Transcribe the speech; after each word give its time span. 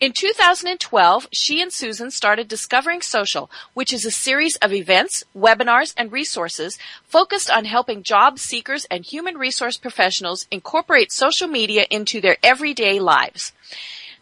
In 0.00 0.12
2012, 0.12 1.26
she 1.32 1.60
and 1.60 1.72
Susan 1.72 2.12
started 2.12 2.46
Discovering 2.46 3.02
Social, 3.02 3.50
which 3.74 3.92
is 3.92 4.04
a 4.04 4.12
series 4.12 4.54
of 4.62 4.72
events, 4.72 5.24
webinars, 5.36 5.92
and 5.96 6.12
resources 6.12 6.78
focused 7.02 7.50
on 7.50 7.64
helping 7.64 8.04
job 8.04 8.38
seekers 8.38 8.84
and 8.92 9.04
human 9.04 9.36
resource 9.36 9.76
professionals 9.76 10.46
incorporate 10.52 11.10
social 11.10 11.48
media 11.48 11.84
into 11.90 12.20
their 12.20 12.36
everyday 12.44 13.00
lives. 13.00 13.52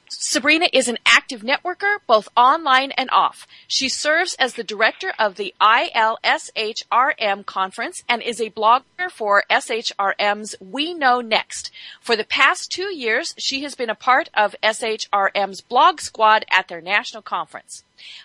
Sabrina 0.09 0.69
is 0.73 0.87
an 0.87 0.99
active 1.05 1.43
networker, 1.43 1.97
both 2.07 2.29
online 2.37 2.93
and 2.93 3.11
off. 3.11 3.47
She 3.67 3.89
serves 3.89 4.35
as 4.35 4.55
the 4.55 4.63
director 4.63 5.13
of 5.19 5.35
the 5.35 5.55
ILSHRM 5.61 7.45
conference 7.45 8.05
and 8.09 8.23
is 8.23 8.41
a 8.41 8.51
blogger 8.51 9.11
for 9.11 9.43
SHRM's 9.51 10.55
We 10.61 10.95
Know 10.95 11.21
Next. 11.21 11.73
For 12.01 12.15
the 12.15 12.25
past 12.25 12.71
two 12.71 12.95
years, 12.95 13.35
she 13.39 13.63
has 13.63 13.75
been 13.75 13.91
a 13.91 13.97
part 13.97 14.29
of 14.35 14.55
SHRM's 14.63 15.61
blog 15.61 16.01
squad 16.01 16.45
at 16.53 16.69
their 16.69 16.81
national 16.81 17.23
conference. 17.23 17.83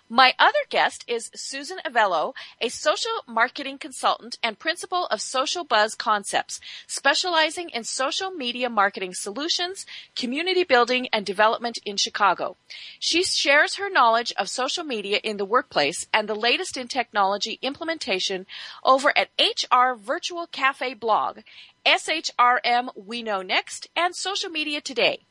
My 0.10 0.34
other 0.38 0.60
guest 0.70 1.04
is 1.08 1.32
Susan 1.36 1.78
Avello, 1.86 2.34
a 2.60 2.70
social 2.70 3.24
marketing 3.28 3.78
consultant 3.78 4.38
and 4.44 4.60
principal 4.60 5.08
of 5.08 5.22
Social 5.22 5.64
Buzz 5.64 5.96
Concepts, 5.96 6.60
specializing 6.88 7.70
in 7.70 7.84
social 7.84 8.32
media 8.32 8.70
marketing 8.70 9.14
solutions, 9.14 9.86
community 10.16 10.64
building, 10.64 11.08
and 11.14 11.26
development 11.26 11.80
in 11.86 11.98
Chicago. 11.98 12.58
She 13.00 13.24
shares 13.24 13.76
her 13.76 13.90
knowledge 13.90 14.34
of 14.38 14.50
social 14.50 14.84
media 14.84 15.20
in 15.24 15.38
the 15.38 15.46
workplace 15.46 16.08
and 16.14 16.28
the 16.28 16.36
latest 16.36 16.78
in 16.78 16.88
technology 16.88 17.60
implementation 17.62 18.46
over 18.84 19.16
at 19.18 19.30
HR 19.40 19.96
Virtual 19.96 20.48
Cafe 20.48 20.94
blog, 20.96 21.40
SHRM 21.86 22.90
We 22.96 23.24
Know 23.24 23.42
Next, 23.42 23.88
and 23.96 24.16
Social 24.16 24.50
Media 24.50 24.82
Today. 24.82 25.26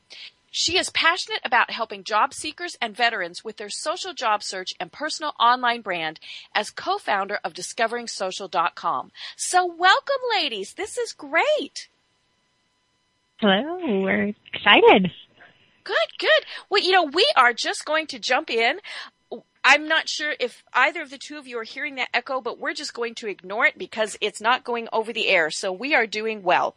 She 0.51 0.77
is 0.77 0.91
passionate 0.91 1.41
about 1.45 1.71
helping 1.71 2.03
job 2.03 2.35
seekers 2.35 2.77
and 2.83 2.97
veterans 2.97 3.45
with 3.45 3.57
their 3.57 3.71
social 3.71 4.13
job 4.13 4.43
search 4.43 4.75
and 4.81 4.91
personal 4.91 5.33
online 5.39 5.81
brand 5.81 6.19
as 6.55 6.71
co-founder 6.71 7.39
of 7.45 7.55
discoveringsocial.com. 7.55 9.13
So 9.37 9.65
welcome 9.65 10.17
ladies. 10.33 10.75
This 10.75 10.99
is 10.99 11.13
great. 11.13 11.89
Hello. 13.39 14.03
We're 14.03 14.35
excited. 14.53 15.13
Good, 15.85 16.19
good. 16.19 16.45
Well, 16.69 16.83
you 16.83 16.91
know, 16.91 17.05
we 17.05 17.27
are 17.37 17.53
just 17.53 17.85
going 17.85 18.09
to 18.09 18.19
jump 18.19 18.51
in. 18.51 18.81
I'm 19.63 19.87
not 19.87 20.09
sure 20.09 20.35
if 20.41 20.65
either 20.73 21.03
of 21.03 21.11
the 21.11 21.19
two 21.19 21.39
of 21.39 21.47
you 21.47 21.59
are 21.59 21.65
hearing 21.65 21.95
that 21.95 22.09
echo, 22.13 22.41
but 22.41 22.59
we're 22.59 22.75
just 22.75 22.93
going 22.93 23.15
to 23.17 23.29
ignore 23.29 23.67
it 23.67 23.79
because 23.79 24.17
it's 24.21 24.41
not 24.41 24.65
going 24.65 24.89
over 24.93 25.13
the 25.13 25.29
air. 25.29 25.51
So 25.51 25.73
we 25.73 25.95
are 25.95 26.07
doing 26.07 26.43
well 26.43 26.75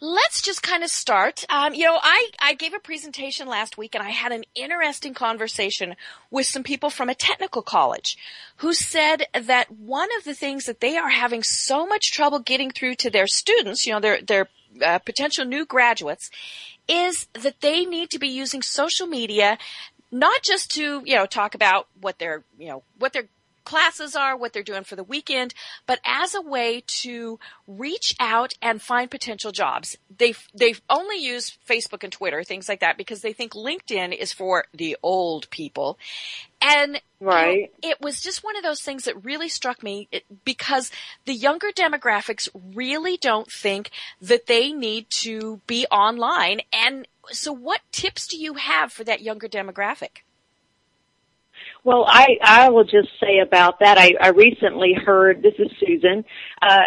let's 0.00 0.42
just 0.42 0.62
kind 0.62 0.84
of 0.84 0.90
start. 0.90 1.44
Um, 1.48 1.74
you 1.74 1.84
know, 1.84 1.98
I, 2.00 2.30
I 2.40 2.54
gave 2.54 2.74
a 2.74 2.78
presentation 2.78 3.48
last 3.48 3.78
week 3.78 3.94
and 3.94 4.04
I 4.04 4.10
had 4.10 4.32
an 4.32 4.44
interesting 4.54 5.14
conversation 5.14 5.96
with 6.30 6.46
some 6.46 6.62
people 6.62 6.90
from 6.90 7.08
a 7.08 7.14
technical 7.14 7.62
college 7.62 8.18
who 8.56 8.74
said 8.74 9.26
that 9.32 9.70
one 9.70 10.08
of 10.18 10.24
the 10.24 10.34
things 10.34 10.66
that 10.66 10.80
they 10.80 10.96
are 10.96 11.08
having 11.08 11.42
so 11.42 11.86
much 11.86 12.12
trouble 12.12 12.38
getting 12.38 12.70
through 12.70 12.96
to 12.96 13.10
their 13.10 13.26
students, 13.26 13.86
you 13.86 13.92
know, 13.92 14.00
their, 14.00 14.20
their 14.20 14.48
uh, 14.84 14.98
potential 14.98 15.44
new 15.44 15.64
graduates, 15.64 16.30
is 16.88 17.26
that 17.32 17.60
they 17.60 17.84
need 17.84 18.10
to 18.10 18.18
be 18.18 18.28
using 18.28 18.62
social 18.62 19.06
media 19.06 19.58
not 20.12 20.42
just 20.42 20.70
to, 20.72 21.02
you 21.04 21.16
know, 21.16 21.26
talk 21.26 21.54
about 21.54 21.88
what 22.00 22.18
they're, 22.18 22.44
you 22.58 22.68
know, 22.68 22.82
what 22.98 23.12
they're 23.12 23.28
classes 23.66 24.16
are, 24.16 24.36
what 24.36 24.54
they're 24.54 24.62
doing 24.62 24.84
for 24.84 24.96
the 24.96 25.04
weekend, 25.04 25.52
but 25.86 26.00
as 26.06 26.34
a 26.34 26.40
way 26.40 26.82
to 26.86 27.38
reach 27.66 28.14
out 28.18 28.54
and 28.62 28.80
find 28.80 29.10
potential 29.10 29.52
jobs. 29.52 29.98
They 30.16 30.34
they 30.54 30.76
only 30.88 31.16
use 31.16 31.58
Facebook 31.68 32.02
and 32.02 32.12
Twitter, 32.12 32.42
things 32.42 32.68
like 32.68 32.80
that, 32.80 32.96
because 32.96 33.20
they 33.20 33.34
think 33.34 33.52
LinkedIn 33.52 34.16
is 34.16 34.32
for 34.32 34.64
the 34.72 34.96
old 35.02 35.50
people. 35.50 35.98
And 36.62 37.00
right. 37.20 37.70
You 37.82 37.88
know, 37.88 37.90
it 37.90 38.00
was 38.00 38.22
just 38.22 38.42
one 38.42 38.56
of 38.56 38.62
those 38.62 38.80
things 38.80 39.04
that 39.04 39.24
really 39.24 39.48
struck 39.48 39.82
me 39.82 40.08
because 40.44 40.90
the 41.26 41.34
younger 41.34 41.68
demographics 41.68 42.48
really 42.74 43.18
don't 43.18 43.50
think 43.50 43.90
that 44.22 44.46
they 44.46 44.72
need 44.72 45.10
to 45.10 45.60
be 45.66 45.86
online. 45.90 46.60
And 46.72 47.06
so 47.30 47.52
what 47.52 47.80
tips 47.92 48.26
do 48.26 48.38
you 48.38 48.54
have 48.54 48.92
for 48.92 49.04
that 49.04 49.22
younger 49.22 49.48
demographic? 49.48 50.22
Well, 51.86 52.04
I, 52.08 52.36
I 52.42 52.70
will 52.70 52.82
just 52.82 53.10
say 53.20 53.38
about 53.38 53.78
that. 53.78 53.96
I, 53.96 54.14
I 54.20 54.30
recently 54.30 54.92
heard, 54.92 55.40
this 55.40 55.54
is 55.56 55.70
Susan, 55.78 56.24
uh, 56.60 56.80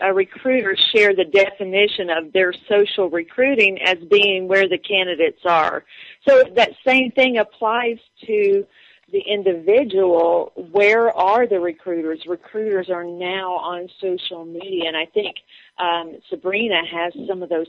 a, 0.00 0.08
a 0.08 0.12
recruiter 0.12 0.76
share 0.76 1.14
the 1.16 1.24
definition 1.24 2.10
of 2.10 2.30
their 2.34 2.52
social 2.68 3.08
recruiting 3.08 3.78
as 3.82 3.96
being 4.10 4.46
where 4.46 4.68
the 4.68 4.76
candidates 4.76 5.40
are. 5.46 5.82
So 6.28 6.44
that 6.56 6.72
same 6.86 7.10
thing 7.12 7.38
applies 7.38 7.96
to 8.26 8.66
the 9.10 9.20
individual. 9.20 10.52
Where 10.72 11.08
are 11.08 11.46
the 11.46 11.58
recruiters? 11.58 12.20
Recruiters 12.26 12.90
are 12.90 13.04
now 13.04 13.52
on 13.52 13.88
social 13.98 14.44
media, 14.44 14.88
and 14.88 14.96
I 14.96 15.06
think 15.06 15.36
um, 15.78 16.18
Sabrina 16.28 16.82
has 16.84 17.14
some 17.26 17.42
of 17.42 17.48
those 17.48 17.68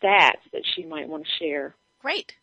stats 0.00 0.44
that 0.52 0.62
she 0.76 0.84
might 0.84 1.08
want 1.08 1.24
to 1.24 1.44
share. 1.44 1.74
Great. 2.00 2.34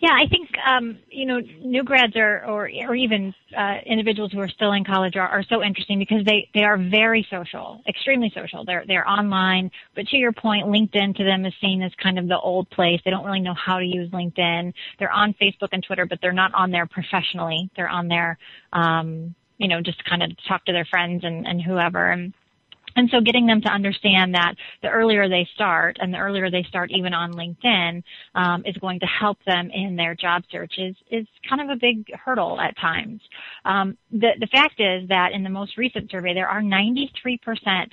Yeah, 0.00 0.12
I 0.12 0.26
think 0.28 0.50
um, 0.66 0.98
you 1.10 1.26
know 1.26 1.40
new 1.60 1.82
grads 1.82 2.16
are, 2.16 2.44
or 2.44 2.68
or 2.88 2.94
even 2.94 3.34
uh, 3.56 3.76
individuals 3.86 4.32
who 4.32 4.40
are 4.40 4.48
still 4.48 4.72
in 4.72 4.84
college 4.84 5.16
are, 5.16 5.28
are 5.28 5.42
so 5.42 5.62
interesting 5.62 5.98
because 5.98 6.24
they 6.24 6.48
they 6.54 6.64
are 6.64 6.76
very 6.76 7.26
social, 7.30 7.82
extremely 7.88 8.30
social. 8.34 8.64
They're 8.64 8.84
they're 8.86 9.08
online, 9.08 9.70
but 9.94 10.06
to 10.08 10.16
your 10.16 10.32
point, 10.32 10.66
LinkedIn 10.66 11.16
to 11.16 11.24
them 11.24 11.46
is 11.46 11.54
seen 11.60 11.82
as 11.82 11.92
kind 12.02 12.18
of 12.18 12.28
the 12.28 12.38
old 12.38 12.68
place. 12.70 13.00
They 13.04 13.10
don't 13.10 13.24
really 13.24 13.40
know 13.40 13.54
how 13.54 13.78
to 13.78 13.84
use 13.84 14.10
LinkedIn. 14.10 14.72
They're 14.98 15.12
on 15.12 15.34
Facebook 15.34 15.68
and 15.72 15.82
Twitter, 15.84 16.06
but 16.06 16.18
they're 16.20 16.32
not 16.32 16.52
on 16.54 16.70
there 16.70 16.86
professionally. 16.86 17.70
They're 17.76 17.88
on 17.88 18.08
there, 18.08 18.38
um, 18.72 19.34
you 19.58 19.68
know, 19.68 19.80
just 19.80 20.04
kind 20.04 20.22
of 20.22 20.30
talk 20.46 20.64
to 20.66 20.72
their 20.72 20.86
friends 20.86 21.24
and 21.24 21.46
and 21.46 21.62
whoever. 21.62 22.10
And 22.10 22.32
and 22.96 23.10
so 23.10 23.20
getting 23.20 23.46
them 23.46 23.60
to 23.60 23.68
understand 23.68 24.34
that 24.34 24.54
the 24.82 24.88
earlier 24.88 25.28
they 25.28 25.46
start, 25.54 25.98
and 26.00 26.12
the 26.12 26.18
earlier 26.18 26.50
they 26.50 26.64
start 26.64 26.90
even 26.90 27.12
on 27.12 27.34
LinkedIn, 27.34 28.02
um, 28.34 28.64
is 28.64 28.76
going 28.78 29.00
to 29.00 29.06
help 29.06 29.38
them 29.46 29.70
in 29.72 29.96
their 29.96 30.14
job 30.14 30.42
searches 30.50 30.96
is 31.10 31.26
kind 31.48 31.60
of 31.62 31.68
a 31.68 31.78
big 31.78 32.10
hurdle 32.12 32.58
at 32.60 32.76
times. 32.78 33.20
Um, 33.64 33.96
the, 34.10 34.30
the 34.40 34.46
fact 34.46 34.80
is 34.80 35.08
that 35.08 35.32
in 35.32 35.42
the 35.42 35.50
most 35.50 35.76
recent 35.76 36.10
survey, 36.10 36.32
there 36.32 36.48
are 36.48 36.62
93% 36.62 37.38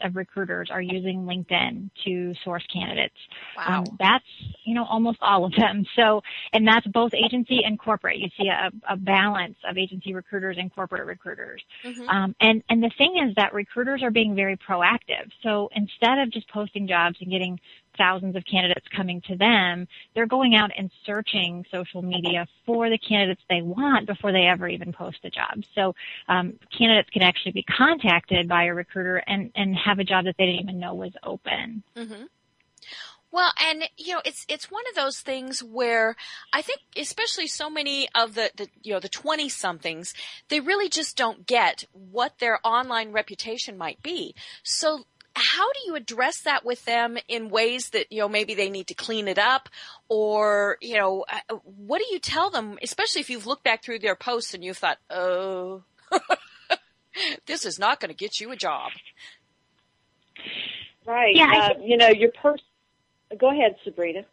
of 0.05 0.15
recruiters 0.15 0.69
are 0.71 0.81
using 0.81 1.25
LinkedIn 1.25 1.89
to 2.05 2.33
source 2.43 2.63
candidates. 2.71 3.15
Wow. 3.57 3.79
Um, 3.79 3.97
that's, 3.99 4.25
you 4.63 4.73
know, 4.73 4.85
almost 4.85 5.17
all 5.21 5.45
of 5.45 5.53
them. 5.57 5.85
So, 5.97 6.21
and 6.53 6.67
that's 6.67 6.87
both 6.87 7.13
agency 7.13 7.61
and 7.65 7.77
corporate. 7.77 8.19
You 8.19 8.29
see 8.37 8.47
a, 8.47 8.71
a 8.89 8.95
balance 8.95 9.57
of 9.69 9.77
agency 9.77 10.13
recruiters 10.13 10.57
and 10.57 10.73
corporate 10.73 11.05
recruiters. 11.05 11.61
Mm-hmm. 11.85 12.09
Um, 12.09 12.35
and, 12.39 12.63
and 12.69 12.81
the 12.81 12.91
thing 12.97 13.21
is 13.27 13.35
that 13.35 13.53
recruiters 13.53 14.01
are 14.01 14.11
being 14.11 14.35
very 14.35 14.57
proactive 14.57 14.92
So 15.41 15.69
instead 15.75 16.19
of 16.19 16.31
just 16.31 16.49
posting 16.49 16.87
jobs 16.87 17.17
and 17.21 17.29
getting 17.29 17.59
thousands 17.97 18.35
of 18.35 18.43
candidates 18.45 18.85
coming 18.95 19.21
to 19.27 19.35
them, 19.35 19.87
they're 20.13 20.27
going 20.27 20.55
out 20.55 20.71
and 20.77 20.89
searching 21.05 21.65
social 21.71 22.01
media 22.01 22.47
for 22.65 22.89
the 22.89 22.97
candidates 22.97 23.41
they 23.49 23.61
want 23.61 24.07
before 24.07 24.31
they 24.31 24.47
ever 24.47 24.67
even 24.67 24.91
post 24.93 25.17
a 25.23 25.29
job. 25.29 25.63
So 25.75 25.93
um, 26.27 26.53
candidates 26.77 27.09
can 27.11 27.21
actually 27.21 27.51
be 27.51 27.63
contacted 27.63 28.47
by 28.47 28.65
a 28.65 28.73
recruiter 28.73 29.17
and, 29.27 29.51
and 29.55 29.75
have 29.75 29.99
a 29.99 30.03
job 30.03 30.25
that 30.25 30.35
they 30.37 30.45
didn't 30.45 30.61
even 30.61 30.79
know 30.79 30.95
was 30.95 31.13
open. 31.23 31.83
Mm-hmm. 31.95 32.23
Well, 33.33 33.51
and 33.59 33.89
you 33.97 34.13
know, 34.13 34.21
it's 34.23 34.45
it's 34.47 34.69
one 34.69 34.83
of 34.91 34.95
those 34.95 35.19
things 35.19 35.63
where 35.63 36.15
I 36.53 36.61
think, 36.61 36.81
especially 36.95 37.47
so 37.47 37.67
many 37.67 38.07
of 38.13 38.35
the, 38.35 38.51
the 38.55 38.67
you 38.83 38.93
know 38.93 38.99
the 38.99 39.09
twenty 39.09 39.49
somethings, 39.49 40.13
they 40.49 40.59
really 40.59 40.87
just 40.87 41.17
don't 41.17 41.47
get 41.47 41.83
what 41.93 42.37
their 42.37 42.59
online 42.63 43.11
reputation 43.11 43.75
might 43.75 44.03
be. 44.03 44.35
So, 44.61 45.07
how 45.35 45.65
do 45.73 45.79
you 45.87 45.95
address 45.95 46.41
that 46.41 46.63
with 46.63 46.85
them 46.85 47.17
in 47.27 47.49
ways 47.49 47.89
that 47.89 48.11
you 48.11 48.19
know 48.19 48.29
maybe 48.29 48.53
they 48.53 48.69
need 48.69 48.85
to 48.85 48.93
clean 48.93 49.27
it 49.27 49.39
up, 49.39 49.67
or 50.09 50.77
you 50.79 50.97
know, 50.97 51.25
uh, 51.27 51.55
what 51.63 51.97
do 51.97 52.05
you 52.11 52.19
tell 52.19 52.51
them, 52.51 52.77
especially 52.83 53.21
if 53.21 53.31
you've 53.31 53.47
looked 53.47 53.63
back 53.63 53.83
through 53.83 53.97
their 53.97 54.15
posts 54.15 54.53
and 54.53 54.63
you've 54.63 54.77
thought, 54.77 54.99
oh, 55.09 55.81
this 57.47 57.65
is 57.65 57.79
not 57.79 57.99
going 57.99 58.09
to 58.09 58.15
get 58.15 58.39
you 58.39 58.51
a 58.51 58.55
job. 58.55 58.91
Right. 61.07 61.35
Yeah, 61.35 61.51
uh, 61.51 61.73
think- 61.73 61.89
you 61.89 61.97
know, 61.97 62.09
your 62.09 62.31
person 62.31 62.63
Go 63.39 63.51
ahead, 63.51 63.75
Sabrina. 63.83 64.25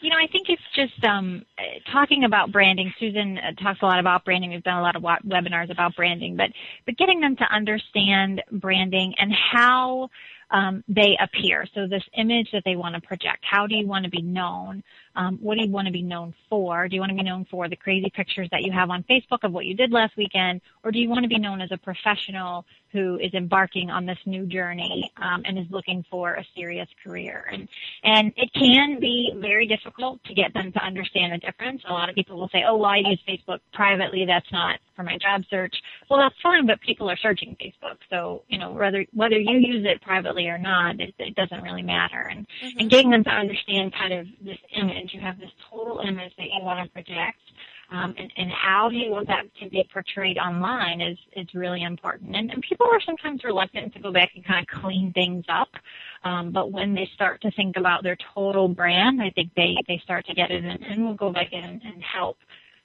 You 0.00 0.10
know, 0.10 0.16
I 0.16 0.26
think 0.30 0.48
it's 0.48 0.62
just 0.74 1.04
um, 1.04 1.44
talking 1.92 2.24
about 2.24 2.50
branding. 2.50 2.92
Susan 2.98 3.38
uh, 3.38 3.52
talks 3.62 3.80
a 3.82 3.84
lot 3.84 3.98
about 3.98 4.24
branding. 4.24 4.50
We've 4.50 4.62
done 4.62 4.78
a 4.78 4.82
lot 4.82 4.96
of 4.96 5.02
webinars 5.02 5.70
about 5.70 5.94
branding, 5.96 6.36
but 6.36 6.50
but 6.86 6.96
getting 6.96 7.20
them 7.20 7.36
to 7.36 7.44
understand 7.44 8.42
branding 8.52 9.14
and 9.18 9.32
how 9.32 10.08
um, 10.50 10.84
they 10.88 11.16
appear. 11.20 11.66
So 11.74 11.86
this 11.86 12.02
image 12.16 12.48
that 12.52 12.62
they 12.64 12.76
want 12.76 12.94
to 12.94 13.00
project. 13.00 13.44
How 13.50 13.66
do 13.66 13.74
you 13.74 13.86
want 13.86 14.04
to 14.04 14.10
be 14.10 14.22
known? 14.22 14.82
Um, 15.16 15.38
what 15.40 15.56
do 15.56 15.64
you 15.64 15.70
want 15.70 15.86
to 15.86 15.92
be 15.92 16.02
known 16.02 16.34
for? 16.50 16.88
Do 16.88 16.94
you 16.94 17.00
want 17.00 17.10
to 17.10 17.16
be 17.16 17.22
known 17.22 17.46
for 17.50 17.68
the 17.68 17.76
crazy 17.76 18.12
pictures 18.14 18.48
that 18.52 18.62
you 18.62 18.70
have 18.72 18.90
on 18.90 19.02
Facebook 19.04 19.42
of 19.42 19.52
what 19.52 19.64
you 19.64 19.74
did 19.74 19.90
last 19.90 20.16
weekend, 20.16 20.60
or 20.84 20.92
do 20.92 20.98
you 20.98 21.08
want 21.08 21.22
to 21.22 21.28
be 21.28 21.38
known 21.38 21.60
as 21.62 21.72
a 21.72 21.78
professional 21.78 22.66
who 22.92 23.18
is 23.18 23.34
embarking 23.34 23.90
on 23.90 24.06
this 24.06 24.18
new 24.26 24.46
journey 24.46 25.10
um, 25.16 25.42
and 25.44 25.58
is 25.58 25.66
looking 25.70 26.04
for 26.10 26.34
a 26.34 26.44
serious 26.54 26.88
career? 27.02 27.46
And 27.50 27.68
and 28.04 28.32
it 28.36 28.50
can 28.52 29.00
be 29.00 29.32
very 29.36 29.66
difficult 29.66 30.22
to 30.24 30.34
get 30.34 30.52
them 30.52 30.70
to 30.72 30.84
understand 30.84 31.32
the 31.32 31.38
difference. 31.38 31.82
A 31.88 31.92
lot 31.92 32.10
of 32.10 32.14
people 32.14 32.38
will 32.38 32.50
say, 32.50 32.64
"Oh, 32.68 32.76
well, 32.76 32.90
I 32.90 32.98
use 32.98 33.20
Facebook 33.26 33.60
privately. 33.72 34.26
That's 34.26 34.50
not 34.52 34.80
for 34.94 35.02
my 35.02 35.16
job 35.16 35.44
search." 35.48 35.74
Well, 36.10 36.20
that's 36.20 36.36
fine, 36.42 36.66
but 36.66 36.80
people 36.82 37.10
are 37.10 37.16
searching 37.16 37.56
Facebook, 37.58 37.96
so 38.10 38.42
you 38.48 38.58
know 38.58 38.72
whether 38.72 39.06
whether 39.14 39.38
you 39.38 39.56
use 39.58 39.86
it 39.86 40.02
privately 40.02 40.48
or 40.48 40.58
not, 40.58 41.00
it, 41.00 41.14
it 41.18 41.34
doesn't 41.34 41.62
really 41.62 41.82
matter. 41.82 42.20
And 42.20 42.46
mm-hmm. 42.62 42.78
and 42.80 42.90
getting 42.90 43.10
them 43.10 43.24
to 43.24 43.30
understand 43.30 43.94
kind 43.94 44.12
of 44.12 44.26
this 44.44 44.58
image 44.76 45.05
You 45.12 45.20
have 45.20 45.38
this 45.38 45.50
total 45.70 46.00
image 46.00 46.32
that 46.36 46.46
you 46.46 46.62
want 46.62 46.84
to 46.84 46.92
project. 46.92 47.38
Um, 47.88 48.16
and, 48.18 48.32
and 48.36 48.50
how 48.50 48.88
do 48.88 48.96
you 48.96 49.12
want 49.12 49.28
that 49.28 49.44
to 49.62 49.68
be 49.68 49.88
portrayed 49.92 50.38
online 50.38 51.00
is, 51.00 51.16
is 51.36 51.46
really 51.54 51.84
important. 51.84 52.34
And, 52.34 52.50
and 52.50 52.60
people 52.60 52.86
are 52.90 53.00
sometimes 53.00 53.44
reluctant 53.44 53.94
to 53.94 54.00
go 54.00 54.12
back 54.12 54.32
and 54.34 54.44
kind 54.44 54.66
of 54.68 54.80
clean 54.82 55.12
things 55.12 55.44
up. 55.48 55.68
Um, 56.24 56.50
but 56.50 56.72
when 56.72 56.94
they 56.94 57.08
start 57.14 57.40
to 57.42 57.50
think 57.52 57.76
about 57.76 58.02
their 58.02 58.16
total 58.34 58.66
brand, 58.66 59.22
I 59.22 59.30
think 59.30 59.52
they, 59.54 59.76
they 59.86 60.00
start 60.02 60.26
to 60.26 60.34
get 60.34 60.50
it 60.50 60.64
and, 60.64 60.82
and 60.82 61.04
will 61.04 61.14
go 61.14 61.30
back 61.30 61.52
in 61.52 61.62
and 61.62 62.02
help, 62.02 62.38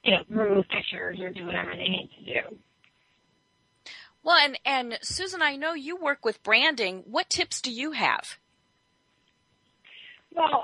you 0.04 0.12
know, 0.12 0.22
remove 0.28 0.68
pictures 0.68 1.18
or 1.18 1.30
do 1.30 1.46
whatever 1.46 1.72
they 1.72 1.88
need 1.88 2.10
to 2.18 2.34
do. 2.34 2.56
Well, 4.22 4.36
and, 4.36 4.58
and 4.64 4.98
Susan, 5.02 5.42
I 5.42 5.56
know 5.56 5.74
you 5.74 5.96
work 5.96 6.24
with 6.24 6.44
branding. 6.44 7.02
What 7.06 7.28
tips 7.28 7.60
do 7.60 7.72
you 7.72 7.90
have? 7.90 8.38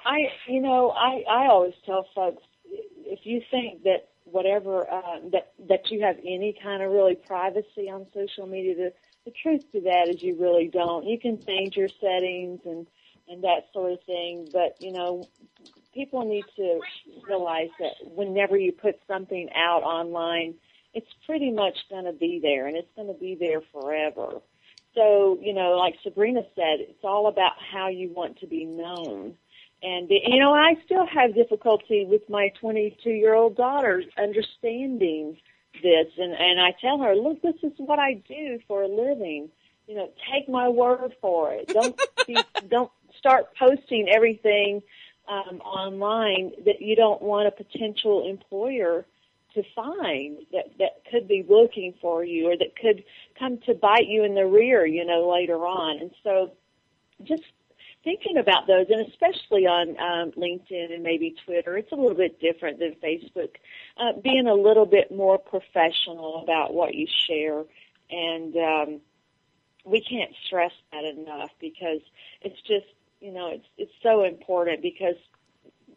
I, 0.09 0.33
you 0.47 0.63
know, 0.63 0.91
I, 0.91 1.23
I 1.31 1.47
always 1.49 1.75
tell 1.85 2.07
folks 2.15 2.43
if 2.65 3.21
you 3.25 3.43
think 3.51 3.83
that 3.83 4.09
whatever 4.25 4.91
uh, 4.91 5.21
that 5.33 5.53
that 5.69 5.91
you 5.91 6.03
have 6.03 6.17
any 6.19 6.59
kind 6.63 6.83
of 6.83 6.91
really 6.91 7.15
privacy 7.15 7.91
on 7.91 8.07
social 8.15 8.47
media, 8.47 8.75
the 8.75 8.93
the 9.27 9.33
truth 9.43 9.71
to 9.73 9.83
that 9.83 10.09
is 10.09 10.23
you 10.23 10.35
really 10.41 10.69
don't. 10.69 11.07
You 11.07 11.19
can 11.19 11.39
change 11.45 11.77
your 11.77 11.89
settings 12.01 12.61
and 12.65 12.87
and 13.29 13.45
that 13.45 13.69
sort 13.75 13.93
of 13.93 14.03
thing, 14.05 14.49
but 14.51 14.77
you 14.81 14.93
know, 14.93 15.29
people 15.93 16.25
need 16.25 16.45
to 16.57 16.81
realize 17.27 17.69
that 17.79 17.93
whenever 18.03 18.57
you 18.57 18.73
put 18.73 18.99
something 19.07 19.51
out 19.55 19.83
online, 19.83 20.55
it's 20.95 21.13
pretty 21.27 21.51
much 21.51 21.77
going 21.91 22.07
to 22.07 22.15
be 22.15 22.41
there, 22.43 22.67
and 22.67 22.79
it's 22.79 22.95
going 22.97 23.09
to 23.09 23.21
be 23.21 23.35
there 23.35 23.61
forever. 23.73 24.41
So, 24.95 25.39
you 25.41 25.53
know, 25.53 25.77
like 25.77 25.97
Sabrina 26.03 26.41
said, 26.57 26.81
it's 26.81 27.05
all 27.05 27.29
about 27.29 27.53
how 27.71 27.89
you 27.89 28.11
want 28.11 28.41
to 28.41 28.47
be 28.47 28.65
known. 28.65 29.37
And 29.83 30.09
you 30.11 30.41
know, 30.41 30.53
I 30.53 30.75
still 30.85 31.07
have 31.07 31.35
difficulty 31.35 32.05
with 32.05 32.29
my 32.29 32.53
22 32.61 33.11
year 33.11 33.35
old 33.35 33.57
daughter 33.57 34.03
understanding 34.17 35.37
this, 35.83 36.07
and 36.19 36.33
and 36.33 36.61
I 36.61 36.75
tell 36.81 36.99
her, 36.99 37.15
look, 37.15 37.41
this 37.43 37.55
is 37.63 37.73
what 37.77 37.99
I 37.99 38.15
do 38.27 38.59
for 38.67 38.83
a 38.83 38.89
living. 38.89 39.49
You 39.87 39.95
know, 39.95 40.11
take 40.33 40.49
my 40.49 40.69
word 40.69 41.15
for 41.21 41.53
it. 41.53 41.69
Don't 41.69 41.99
be, 42.27 42.37
don't 42.69 42.91
start 43.17 43.55
posting 43.57 44.09
everything 44.09 44.83
um, 45.29 45.61
online 45.61 46.53
that 46.65 46.81
you 46.81 46.97
don't 46.97 47.23
want 47.23 47.47
a 47.47 47.51
potential 47.51 48.29
employer 48.29 49.05
to 49.55 49.63
find 49.75 50.39
that 50.53 50.71
that 50.79 51.03
could 51.11 51.27
be 51.29 51.45
looking 51.49 51.95
for 52.01 52.25
you 52.25 52.51
or 52.51 52.57
that 52.57 52.77
could 52.77 53.05
come 53.39 53.59
to 53.67 53.75
bite 53.75 54.07
you 54.07 54.25
in 54.25 54.35
the 54.35 54.47
rear, 54.47 54.85
you 54.87 55.05
know, 55.05 55.29
later 55.31 55.67
on. 55.67 55.99
And 56.01 56.11
so, 56.23 56.53
just 57.23 57.45
thinking 58.05 58.39
about 58.39 58.67
those, 58.67 58.87
and 58.91 59.07
especially 59.09 59.67
on 59.67 59.91
um, 59.99 60.33
LinkedIn 60.33 60.93
and 60.93 61.03
maybe 61.03 61.35
Twitter, 61.45 61.77
it's 61.77 61.93
a 61.93 61.97
little 61.97 62.17
bit 62.17 62.41
different 62.41 62.79
than 62.79 62.95
Facebook. 63.03 63.51
Uh, 63.97 64.13
being 64.23 64.47
a 64.47 64.55
little 64.55 64.87
bit 64.87 65.11
more 65.15 65.39
professional 65.39 66.43
about 66.43 66.75
what 66.75 66.95
you 66.95 67.07
share, 67.27 67.65
and 68.11 68.57
um, 68.57 69.01
we 69.85 70.01
can't 70.01 70.33
stress 70.47 70.73
that 70.93 71.05
enough 71.05 71.51
because 71.61 72.01
it's 72.43 72.61
just 72.63 72.87
you 73.21 73.33
know 73.33 73.51
it's 73.51 73.67
it's 73.77 73.93
so 74.03 74.25
important 74.25 74.83
because 74.83 75.17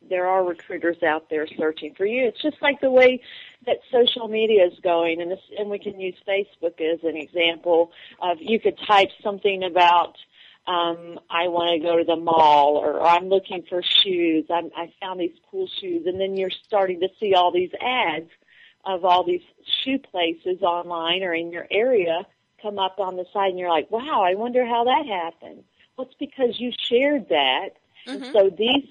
there 0.10 0.28
are 0.28 0.44
recruiters 0.44 1.02
out 1.04 1.30
there 1.30 1.48
searching 1.58 1.94
for 1.96 2.06
you. 2.06 2.28
It's 2.28 2.42
just 2.42 2.62
like 2.62 2.82
the 2.82 2.90
way 2.90 3.22
that 3.66 3.78
social 3.92 4.28
media 4.28 4.66
is 4.66 4.78
going, 4.84 5.22
and 5.22 5.32
this, 5.32 5.40
and 5.58 5.70
we 5.70 5.80
can 5.80 6.00
use 6.00 6.16
Facebook 6.28 6.82
as 6.82 7.00
an 7.04 7.16
example 7.16 7.92
of 8.22 8.38
you 8.40 8.60
could 8.60 8.78
type 8.88 9.10
something 9.24 9.64
about 9.64 10.18
um, 10.68 11.20
I 11.30 11.48
want 11.48 11.82
to 11.82 11.88
go 11.88 11.98
to 11.98 12.04
the 12.04 12.16
mall 12.16 12.78
or 12.78 13.02
I'm 13.02 13.30
looking 13.30 13.64
for 13.68 13.82
shoes. 13.82 14.46
I'm, 14.50 14.70
I 14.76 14.94
found 15.02 15.20
these 15.20 15.36
cool 15.50 15.68
shoes. 15.80 16.06
And 16.06 16.20
then 16.20 16.38
you're 16.38 16.52
starting 16.52 17.00
to 17.00 17.10
see 17.20 17.34
all 17.34 17.52
these 17.52 17.72
ads 17.82 18.30
of 18.86 19.06
all 19.06 19.24
these 19.24 19.42
shoe 19.84 20.00
places 20.00 20.62
online 20.62 21.24
or 21.24 21.34
in 21.34 21.52
your 21.52 21.68
area 21.72 22.26
come 22.62 22.80
up 22.80 23.00
on 23.00 23.16
the 23.16 23.26
side 23.34 23.50
and 23.50 23.60
you're 23.60 23.70
like, 23.70 23.90
wow, 23.90 24.24
I 24.24 24.36
wonder 24.36 24.66
how 24.66 24.84
that 24.86 25.06
happened. 25.08 25.64
Well, 25.98 26.08
it's 26.08 26.16
because 26.20 26.60
you 26.60 26.72
shared 26.90 27.30
that. 27.30 27.70
Mm-hmm. 28.08 28.24
And 28.24 28.34
so 28.34 28.50
these 28.56 28.86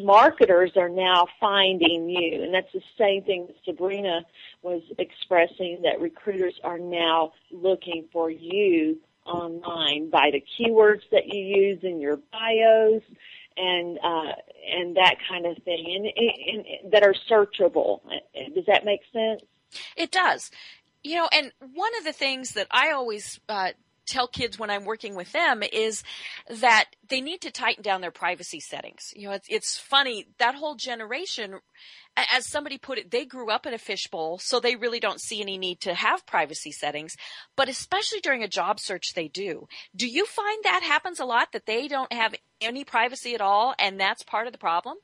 marketers 0.00 0.72
are 0.76 0.88
now 0.88 1.26
finding 1.40 2.08
you. 2.08 2.42
And 2.42 2.52
that's 2.52 2.72
the 2.72 2.82
same 2.98 3.22
thing 3.22 3.46
that 3.46 3.56
Sabrina 3.64 4.24
was 4.62 4.82
expressing 4.98 5.82
that 5.82 6.00
recruiters 6.00 6.58
are 6.64 6.78
now 6.78 7.32
looking 7.52 8.06
for 8.12 8.30
you 8.30 8.98
online 9.26 10.10
by 10.10 10.30
the 10.32 10.42
keywords 10.58 11.02
that 11.10 11.26
you 11.26 11.40
use 11.40 11.80
in 11.82 12.00
your 12.00 12.18
bios 12.32 13.02
and 13.56 13.98
uh, 14.02 14.32
and 14.72 14.96
that 14.96 15.16
kind 15.28 15.46
of 15.46 15.56
thing, 15.62 15.84
and, 15.94 16.06
and, 16.06 16.66
and 16.66 16.92
that 16.92 17.02
are 17.02 17.14
searchable. 17.30 18.00
Does 18.54 18.64
that 18.66 18.84
make 18.84 19.00
sense? 19.12 19.42
It 19.96 20.10
does. 20.10 20.50
You 21.02 21.16
know, 21.16 21.28
and 21.32 21.52
one 21.74 21.96
of 21.98 22.04
the 22.04 22.12
things 22.12 22.52
that 22.52 22.66
I 22.70 22.90
always 22.92 23.38
uh, 23.48 23.72
tell 24.06 24.28
kids 24.28 24.58
when 24.58 24.70
I'm 24.70 24.84
working 24.84 25.14
with 25.14 25.32
them 25.32 25.62
is 25.62 26.02
that 26.60 26.86
they 27.08 27.20
need 27.20 27.40
to 27.42 27.50
tighten 27.50 27.82
down 27.82 28.00
their 28.00 28.10
privacy 28.10 28.60
settings. 28.60 29.12
You 29.16 29.28
know, 29.28 29.34
it's, 29.34 29.48
it's 29.48 29.78
funny 29.78 30.26
that 30.38 30.54
whole 30.54 30.74
generation 30.74 31.60
as 32.16 32.48
somebody 32.48 32.78
put 32.78 32.98
it, 32.98 33.10
they 33.10 33.24
grew 33.24 33.50
up 33.50 33.66
in 33.66 33.74
a 33.74 33.78
fishbowl, 33.78 34.38
so 34.38 34.60
they 34.60 34.76
really 34.76 35.00
don't 35.00 35.20
see 35.20 35.40
any 35.40 35.58
need 35.58 35.80
to 35.80 35.94
have 35.94 36.26
privacy 36.26 36.70
settings. 36.70 37.16
But 37.56 37.68
especially 37.68 38.20
during 38.20 38.42
a 38.42 38.48
job 38.48 38.78
search, 38.78 39.14
they 39.14 39.28
do. 39.28 39.66
Do 39.96 40.06
you 40.06 40.24
find 40.24 40.62
that 40.62 40.82
happens 40.82 41.18
a 41.18 41.24
lot 41.24 41.52
that 41.52 41.66
they 41.66 41.88
don't 41.88 42.12
have 42.12 42.34
any 42.60 42.84
privacy 42.84 43.34
at 43.34 43.40
all, 43.40 43.74
and 43.78 43.98
that's 43.98 44.22
part 44.22 44.46
of 44.46 44.52
the 44.52 44.58
problem? 44.58 44.96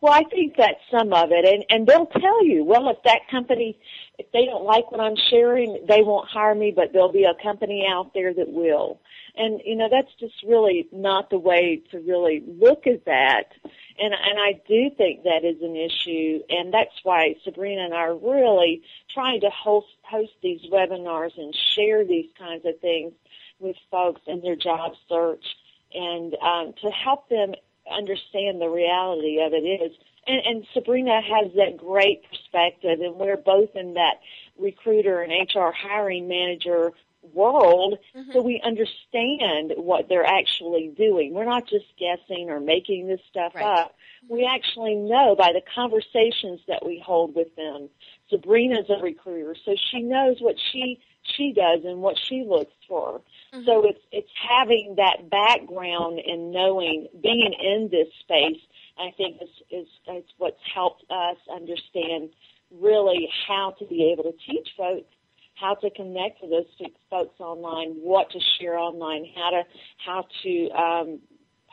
Well, 0.00 0.12
I 0.12 0.22
think 0.24 0.54
that's 0.56 0.80
some 0.90 1.12
of 1.12 1.30
it, 1.32 1.44
and 1.44 1.64
and 1.70 1.86
they'll 1.86 2.06
tell 2.06 2.44
you, 2.44 2.64
well, 2.64 2.88
if 2.88 2.98
that 3.04 3.28
company, 3.30 3.78
if 4.18 4.30
they 4.32 4.44
don't 4.44 4.64
like 4.64 4.92
what 4.92 5.00
I'm 5.00 5.16
sharing, 5.30 5.84
they 5.88 6.02
won't 6.02 6.28
hire 6.28 6.54
me, 6.54 6.72
but 6.74 6.92
there'll 6.92 7.12
be 7.12 7.24
a 7.24 7.42
company 7.42 7.84
out 7.88 8.14
there 8.14 8.32
that 8.32 8.52
will. 8.52 9.00
And 9.36 9.60
you 9.64 9.76
know, 9.76 9.88
that's 9.90 10.12
just 10.20 10.34
really 10.46 10.88
not 10.92 11.30
the 11.30 11.38
way 11.38 11.82
to 11.90 11.98
really 11.98 12.44
look 12.46 12.86
at 12.86 13.04
that 13.06 13.52
and 13.98 14.14
and 14.14 14.38
I 14.38 14.60
do 14.66 14.90
think 14.96 15.24
that 15.24 15.44
is 15.44 15.60
an 15.62 15.76
issue, 15.76 16.40
and 16.48 16.72
that's 16.72 16.94
why 17.02 17.34
Sabrina 17.44 17.84
and 17.84 17.94
I 17.94 17.98
are 17.98 18.16
really 18.16 18.82
trying 19.12 19.40
to 19.40 19.50
host 19.50 19.88
host 20.02 20.32
these 20.42 20.60
webinars 20.72 21.36
and 21.36 21.54
share 21.74 22.04
these 22.04 22.30
kinds 22.38 22.64
of 22.64 22.78
things 22.80 23.12
with 23.58 23.76
folks 23.90 24.20
in 24.26 24.40
their 24.40 24.56
job 24.56 24.92
search, 25.08 25.44
and 25.92 26.34
um, 26.42 26.74
to 26.82 26.90
help 26.90 27.28
them 27.28 27.54
understand 27.92 28.60
the 28.60 28.68
reality 28.68 29.40
of 29.40 29.52
it 29.52 29.64
is. 29.64 29.92
And, 30.26 30.40
and 30.44 30.66
Sabrina 30.74 31.20
has 31.20 31.52
that 31.56 31.76
great 31.76 32.22
perspective, 32.28 33.00
and 33.00 33.16
we're 33.16 33.36
both 33.36 33.74
in 33.74 33.94
that 33.94 34.20
recruiter 34.58 35.22
and 35.22 35.32
HR 35.32 35.70
hiring 35.70 36.28
manager 36.28 36.92
world 37.34 37.98
mm-hmm. 38.16 38.32
so 38.32 38.42
we 38.42 38.60
understand 38.64 39.72
what 39.76 40.08
they're 40.08 40.26
actually 40.26 40.92
doing. 40.96 41.34
We're 41.34 41.44
not 41.44 41.66
just 41.68 41.86
guessing 41.98 42.50
or 42.50 42.60
making 42.60 43.08
this 43.08 43.20
stuff 43.30 43.54
right. 43.54 43.64
up. 43.64 43.94
We 44.28 44.46
actually 44.46 44.94
know 44.94 45.34
by 45.36 45.52
the 45.52 45.62
conversations 45.74 46.60
that 46.68 46.84
we 46.84 47.02
hold 47.04 47.34
with 47.34 47.54
them. 47.56 47.88
Sabrina's 48.30 48.90
a 48.90 49.02
recruiter, 49.02 49.56
so 49.64 49.74
she 49.90 50.02
knows 50.02 50.36
what 50.40 50.56
she 50.72 51.00
she 51.22 51.52
does 51.52 51.84
and 51.84 52.00
what 52.00 52.16
she 52.18 52.44
looks 52.46 52.72
for. 52.86 53.20
Mm-hmm. 53.54 53.64
So 53.64 53.86
it's 53.86 54.00
it's 54.12 54.30
having 54.48 54.96
that 54.96 55.30
background 55.30 56.20
and 56.26 56.52
knowing 56.52 57.08
being 57.22 57.54
in 57.58 57.88
this 57.90 58.08
space. 58.20 58.60
I 58.98 59.10
think 59.16 59.40
is 59.40 59.48
is, 59.70 59.88
is 60.12 60.24
what's 60.38 60.60
helped 60.74 61.04
us 61.10 61.36
understand 61.52 62.30
really 62.70 63.28
how 63.46 63.74
to 63.78 63.86
be 63.86 64.12
able 64.12 64.24
to 64.24 64.36
teach 64.46 64.68
folks 64.76 65.06
how 65.54 65.74
to 65.74 65.90
connect 65.90 66.40
with 66.40 66.50
those 66.50 66.90
folks 67.10 67.40
online, 67.40 67.94
what 67.94 68.30
to 68.30 68.38
share 68.58 68.78
online, 68.78 69.26
how 69.34 69.50
to 69.50 69.62
how 70.04 70.26
to 70.42 70.70
um, 70.70 71.18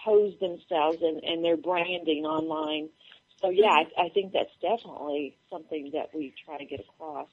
pose 0.04 0.34
themselves 0.40 0.98
and, 1.02 1.24
and 1.24 1.44
their 1.44 1.58
branding 1.58 2.26
online. 2.26 2.90
So 3.42 3.50
yeah, 3.50 3.70
I, 3.70 4.06
I 4.06 4.10
think 4.10 4.34
that's 4.34 4.54
definitely 4.62 5.38
something 5.52 5.92
that 5.94 6.10
we 6.14 6.34
try 6.46 6.58
to 6.58 6.66
get 6.66 6.80
across. 6.80 7.28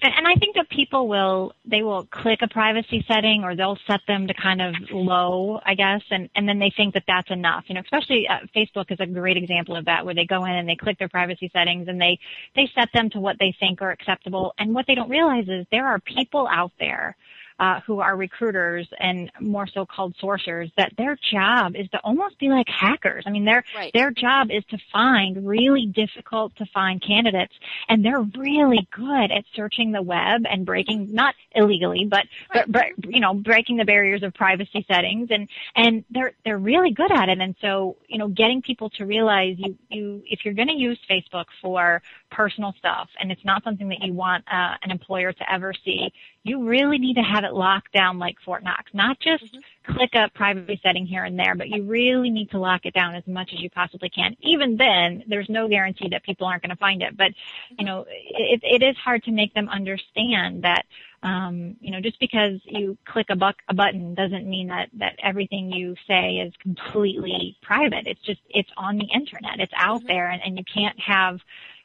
And 0.00 0.28
I 0.28 0.34
think 0.34 0.54
that 0.54 0.68
people 0.70 1.08
will 1.08 1.52
they 1.64 1.82
will 1.82 2.04
click 2.06 2.38
a 2.42 2.48
privacy 2.48 3.04
setting 3.08 3.42
or 3.42 3.56
they'll 3.56 3.78
set 3.88 4.00
them 4.06 4.28
to 4.28 4.34
kind 4.34 4.62
of 4.62 4.74
low, 4.92 5.60
I 5.66 5.74
guess, 5.74 6.02
and 6.10 6.28
and 6.36 6.48
then 6.48 6.60
they 6.60 6.72
think 6.76 6.94
that 6.94 7.02
that's 7.08 7.30
enough. 7.30 7.64
You 7.66 7.74
know, 7.74 7.80
especially 7.80 8.28
uh, 8.28 8.46
Facebook 8.54 8.92
is 8.92 9.00
a 9.00 9.06
great 9.06 9.36
example 9.36 9.74
of 9.74 9.84
that, 9.86 10.04
where 10.04 10.14
they 10.14 10.24
go 10.24 10.44
in 10.44 10.52
and 10.52 10.68
they 10.68 10.76
click 10.76 10.98
their 11.00 11.08
privacy 11.08 11.50
settings 11.52 11.88
and 11.88 12.00
they 12.00 12.16
they 12.54 12.70
set 12.76 12.90
them 12.94 13.10
to 13.10 13.20
what 13.20 13.36
they 13.40 13.54
think 13.58 13.82
are 13.82 13.90
acceptable. 13.90 14.54
And 14.58 14.72
what 14.72 14.86
they 14.86 14.94
don't 14.94 15.10
realize 15.10 15.48
is 15.48 15.66
there 15.72 15.86
are 15.86 15.98
people 15.98 16.46
out 16.46 16.72
there 16.78 17.16
uh, 17.58 17.80
who 17.80 18.00
are 18.00 18.16
recruiters 18.16 18.88
and 18.98 19.30
more 19.40 19.66
so 19.66 19.84
called 19.84 20.14
sourcers 20.22 20.70
that 20.76 20.92
their 20.96 21.18
job 21.32 21.74
is 21.74 21.88
to 21.90 21.98
almost 21.98 22.38
be 22.38 22.48
like 22.48 22.66
hackers. 22.68 23.24
I 23.26 23.30
mean, 23.30 23.44
their 23.44 23.64
right. 23.74 23.92
their 23.92 24.10
job 24.10 24.48
is 24.50 24.64
to 24.70 24.78
find 24.92 25.46
really 25.46 25.86
difficult 25.86 26.54
to 26.56 26.66
find 26.66 27.02
candidates, 27.02 27.54
and 27.88 28.04
they're 28.04 28.22
really 28.36 28.86
good 28.90 29.32
at 29.32 29.44
searching 29.54 29.92
the 29.92 30.02
web 30.02 30.42
and 30.48 30.64
breaking 30.64 31.12
not 31.12 31.34
illegally, 31.52 32.06
but, 32.08 32.26
right. 32.54 32.70
but, 32.70 32.86
but 33.00 33.12
you 33.12 33.20
know 33.20 33.34
breaking 33.34 33.76
the 33.76 33.84
barriers 33.84 34.22
of 34.22 34.34
privacy 34.34 34.84
settings, 34.88 35.28
and 35.30 35.48
and 35.74 36.04
they're 36.10 36.32
they're 36.44 36.58
really 36.58 36.92
good 36.92 37.10
at 37.12 37.28
it. 37.28 37.40
And 37.40 37.54
so 37.60 37.96
you 38.08 38.18
know, 38.18 38.28
getting 38.28 38.62
people 38.62 38.90
to 38.90 39.04
realize 39.04 39.56
you 39.58 39.76
you 39.88 40.22
if 40.26 40.44
you're 40.44 40.54
going 40.54 40.68
to 40.68 40.74
use 40.74 40.98
Facebook 41.10 41.46
for 41.60 42.02
personal 42.30 42.74
stuff, 42.78 43.08
and 43.20 43.30
it's 43.30 43.44
not 43.44 43.64
something 43.64 43.88
that 43.88 44.02
you 44.02 44.12
want 44.12 44.44
uh, 44.50 44.74
an 44.82 44.90
employer 44.90 45.32
to 45.32 45.52
ever 45.52 45.72
see, 45.84 46.12
you 46.42 46.64
really 46.64 46.98
need 46.98 47.14
to 47.14 47.22
have 47.22 47.44
it 47.44 47.47
locked 47.54 47.92
down 47.92 48.18
like 48.18 48.36
Fort 48.44 48.62
Knox. 48.62 48.90
Not 48.92 49.18
just 49.20 49.44
mm-hmm. 49.44 49.92
click 49.94 50.10
a 50.14 50.28
privacy 50.34 50.80
setting 50.82 51.06
here 51.06 51.24
and 51.24 51.38
there, 51.38 51.54
but 51.54 51.68
you 51.68 51.82
really 51.82 52.30
need 52.30 52.50
to 52.50 52.58
lock 52.58 52.84
it 52.84 52.94
down 52.94 53.14
as 53.14 53.26
much 53.26 53.50
as 53.52 53.60
you 53.60 53.70
possibly 53.70 54.08
can. 54.08 54.36
Even 54.40 54.76
then, 54.76 55.24
there's 55.28 55.48
no 55.48 55.68
guarantee 55.68 56.08
that 56.10 56.24
people 56.24 56.46
aren't 56.46 56.62
going 56.62 56.70
to 56.70 56.76
find 56.76 57.02
it. 57.02 57.16
But, 57.16 57.32
you 57.78 57.84
know, 57.84 58.04
it, 58.08 58.60
it 58.62 58.82
is 58.82 58.96
hard 58.96 59.22
to 59.24 59.32
make 59.32 59.54
them 59.54 59.68
understand 59.68 60.62
that, 60.62 60.84
um, 61.22 61.76
you 61.80 61.90
know, 61.90 62.00
just 62.00 62.20
because 62.20 62.60
you 62.64 62.96
click 63.04 63.26
a, 63.30 63.36
buck, 63.36 63.56
a 63.68 63.74
button 63.74 64.14
doesn't 64.14 64.48
mean 64.48 64.68
that, 64.68 64.88
that 64.94 65.16
everything 65.22 65.72
you 65.72 65.94
say 66.06 66.36
is 66.36 66.52
completely 66.62 67.56
private. 67.62 68.06
It's 68.06 68.22
just, 68.22 68.40
it's 68.48 68.70
on 68.76 68.98
the 68.98 69.08
internet. 69.14 69.60
It's 69.60 69.72
out 69.76 70.00
mm-hmm. 70.00 70.08
there 70.08 70.30
and, 70.30 70.42
and 70.44 70.56
you 70.56 70.64
can't 70.72 70.98
have 71.00 71.40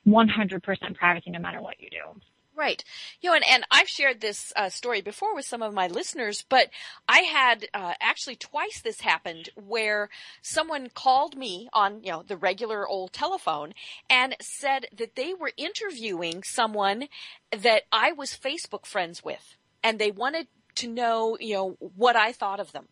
100% 0.07 0.95
privacy 0.95 1.31
no 1.31 1.39
matter 1.39 1.61
what 1.61 1.79
you 1.79 1.89
do. 1.89 2.21
Right. 2.55 2.83
You 3.19 3.29
know, 3.31 3.35
and, 3.35 3.45
and 3.49 3.63
I've 3.71 3.89
shared 3.89 4.21
this 4.21 4.53
uh, 4.55 4.69
story 4.69 5.01
before 5.01 5.33
with 5.33 5.45
some 5.45 5.63
of 5.63 5.73
my 5.73 5.87
listeners, 5.87 6.45
but 6.47 6.69
I 7.09 7.19
had 7.19 7.67
uh, 7.73 7.93
actually 7.99 8.35
twice 8.35 8.79
this 8.79 9.01
happened 9.01 9.49
where 9.55 10.09
someone 10.43 10.89
called 10.93 11.35
me 11.35 11.67
on, 11.73 12.03
you 12.03 12.11
know, 12.11 12.21
the 12.21 12.37
regular 12.37 12.87
old 12.87 13.11
telephone 13.11 13.73
and 14.07 14.35
said 14.39 14.85
that 14.95 15.15
they 15.15 15.33
were 15.33 15.51
interviewing 15.57 16.43
someone 16.43 17.07
that 17.51 17.83
I 17.91 18.11
was 18.11 18.37
Facebook 18.37 18.85
friends 18.85 19.23
with 19.23 19.57
and 19.83 19.97
they 19.97 20.11
wanted 20.11 20.47
to 20.75 20.87
know, 20.87 21.37
you 21.39 21.55
know, 21.55 21.77
what 21.79 22.15
I 22.15 22.33
thought 22.33 22.59
of 22.59 22.71
them 22.71 22.87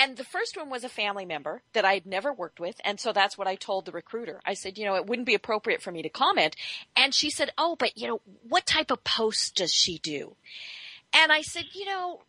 and 0.00 0.16
the 0.16 0.24
first 0.24 0.56
one 0.56 0.70
was 0.70 0.84
a 0.84 0.88
family 0.88 1.24
member 1.24 1.62
that 1.72 1.84
I'd 1.84 2.06
never 2.06 2.32
worked 2.32 2.60
with. 2.60 2.80
And 2.84 3.00
so 3.00 3.12
that's 3.12 3.38
what 3.38 3.48
I 3.48 3.54
told 3.54 3.84
the 3.84 3.92
recruiter. 3.92 4.40
I 4.44 4.54
said, 4.54 4.78
you 4.78 4.84
know, 4.84 4.96
it 4.96 5.06
wouldn't 5.06 5.26
be 5.26 5.34
appropriate 5.34 5.82
for 5.82 5.90
me 5.90 6.02
to 6.02 6.08
comment. 6.08 6.56
And 6.94 7.14
she 7.14 7.30
said, 7.30 7.50
oh, 7.56 7.76
but 7.78 7.96
you 7.96 8.08
know, 8.08 8.20
what 8.48 8.66
type 8.66 8.90
of 8.90 9.04
posts 9.04 9.50
does 9.50 9.72
she 9.72 9.98
do? 9.98 10.36
And 11.12 11.32
I 11.32 11.40
said, 11.40 11.64
you 11.72 11.86
know, 11.86 12.22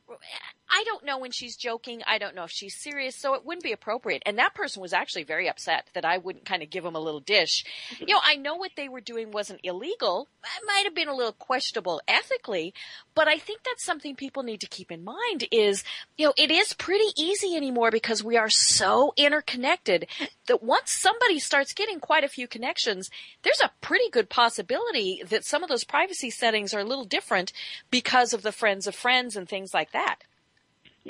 I 0.69 0.83
don't 0.85 1.05
know 1.05 1.17
when 1.17 1.31
she's 1.31 1.55
joking. 1.55 2.01
I 2.05 2.17
don't 2.17 2.35
know 2.35 2.43
if 2.43 2.51
she's 2.51 2.75
serious, 2.75 3.15
so 3.15 3.33
it 3.33 3.45
wouldn't 3.45 3.63
be 3.63 3.71
appropriate. 3.71 4.23
And 4.25 4.37
that 4.37 4.53
person 4.53 4.81
was 4.81 4.93
actually 4.93 5.23
very 5.23 5.49
upset 5.49 5.87
that 5.93 6.05
I 6.05 6.17
wouldn't 6.17 6.45
kind 6.45 6.61
of 6.61 6.69
give 6.69 6.83
them 6.83 6.95
a 6.95 6.99
little 6.99 7.19
dish. 7.19 7.63
You 7.99 8.13
know, 8.13 8.21
I 8.23 8.35
know 8.35 8.55
what 8.55 8.71
they 8.75 8.89
were 8.89 9.01
doing 9.01 9.31
wasn't 9.31 9.61
illegal. 9.63 10.27
It 10.43 10.65
might 10.65 10.83
have 10.83 10.95
been 10.95 11.07
a 11.07 11.15
little 11.15 11.33
questionable 11.33 12.01
ethically, 12.07 12.73
but 13.15 13.27
I 13.27 13.37
think 13.37 13.63
that's 13.63 13.85
something 13.85 14.15
people 14.15 14.43
need 14.43 14.61
to 14.61 14.67
keep 14.67 14.91
in 14.91 15.03
mind 15.03 15.45
is, 15.51 15.83
you 16.17 16.25
know, 16.25 16.33
it 16.37 16.51
is 16.51 16.73
pretty 16.73 17.11
easy 17.15 17.55
anymore 17.55 17.91
because 17.91 18.23
we 18.23 18.37
are 18.37 18.49
so 18.49 19.13
interconnected 19.15 20.07
that 20.47 20.63
once 20.63 20.91
somebody 20.91 21.39
starts 21.39 21.73
getting 21.73 21.99
quite 21.99 22.23
a 22.23 22.29
few 22.29 22.47
connections, 22.47 23.09
there's 23.43 23.61
a 23.61 23.71
pretty 23.81 24.09
good 24.09 24.29
possibility 24.29 25.23
that 25.29 25.45
some 25.45 25.63
of 25.63 25.69
those 25.69 25.83
privacy 25.83 26.29
settings 26.29 26.73
are 26.73 26.79
a 26.79 26.85
little 26.85 27.05
different 27.05 27.53
because 27.89 28.33
of 28.33 28.41
the 28.41 28.51
friends 28.51 28.85
of 28.85 28.95
friends 28.95 29.35
and 29.35 29.47
things 29.47 29.73
like 29.73 29.91
that. 29.91 30.23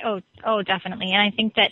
Oh, 0.05 0.21
oh, 0.45 0.61
definitely. 0.61 1.11
And 1.11 1.21
I 1.21 1.35
think 1.35 1.55
that, 1.55 1.71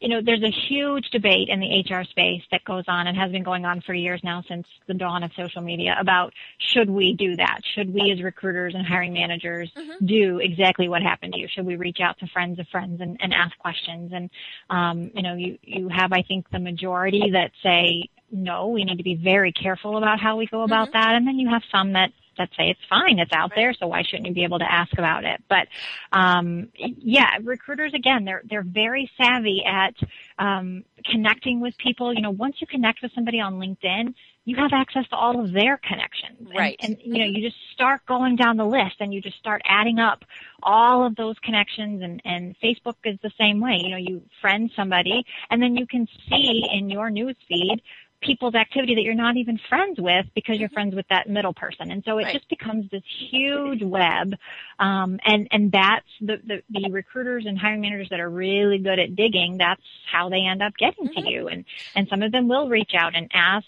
you 0.00 0.08
know, 0.08 0.20
there's 0.22 0.42
a 0.42 0.50
huge 0.50 1.08
debate 1.10 1.48
in 1.48 1.60
the 1.60 1.80
HR 1.80 2.04
space 2.04 2.42
that 2.50 2.64
goes 2.64 2.84
on 2.86 3.06
and 3.06 3.16
has 3.16 3.32
been 3.32 3.42
going 3.42 3.64
on 3.64 3.80
for 3.80 3.94
years 3.94 4.20
now 4.22 4.42
since 4.46 4.66
the 4.86 4.94
dawn 4.94 5.22
of 5.22 5.30
social 5.36 5.62
media 5.62 5.96
about 5.98 6.34
should 6.58 6.90
we 6.90 7.14
do 7.14 7.36
that? 7.36 7.60
Should 7.74 7.92
we 7.92 8.10
as 8.10 8.22
recruiters 8.22 8.74
and 8.74 8.86
hiring 8.86 9.14
managers 9.14 9.70
mm-hmm. 9.76 10.04
do 10.04 10.38
exactly 10.38 10.88
what 10.88 11.02
happened 11.02 11.32
to 11.32 11.38
you? 11.38 11.48
Should 11.48 11.66
we 11.66 11.76
reach 11.76 11.98
out 12.02 12.18
to 12.18 12.26
friends 12.28 12.58
of 12.58 12.68
friends 12.68 13.00
and, 13.00 13.16
and 13.20 13.32
ask 13.32 13.56
questions? 13.58 14.12
And, 14.14 14.30
um, 14.68 15.10
you 15.14 15.22
know, 15.22 15.34
you, 15.34 15.58
you 15.62 15.88
have, 15.88 16.12
I 16.12 16.22
think, 16.22 16.50
the 16.50 16.58
majority 16.58 17.30
that 17.32 17.52
say, 17.62 18.08
no, 18.30 18.68
we 18.68 18.84
need 18.84 18.98
to 18.98 19.04
be 19.04 19.14
very 19.14 19.52
careful 19.52 19.96
about 19.96 20.20
how 20.20 20.36
we 20.36 20.46
go 20.46 20.62
about 20.62 20.88
mm-hmm. 20.88 20.98
that. 20.98 21.14
And 21.14 21.26
then 21.26 21.38
you 21.38 21.48
have 21.48 21.62
some 21.72 21.92
that 21.94 22.12
that 22.38 22.50
say 22.56 22.70
it's 22.70 22.80
fine, 22.88 23.18
it's 23.18 23.32
out 23.32 23.52
there, 23.54 23.72
so 23.74 23.86
why 23.86 24.02
shouldn't 24.02 24.26
you 24.26 24.34
be 24.34 24.44
able 24.44 24.58
to 24.58 24.70
ask 24.70 24.92
about 24.98 25.24
it? 25.24 25.42
But 25.48 25.68
um, 26.12 26.68
yeah, 26.76 27.38
recruiters 27.42 27.92
again, 27.94 28.24
they're 28.24 28.42
they're 28.48 28.62
very 28.62 29.10
savvy 29.16 29.62
at 29.66 29.94
um, 30.38 30.84
connecting 31.04 31.60
with 31.60 31.76
people. 31.78 32.14
You 32.14 32.22
know, 32.22 32.30
once 32.30 32.56
you 32.60 32.66
connect 32.66 33.02
with 33.02 33.12
somebody 33.14 33.40
on 33.40 33.54
LinkedIn, 33.54 34.14
you 34.46 34.54
have 34.56 34.70
access 34.72 35.06
to 35.08 35.16
all 35.16 35.40
of 35.44 35.52
their 35.52 35.76
connections. 35.76 36.48
Right. 36.56 36.76
And, 36.80 36.94
and, 36.94 37.02
you 37.04 37.18
know, 37.18 37.24
you 37.24 37.42
just 37.42 37.60
start 37.72 38.06
going 38.06 38.36
down 38.36 38.56
the 38.56 38.64
list 38.64 38.94
and 39.00 39.12
you 39.12 39.20
just 39.20 39.38
start 39.38 39.60
adding 39.64 39.98
up 39.98 40.24
all 40.62 41.04
of 41.04 41.16
those 41.16 41.36
connections 41.42 42.00
and, 42.00 42.22
and 42.24 42.54
Facebook 42.62 42.94
is 43.04 43.18
the 43.22 43.32
same 43.38 43.60
way. 43.60 43.80
You 43.82 43.90
know, 43.90 43.96
you 43.96 44.22
friend 44.40 44.70
somebody 44.76 45.24
and 45.50 45.60
then 45.60 45.76
you 45.76 45.84
can 45.86 46.06
see 46.28 46.64
in 46.72 46.88
your 46.88 47.10
news 47.10 47.36
feed 47.48 47.82
people's 48.20 48.54
activity 48.54 48.94
that 48.94 49.02
you're 49.02 49.14
not 49.14 49.36
even 49.36 49.58
friends 49.68 50.00
with 50.00 50.26
because 50.34 50.58
you're 50.58 50.68
mm-hmm. 50.68 50.74
friends 50.74 50.94
with 50.94 51.06
that 51.08 51.28
middle 51.28 51.54
person. 51.54 51.90
And 51.90 52.02
so 52.04 52.18
it 52.18 52.24
right. 52.24 52.34
just 52.34 52.48
becomes 52.48 52.90
this 52.90 53.02
huge 53.30 53.82
web. 53.82 54.34
Um, 54.78 55.18
and, 55.24 55.48
and 55.50 55.72
that's 55.72 56.06
the, 56.20 56.36
the, 56.44 56.62
the, 56.70 56.90
recruiters 56.90 57.46
and 57.46 57.58
hiring 57.58 57.80
managers 57.80 58.08
that 58.10 58.20
are 58.20 58.30
really 58.30 58.78
good 58.78 58.98
at 58.98 59.16
digging. 59.16 59.56
That's 59.58 59.82
how 60.10 60.28
they 60.28 60.40
end 60.40 60.62
up 60.62 60.74
getting 60.78 61.08
mm-hmm. 61.08 61.22
to 61.22 61.30
you. 61.30 61.48
And, 61.48 61.64
and 61.94 62.08
some 62.08 62.22
of 62.22 62.32
them 62.32 62.48
will 62.48 62.68
reach 62.68 62.92
out 62.96 63.14
and 63.14 63.30
ask 63.32 63.66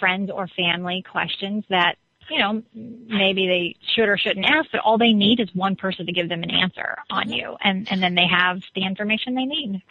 friends 0.00 0.30
or 0.30 0.48
family 0.48 1.04
questions 1.08 1.64
that 1.70 1.96
you 2.30 2.38
know, 2.38 2.62
maybe 2.74 3.46
they 3.46 3.76
should 3.94 4.08
or 4.08 4.16
shouldn't 4.16 4.46
ask, 4.46 4.70
but 4.72 4.80
all 4.80 4.98
they 4.98 5.12
need 5.12 5.40
is 5.40 5.48
one 5.54 5.76
person 5.76 6.06
to 6.06 6.12
give 6.12 6.28
them 6.28 6.42
an 6.42 6.50
answer 6.50 6.96
on 7.10 7.24
mm-hmm. 7.24 7.32
you, 7.32 7.56
and 7.62 7.86
and 7.90 8.02
then 8.02 8.14
they 8.14 8.26
have 8.26 8.62
the 8.74 8.84
information 8.84 9.34
they 9.34 9.44
need. 9.44 9.82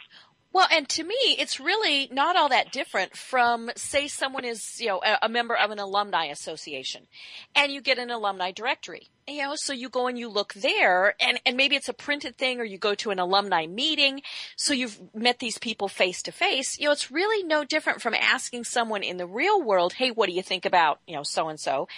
Well, 0.54 0.68
and 0.70 0.88
to 0.90 1.02
me, 1.02 1.16
it's 1.36 1.58
really 1.58 2.08
not 2.12 2.36
all 2.36 2.48
that 2.50 2.70
different 2.70 3.16
from, 3.16 3.72
say, 3.74 4.06
someone 4.06 4.44
is, 4.44 4.80
you 4.80 4.86
know, 4.86 5.00
a, 5.04 5.18
a, 5.22 5.28
member 5.28 5.56
of 5.56 5.72
an 5.72 5.80
alumni 5.80 6.26
association, 6.26 7.08
and 7.56 7.72
you 7.72 7.80
get 7.80 7.98
an 7.98 8.08
alumni 8.08 8.52
directory. 8.52 9.08
You 9.26 9.42
know, 9.42 9.54
so 9.56 9.72
you 9.72 9.88
go 9.88 10.06
and 10.06 10.16
you 10.16 10.28
look 10.28 10.54
there, 10.54 11.16
and 11.20 11.40
and 11.44 11.56
maybe 11.56 11.74
it's 11.74 11.88
a 11.88 11.92
printed 11.92 12.38
thing, 12.38 12.60
or 12.60 12.64
you 12.64 12.78
go 12.78 12.94
to 12.94 13.10
an 13.10 13.18
alumni 13.18 13.66
meeting, 13.66 14.22
so 14.54 14.72
you've 14.72 15.00
met 15.12 15.40
these 15.40 15.58
people 15.58 15.88
face 15.88 16.22
to 16.22 16.30
face. 16.30 16.78
You 16.78 16.86
know, 16.86 16.92
it's 16.92 17.10
really 17.10 17.42
no 17.42 17.64
different 17.64 18.00
from 18.00 18.14
asking 18.14 18.62
someone 18.62 19.02
in 19.02 19.16
the 19.16 19.26
real 19.26 19.60
world, 19.60 19.94
"Hey, 19.94 20.12
what 20.12 20.28
do 20.28 20.36
you 20.36 20.42
think 20.42 20.64
about, 20.64 21.00
you 21.08 21.16
know, 21.16 21.24
so 21.24 21.48
and 21.48 21.58
so?" 21.58 21.88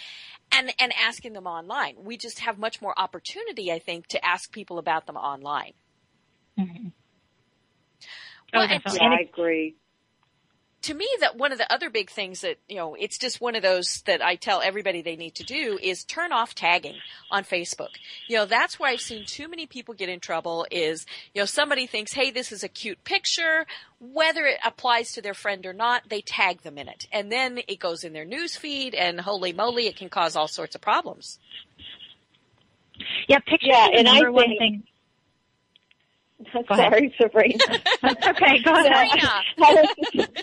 and 0.51 0.73
and 0.79 0.95
asking 0.99 1.35
them 1.35 1.47
online. 1.47 1.97
We 2.03 2.17
just 2.17 2.39
have 2.39 2.59
much 2.59 2.81
more 2.81 2.99
opportunity, 2.99 3.71
I 3.71 3.81
think, 3.81 4.07
to 4.09 4.25
ask 4.25 4.51
people 4.51 4.79
about 4.79 5.07
them 5.07 5.17
online. 5.17 5.75
Mm-hmm. 6.59 6.89
Well, 8.59 8.69
definitely. 8.69 9.01
Yeah, 9.03 9.11
I 9.11 9.21
agree. 9.21 9.77
To 10.83 10.95
me, 10.95 11.09
that 11.19 11.37
one 11.37 11.51
of 11.51 11.59
the 11.59 11.73
other 11.73 11.91
big 11.91 12.11
things 12.11 12.43
that 12.43 12.59
you 12.69 12.77
know, 12.77 12.95
it's 12.95 13.19
just 13.19 13.41
one 13.41 13.57
of 13.57 13.63
those 13.63 14.03
that 14.07 14.23
I 14.23 14.37
tell 14.37 14.63
everybody 14.63 15.03
they 15.03 15.17
need 15.17 15.35
to 15.37 15.43
do 15.43 15.81
is 15.83 16.05
turn 16.05 16.33
off 16.33 16.55
tagging 16.55 16.95
on 17.29 17.43
Facebook. 17.43 17.89
You 18.29 18.37
know, 18.37 18.45
that's 18.47 18.79
where 18.79 18.91
I've 18.91 19.01
seen 19.01 19.25
too 19.27 19.49
many 19.49 19.67
people 19.67 19.95
get 19.95 20.09
in 20.09 20.21
trouble. 20.21 20.65
Is 20.71 21.05
you 21.35 21.43
know, 21.43 21.47
somebody 21.47 21.87
thinks, 21.87 22.13
"Hey, 22.13 22.31
this 22.31 22.53
is 22.53 22.63
a 22.63 22.69
cute 22.69 23.03
picture," 23.03 23.67
whether 23.99 24.47
it 24.47 24.61
applies 24.65 25.11
to 25.13 25.23
their 25.23 25.35
friend 25.35 25.67
or 25.67 25.73
not, 25.73 26.09
they 26.09 26.21
tag 26.21 26.63
them 26.63 26.79
in 26.79 26.89
it, 26.89 27.09
and 27.11 27.33
then 27.33 27.63
it 27.67 27.81
goes 27.81 28.05
in 28.05 28.13
their 28.13 28.25
news 28.25 28.55
feed, 28.55 28.95
and 28.95 29.23
holy 29.23 29.53
moly, 29.53 29.89
it 29.89 29.97
can 29.97 30.09
cause 30.09 30.37
all 30.37 30.49
sorts 30.49 30.77
of 30.77 30.81
problems. 30.81 31.41
Yeah, 33.29 33.39
pictures 33.41 33.71
yeah, 33.73 33.89
and 33.93 34.09
I 34.09 34.21
think, 34.21 34.59
thing. 34.59 34.83
Sorry, 36.69 37.15
Sabrina. 37.21 37.65
okay, 38.05 38.63
go 38.63 38.75
ahead. 38.75 39.09
Sabrina. 39.59 40.29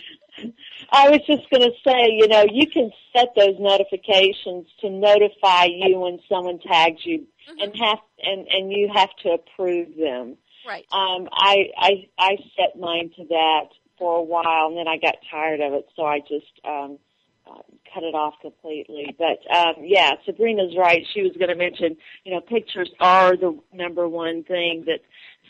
I 0.92 1.10
was 1.10 1.22
just 1.28 1.50
going 1.50 1.62
to 1.62 1.72
say, 1.86 2.12
you 2.12 2.28
know, 2.28 2.46
you 2.52 2.68
can 2.68 2.92
set 3.16 3.30
those 3.36 3.56
notifications 3.60 4.68
to 4.82 4.90
notify 4.90 5.66
you 5.66 6.00
when 6.00 6.20
someone 6.28 6.60
tags 6.60 7.02
you, 7.04 7.20
mm-hmm. 7.20 7.62
and 7.62 7.76
have 7.78 8.00
and 8.22 8.48
and 8.48 8.72
you 8.72 8.90
have 8.94 9.10
to 9.24 9.30
approve 9.32 9.90
them. 9.98 10.38
Right. 10.68 10.86
Um, 10.92 11.28
I 11.32 11.70
I 11.78 12.08
I 12.18 12.38
set 12.58 12.80
mine 12.80 13.12
to 13.18 13.26
that 13.26 13.70
for 13.98 14.18
a 14.18 14.24
while, 14.24 14.68
and 14.68 14.78
then 14.78 14.88
I 14.88 14.98
got 14.98 15.16
tired 15.30 15.62
of 15.62 15.74
it, 15.74 15.88
so 15.96 16.04
I 16.04 16.20
just 16.20 16.52
um, 16.66 16.98
uh, 17.46 17.62
cut 17.94 18.04
it 18.04 18.16
off 18.16 18.36
completely. 18.42 19.16
But 19.18 19.40
um, 19.54 19.76
yeah, 19.82 20.12
Sabrina's 20.26 20.76
right. 20.78 21.06
She 21.14 21.22
was 21.22 21.34
going 21.38 21.50
to 21.50 21.56
mention, 21.56 21.98
you 22.24 22.34
know, 22.34 22.42
pictures 22.42 22.90
are 23.00 23.36
the 23.36 23.60
number 23.74 24.08
one 24.08 24.44
thing 24.44 24.86
that 24.88 25.00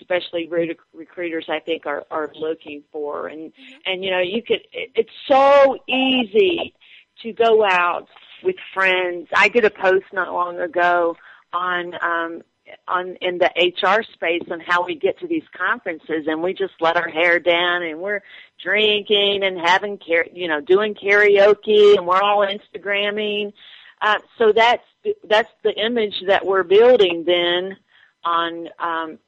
especially 0.01 0.49
recruiters 0.93 1.45
I 1.49 1.59
think 1.59 1.85
are 1.85 2.03
are 2.11 2.31
looking 2.35 2.83
for 2.91 3.27
and 3.27 3.51
mm-hmm. 3.51 3.77
and 3.85 4.03
you 4.03 4.11
know 4.11 4.19
you 4.19 4.41
could 4.41 4.61
it's 4.73 5.11
so 5.27 5.77
easy 5.87 6.73
to 7.21 7.31
go 7.31 7.63
out 7.63 8.07
with 8.43 8.55
friends. 8.73 9.27
I 9.35 9.49
did 9.49 9.65
a 9.65 9.69
post 9.69 10.05
not 10.11 10.33
long 10.33 10.59
ago 10.59 11.15
on 11.53 11.93
um 12.01 12.41
on 12.87 13.15
in 13.21 13.37
the 13.37 13.49
HR 13.57 14.03
space 14.13 14.43
on 14.49 14.59
how 14.59 14.85
we 14.85 14.95
get 14.95 15.19
to 15.19 15.27
these 15.27 15.43
conferences 15.55 16.25
and 16.27 16.41
we 16.41 16.53
just 16.53 16.73
let 16.79 16.95
our 16.95 17.09
hair 17.09 17.39
down 17.39 17.83
and 17.83 17.99
we're 17.99 18.21
drinking 18.63 19.43
and 19.43 19.59
having 19.59 19.97
care 19.97 20.25
you 20.33 20.47
know 20.47 20.61
doing 20.61 20.95
karaoke 20.95 21.97
and 21.97 22.07
we're 22.07 22.21
all 22.21 22.45
Instagramming. 22.45 23.53
Uh, 24.01 24.19
so 24.37 24.51
that's 24.51 24.83
that's 25.29 25.51
the 25.63 25.73
image 25.73 26.23
that 26.27 26.45
we're 26.45 26.63
building 26.63 27.23
then 27.25 27.77
on 28.23 28.69
um, 28.79 29.19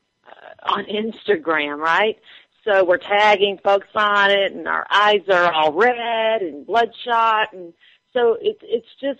on 0.65 0.85
Instagram, 0.85 1.77
right? 1.77 2.19
So 2.63 2.83
we're 2.83 2.97
tagging 2.97 3.59
folks 3.63 3.87
on 3.93 4.31
it, 4.31 4.51
and 4.53 4.67
our 4.67 4.87
eyes 4.89 5.21
are 5.29 5.53
all 5.53 5.71
red 5.71 6.41
and 6.41 6.65
bloodshot, 6.65 7.53
and 7.53 7.73
so 8.11 8.37
it's 8.41 8.61
it's 8.63 8.87
just 8.99 9.19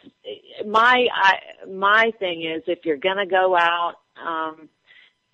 my 0.68 1.08
I, 1.14 1.40
my 1.68 2.12
thing 2.18 2.44
is 2.44 2.64
if 2.66 2.86
you're 2.86 2.98
gonna 2.98 3.28
go 3.28 3.56
out 3.56 3.96
um, 4.26 4.68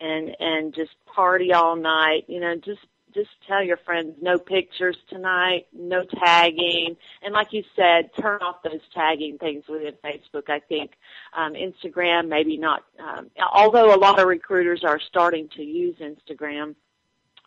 and 0.02 0.36
and 0.40 0.74
just 0.74 0.92
party 1.06 1.54
all 1.54 1.76
night, 1.76 2.26
you 2.28 2.40
know, 2.42 2.56
just 2.56 2.82
just 3.14 3.30
tell 3.48 3.64
your 3.64 3.78
friends 3.78 4.16
no 4.22 4.38
pictures 4.38 4.98
tonight, 5.10 5.68
no 5.74 6.04
tagging, 6.04 6.98
and 7.22 7.34
like 7.34 7.54
you 7.54 7.64
said, 7.76 8.10
turn 8.20 8.42
off 8.42 8.64
those 8.64 8.82
tagging 8.94 9.38
things 9.38 9.64
within 9.68 9.94
Facebook. 10.04 10.50
I 10.50 10.60
think 10.60 10.92
um, 11.34 11.54
Instagram 11.54 12.28
maybe 12.28 12.58
not, 12.58 12.84
um, 13.00 13.30
although 13.54 13.94
a 13.94 14.00
lot 14.00 14.20
of 14.20 14.28
recruiters 14.28 14.84
are 14.84 15.00
starting 15.00 15.50
to 15.56 15.64
use 15.64 15.96
Instagram. 15.98 16.76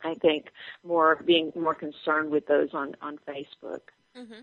I 0.02 0.14
think 0.14 0.50
more 0.82 1.18
being 1.24 1.50
more 1.56 1.74
concerned 1.74 2.30
with 2.30 2.46
those 2.46 2.68
on 2.74 2.94
on 3.00 3.18
Facebook. 3.26 3.80
Mm-hmm. 4.16 4.42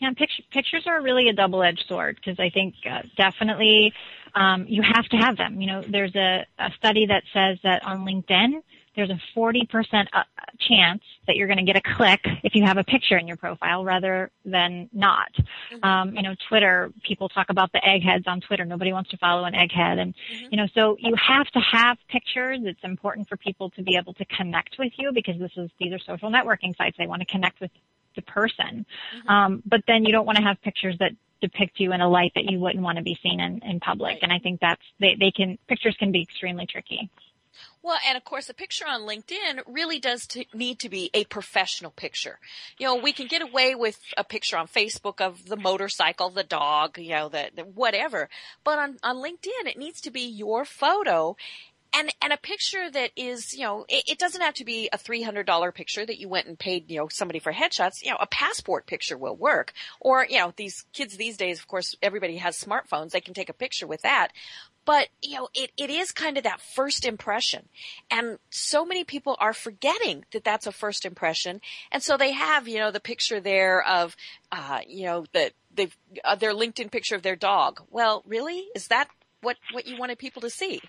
Yeah, 0.00 0.10
picture, 0.10 0.42
pictures 0.50 0.84
are 0.86 1.00
really 1.00 1.28
a 1.28 1.32
double-edged 1.32 1.84
sword 1.86 2.16
because 2.16 2.40
I 2.40 2.50
think 2.50 2.74
uh, 2.90 3.02
definitely 3.16 3.92
um, 4.34 4.66
you 4.68 4.82
have 4.82 5.04
to 5.06 5.16
have 5.16 5.36
them. 5.36 5.60
You 5.60 5.68
know, 5.68 5.82
there's 5.82 6.14
a, 6.16 6.44
a 6.58 6.70
study 6.76 7.06
that 7.06 7.22
says 7.32 7.58
that 7.62 7.86
on 7.86 8.04
LinkedIn, 8.04 8.60
there's 8.96 9.10
a 9.10 9.20
40% 9.36 10.06
uh, 10.12 10.22
chance 10.58 11.02
that 11.26 11.36
you're 11.36 11.46
going 11.46 11.58
to 11.58 11.64
get 11.64 11.76
a 11.76 11.80
click 11.80 12.20
if 12.42 12.54
you 12.54 12.64
have 12.64 12.76
a 12.76 12.84
picture 12.84 13.16
in 13.16 13.26
your 13.26 13.36
profile 13.36 13.84
rather 13.84 14.30
than 14.44 14.88
not. 14.92 15.32
Mm-hmm. 15.72 15.84
Um, 15.84 16.14
you 16.14 16.22
know, 16.22 16.34
Twitter, 16.48 16.92
people 17.02 17.28
talk 17.28 17.46
about 17.50 17.72
the 17.72 17.86
eggheads 17.86 18.24
on 18.26 18.40
Twitter. 18.40 18.64
Nobody 18.64 18.92
wants 18.92 19.10
to 19.10 19.16
follow 19.16 19.44
an 19.44 19.54
egghead. 19.54 19.98
And, 19.98 20.14
mm-hmm. 20.14 20.46
you 20.50 20.56
know, 20.56 20.66
so 20.74 20.96
you 21.00 21.14
have 21.16 21.46
to 21.48 21.60
have 21.60 21.98
pictures. 22.08 22.60
It's 22.62 22.84
important 22.84 23.28
for 23.28 23.36
people 23.36 23.70
to 23.70 23.82
be 23.82 23.96
able 23.96 24.14
to 24.14 24.24
connect 24.26 24.76
with 24.78 24.92
you 24.96 25.12
because 25.12 25.38
this 25.38 25.52
is, 25.56 25.70
these 25.78 25.92
are 25.92 25.98
social 25.98 26.30
networking 26.30 26.76
sites. 26.76 26.96
They 26.98 27.06
want 27.06 27.20
to 27.20 27.26
connect 27.26 27.60
with 27.60 27.70
the 28.16 28.22
person. 28.22 28.86
Mm-hmm. 29.16 29.28
Um, 29.28 29.62
but 29.66 29.80
then 29.86 30.04
you 30.04 30.12
don't 30.12 30.26
want 30.26 30.38
to 30.38 30.44
have 30.44 30.60
pictures 30.62 30.96
that 31.00 31.12
depict 31.40 31.78
you 31.78 31.92
in 31.92 32.00
a 32.00 32.08
light 32.08 32.32
that 32.34 32.44
you 32.44 32.58
wouldn't 32.58 32.82
want 32.82 32.96
to 32.96 33.04
be 33.04 33.18
seen 33.22 33.40
in, 33.40 33.60
in 33.64 33.80
public. 33.80 34.14
Right. 34.14 34.22
And 34.22 34.32
I 34.32 34.38
think 34.38 34.60
that's, 34.60 34.82
they, 35.00 35.16
they 35.18 35.30
can, 35.30 35.58
pictures 35.68 35.96
can 35.98 36.12
be 36.12 36.22
extremely 36.22 36.66
tricky. 36.66 37.10
Well, 37.82 37.98
and 38.06 38.16
of 38.16 38.24
course, 38.24 38.48
a 38.48 38.54
picture 38.54 38.86
on 38.86 39.02
LinkedIn 39.02 39.62
really 39.66 39.98
does 39.98 40.26
to 40.28 40.44
need 40.54 40.78
to 40.80 40.88
be 40.88 41.10
a 41.12 41.24
professional 41.24 41.90
picture. 41.90 42.38
You 42.78 42.86
know, 42.86 42.96
we 42.96 43.12
can 43.12 43.26
get 43.26 43.42
away 43.42 43.74
with 43.74 43.98
a 44.16 44.24
picture 44.24 44.56
on 44.56 44.66
Facebook 44.68 45.20
of 45.20 45.46
the 45.46 45.56
motorcycle, 45.56 46.30
the 46.30 46.44
dog, 46.44 46.98
you 46.98 47.10
know, 47.10 47.28
the, 47.28 47.50
the 47.54 47.62
whatever. 47.62 48.28
But 48.64 48.78
on, 48.78 48.96
on 49.02 49.16
LinkedIn, 49.16 49.66
it 49.66 49.78
needs 49.78 50.00
to 50.02 50.10
be 50.10 50.22
your 50.22 50.64
photo 50.64 51.36
and 51.94 52.12
and 52.20 52.32
a 52.32 52.36
picture 52.36 52.90
that 52.90 53.10
is 53.16 53.54
you 53.54 53.62
know 53.62 53.84
it, 53.88 54.04
it 54.08 54.18
doesn't 54.18 54.40
have 54.40 54.54
to 54.54 54.64
be 54.64 54.88
a 54.92 54.98
three 54.98 55.22
hundred 55.22 55.46
dollar 55.46 55.72
picture 55.72 56.04
that 56.04 56.18
you 56.18 56.28
went 56.28 56.46
and 56.46 56.58
paid 56.58 56.90
you 56.90 56.98
know 56.98 57.08
somebody 57.10 57.38
for 57.38 57.52
headshots 57.52 58.02
you 58.02 58.10
know 58.10 58.16
a 58.20 58.26
passport 58.26 58.86
picture 58.86 59.16
will 59.16 59.36
work 59.36 59.72
or 60.00 60.26
you 60.28 60.38
know 60.38 60.52
these 60.56 60.84
kids 60.92 61.16
these 61.16 61.36
days 61.36 61.58
of 61.58 61.68
course 61.68 61.94
everybody 62.02 62.36
has 62.36 62.58
smartphones 62.58 63.10
they 63.10 63.20
can 63.20 63.34
take 63.34 63.48
a 63.48 63.54
picture 63.54 63.86
with 63.86 64.02
that 64.02 64.28
but 64.84 65.08
you 65.22 65.36
know 65.36 65.48
it, 65.54 65.70
it 65.76 65.90
is 65.90 66.12
kind 66.12 66.36
of 66.36 66.44
that 66.44 66.60
first 66.60 67.04
impression 67.04 67.68
and 68.10 68.38
so 68.50 68.84
many 68.84 69.04
people 69.04 69.36
are 69.40 69.52
forgetting 69.52 70.24
that 70.32 70.44
that's 70.44 70.66
a 70.66 70.72
first 70.72 71.04
impression 71.04 71.60
and 71.92 72.02
so 72.02 72.16
they 72.16 72.32
have 72.32 72.68
you 72.68 72.78
know 72.78 72.90
the 72.90 73.00
picture 73.00 73.40
there 73.40 73.82
of 73.82 74.16
uh 74.52 74.80
you 74.86 75.04
know 75.04 75.24
that 75.32 75.52
they've 75.74 75.96
uh, 76.24 76.34
their 76.34 76.52
linkedin 76.52 76.90
picture 76.90 77.14
of 77.14 77.22
their 77.22 77.36
dog 77.36 77.80
well 77.90 78.22
really 78.26 78.66
is 78.74 78.88
that 78.88 79.08
what 79.40 79.56
what 79.72 79.86
you 79.86 79.96
wanted 79.96 80.18
people 80.18 80.42
to 80.42 80.50
see 80.50 80.80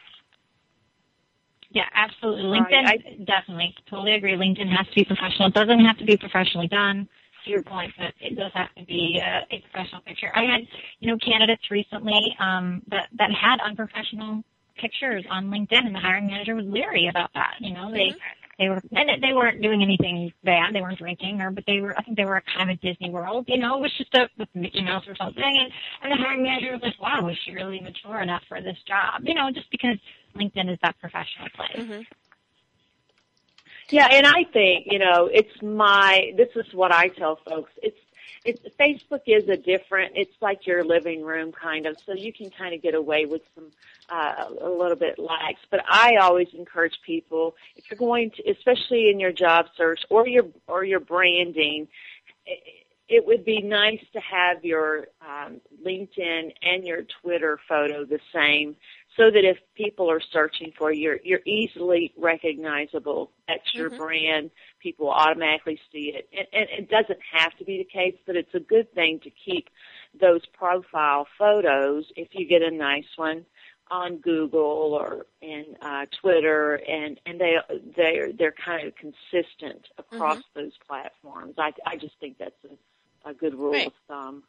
yeah, 1.72 1.90
absolutely. 1.94 2.44
LinkedIn, 2.44 2.86
I 2.86 2.98
definitely, 3.26 3.76
totally 3.90 4.14
agree. 4.14 4.36
LinkedIn 4.36 4.70
has 4.70 4.88
to 4.88 4.96
be 4.96 5.04
professional. 5.04 5.50
It 5.50 5.56
doesn't 5.56 5.84
have 5.84 5.98
to 5.98 6.06
be 6.06 6.16
professionally 6.16 6.70
done. 6.70 7.10
To 7.46 7.52
your 7.52 7.64
point, 7.64 7.94
but 7.98 8.14
it 8.20 8.36
does 8.36 8.52
have 8.56 8.74
to 8.76 8.84
be 8.86 9.22
uh, 9.24 9.46
a 9.52 9.64
professional 9.72 10.02
picture. 10.02 10.32
I 10.36 10.44
had, 10.44 10.62
you 11.00 11.12
know, 11.12 11.18
candidates 11.18 11.70
recently 11.70 12.36
um, 12.40 12.82
that 12.88 13.08
that 13.20 13.30
had 13.32 13.60
unprofessional 13.64 14.44
pictures 14.78 15.24
on 15.30 15.50
LinkedIn, 15.50 15.86
and 15.86 15.96
the 15.96 16.00
hiring 16.00 16.28
manager 16.28 16.56
was 16.56 16.66
leery 16.66 17.08
about 17.08 17.32
that. 17.34 17.56
You 17.60 17.74
know, 17.74 17.92
they 17.92 18.10
mm-hmm. 18.10 18.60
they 18.60 18.70
were 18.70 18.82
and 18.92 19.24
they 19.24 19.34
weren't 19.34 19.62
doing 19.62 19.82
anything 19.82 20.34
bad. 20.44 20.74
They 20.74 20.82
weren't 20.82 20.98
drinking, 20.98 21.42
or 21.42 21.52
but 21.52 21.64
they 21.68 21.80
were. 21.80 21.98
I 21.98 22.04
think 22.04 22.18
they 22.18 22.26
were 22.26 22.42
kind 22.56 22.70
of 22.70 22.76
at 22.76 22.82
Disney 22.82 23.10
World. 23.10 23.46
You 23.48 23.58
know, 23.58 23.78
it 23.78 23.82
was 23.82 23.94
just 23.98 24.14
a 24.16 24.28
with 24.38 24.50
Mickey 24.54 24.82
Mouse 24.82 25.04
or 25.08 25.16
something. 25.16 25.44
And 25.44 25.72
and 26.04 26.12
the 26.12 26.24
hiring 26.24 26.44
manager 26.44 26.72
was 26.74 26.82
like, 26.82 27.00
"Wow, 27.02 27.28
is 27.30 27.38
she 27.46 27.54
really 27.54 27.80
mature 27.80 28.22
enough 28.22 28.44
for 28.48 28.62
this 28.62 28.78
job?" 28.88 29.22
You 29.24 29.34
know, 29.34 29.52
just 29.52 29.70
because 29.72 29.98
LinkedIn 30.36 30.72
is 30.72 30.80
that 30.82 31.00
professional 31.00 31.50
place. 31.56 31.78
Mm-hmm. 31.78 32.02
Yeah, 33.90 34.08
and 34.12 34.26
I 34.26 34.44
think 34.52 34.88
you 34.90 35.00
know 35.00 35.30
it's 35.32 35.62
my. 35.62 36.34
This 36.36 36.50
is 36.56 36.74
what 36.74 36.92
I 36.92 37.10
tell 37.10 37.38
folks. 37.46 37.72
It's 37.82 37.98
it's 38.46 38.62
Facebook 38.80 39.22
is 39.26 39.50
a 39.50 39.58
different. 39.58 40.14
It's 40.16 40.36
like 40.40 40.68
your 40.68 40.84
living 40.84 41.24
room 41.24 41.52
kind 41.52 41.88
of, 41.88 41.98
so 42.06 42.14
you 42.14 42.32
can 42.32 42.52
kind 42.52 42.76
of 42.76 42.82
get 42.82 42.94
away 42.94 43.26
with 43.26 43.42
some 43.56 43.72
uh, 44.10 44.46
a 44.62 44.70
little 44.70 44.96
bit 44.96 45.18
lax. 45.18 45.60
But 45.70 45.82
I 45.90 46.18
always 46.18 46.48
encourage 46.54 47.00
people 47.06 47.56
if 47.76 47.90
you're 47.90 47.98
going 47.98 48.32
to, 48.32 48.50
especially 48.50 49.10
in 49.10 49.20
your 49.20 49.32
job 49.32 49.68
search 49.76 50.02
or 50.10 50.28
your 50.28 50.46
or 50.68 50.84
your 50.84 51.00
branding. 51.00 51.88
It, 53.08 53.24
would 53.28 53.46
be 53.46 53.62
nice 53.62 54.04
to 54.14 54.20
have 54.20 54.66
your 54.66 55.08
um, 55.22 55.62
LinkedIn 55.86 56.54
and 56.64 56.84
your 56.84 57.04
Twitter 57.22 57.60
photo 57.68 58.04
the 58.04 58.20
same 58.34 58.76
so 59.18 59.32
that 59.32 59.46
if 59.46 59.58
people 59.76 60.12
are 60.12 60.22
searching 60.32 60.74
for 60.78 60.92
you, 60.92 61.02
you're, 61.02 61.20
you're 61.24 61.46
easily 61.46 62.14
recognizable. 62.18 63.32
That's 63.48 63.74
your 63.74 63.90
mm-hmm. 63.90 63.98
brand. 63.98 64.52
People 64.82 65.10
automatically 65.10 65.80
see 65.92 66.14
it. 66.16 66.28
And, 66.34 66.48
and 66.52 66.84
it 66.84 66.90
doesn't 66.90 67.20
have 67.32 67.56
to 67.58 67.66
be 67.66 67.78
the 67.78 67.86
case, 67.86 68.16
but 68.26 68.36
it's 68.36 68.54
a 68.54 68.60
good 68.60 68.94
thing 68.94 69.20
to 69.24 69.30
keep 69.30 69.70
those 70.20 70.42
profile 70.48 71.28
photos 71.38 72.06
if 72.16 72.30
you 72.34 72.48
get 72.48 72.62
a 72.62 72.72
nice 72.72 73.06
one 73.16 73.46
on 73.92 74.18
Google 74.18 74.98
or 75.00 75.28
in 75.42 75.66
uh, 75.82 76.06
Twitter, 76.20 76.76
and 76.88 77.20
and 77.26 77.40
they 77.40 77.58
they're 77.96 78.34
they're 78.34 78.54
kind 78.54 78.88
of 78.88 78.94
consistent 78.96 79.88
across 79.98 80.38
mm-hmm. 80.38 80.62
those 80.62 80.72
platforms. 80.88 81.56
I 81.58 81.72
I 81.86 81.98
just 81.98 82.16
think 82.20 82.38
that's 82.40 82.56
a, 82.66 83.30
a 83.30 83.34
good 83.34 83.54
rule 83.54 83.74
right. 83.74 83.88
of 83.88 83.94
thumb. 84.08 84.44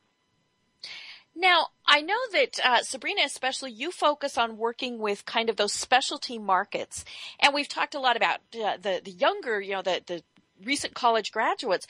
Now, 1.36 1.66
I 1.86 2.00
know 2.00 2.18
that 2.32 2.58
uh, 2.64 2.82
Sabrina, 2.82 3.20
especially, 3.24 3.70
you 3.70 3.90
focus 3.90 4.38
on 4.38 4.56
working 4.56 4.98
with 4.98 5.26
kind 5.26 5.50
of 5.50 5.56
those 5.56 5.74
specialty 5.74 6.38
markets, 6.38 7.04
and 7.38 7.52
we've 7.52 7.68
talked 7.68 7.94
a 7.94 8.00
lot 8.00 8.16
about 8.16 8.40
uh, 8.54 8.78
the 8.80 9.02
the 9.04 9.10
younger, 9.10 9.60
you 9.60 9.72
know, 9.72 9.82
the 9.82 10.00
the 10.06 10.22
recent 10.64 10.94
college 10.94 11.32
graduates. 11.32 11.86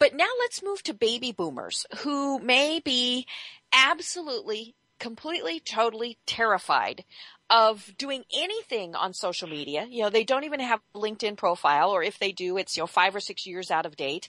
But 0.00 0.16
now 0.16 0.28
let's 0.40 0.64
move 0.64 0.82
to 0.82 0.94
baby 0.94 1.30
boomers 1.30 1.86
who 1.98 2.40
may 2.40 2.80
be 2.80 3.24
absolutely, 3.72 4.74
completely, 4.98 5.60
totally 5.60 6.18
terrified 6.26 7.04
of 7.48 7.94
doing 7.96 8.24
anything 8.34 8.96
on 8.96 9.14
social 9.14 9.48
media. 9.48 9.86
You 9.88 10.02
know, 10.02 10.10
they 10.10 10.24
don't 10.24 10.42
even 10.42 10.58
have 10.58 10.80
a 10.92 10.98
LinkedIn 10.98 11.36
profile, 11.36 11.90
or 11.90 12.02
if 12.02 12.18
they 12.18 12.32
do, 12.32 12.56
it's, 12.56 12.76
you 12.76 12.82
know, 12.82 12.88
five 12.88 13.14
or 13.14 13.20
six 13.20 13.46
years 13.46 13.70
out 13.70 13.86
of 13.86 13.96
date 13.96 14.28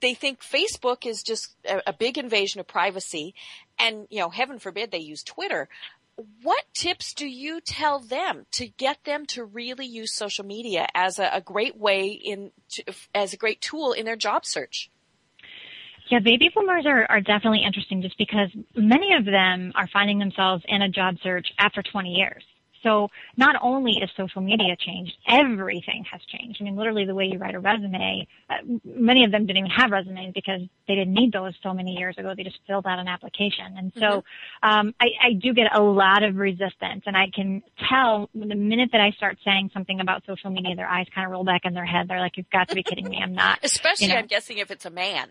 they 0.00 0.14
think 0.14 0.40
Facebook 0.40 1.06
is 1.06 1.22
just 1.22 1.54
a, 1.64 1.92
big 1.92 2.18
invasion 2.18 2.60
of 2.60 2.66
privacy 2.66 3.34
and, 3.78 4.06
you 4.10 4.20
know, 4.20 4.30
heaven 4.30 4.58
forbid 4.58 4.90
they 4.90 4.98
use 4.98 5.22
Twitter. 5.22 5.68
What 6.42 6.64
tips 6.74 7.14
do 7.14 7.26
you 7.26 7.60
tell 7.60 8.00
them 8.00 8.46
to 8.52 8.66
get 8.66 9.04
them 9.04 9.24
to 9.26 9.44
really 9.44 9.86
use 9.86 10.14
social 10.14 10.44
media 10.44 10.88
as 10.94 11.18
a, 11.18 11.30
a 11.32 11.40
great 11.40 11.76
way 11.76 12.08
in, 12.08 12.50
to, 12.70 12.84
as 13.14 13.32
a 13.32 13.36
great 13.36 13.60
tool 13.60 13.92
in 13.92 14.04
their 14.04 14.16
job 14.16 14.44
search? 14.44 14.90
Yeah, 16.10 16.20
baby 16.20 16.50
boomers 16.54 16.86
are, 16.86 17.04
are 17.10 17.20
definitely 17.20 17.62
interesting 17.66 18.02
just 18.02 18.16
because 18.16 18.48
many 18.74 19.14
of 19.14 19.26
them 19.26 19.72
are 19.74 19.88
finding 19.92 20.18
themselves 20.18 20.64
in 20.66 20.82
a 20.82 20.88
job 20.88 21.16
search 21.22 21.46
after 21.58 21.82
20 21.82 22.08
years. 22.08 22.42
So 22.82 23.08
not 23.36 23.56
only 23.62 23.92
is 23.92 24.10
social 24.16 24.40
media 24.40 24.76
changed, 24.76 25.12
everything 25.28 26.04
has 26.10 26.20
changed. 26.22 26.58
I 26.60 26.64
mean, 26.64 26.76
literally 26.76 27.04
the 27.04 27.14
way 27.14 27.26
you 27.26 27.38
write 27.38 27.54
a 27.54 27.60
resume, 27.60 28.26
uh, 28.48 28.54
many 28.84 29.24
of 29.24 29.32
them 29.32 29.46
didn't 29.46 29.58
even 29.58 29.70
have 29.70 29.90
resumes 29.90 30.32
because 30.34 30.60
they 30.86 30.94
didn't 30.94 31.14
need 31.14 31.32
those 31.32 31.54
so 31.62 31.72
many 31.72 31.92
years 31.92 32.16
ago. 32.18 32.34
They 32.36 32.44
just 32.44 32.58
filled 32.66 32.86
out 32.86 32.98
an 32.98 33.08
application. 33.08 33.76
And 33.76 33.92
so, 33.94 34.00
mm-hmm. 34.00 34.68
um, 34.68 34.94
I, 35.00 35.06
I 35.22 35.32
do 35.32 35.52
get 35.52 35.74
a 35.74 35.82
lot 35.82 36.22
of 36.22 36.36
resistance 36.36 37.02
and 37.06 37.16
I 37.16 37.26
can 37.34 37.62
tell 37.88 38.30
the 38.34 38.54
minute 38.54 38.90
that 38.92 39.00
I 39.00 39.10
start 39.12 39.38
saying 39.44 39.70
something 39.72 40.00
about 40.00 40.24
social 40.26 40.50
media, 40.50 40.76
their 40.76 40.88
eyes 40.88 41.06
kind 41.14 41.26
of 41.26 41.32
roll 41.32 41.44
back 41.44 41.62
in 41.64 41.74
their 41.74 41.86
head. 41.86 42.08
They're 42.08 42.20
like, 42.20 42.36
you've 42.36 42.50
got 42.50 42.68
to 42.68 42.74
be 42.74 42.82
kidding 42.82 43.08
me. 43.08 43.20
I'm 43.22 43.34
not. 43.34 43.60
Especially, 43.62 44.06
you 44.06 44.12
know. 44.12 44.18
I'm 44.18 44.26
guessing 44.26 44.58
if 44.58 44.70
it's 44.70 44.86
a 44.86 44.90
man. 44.90 45.28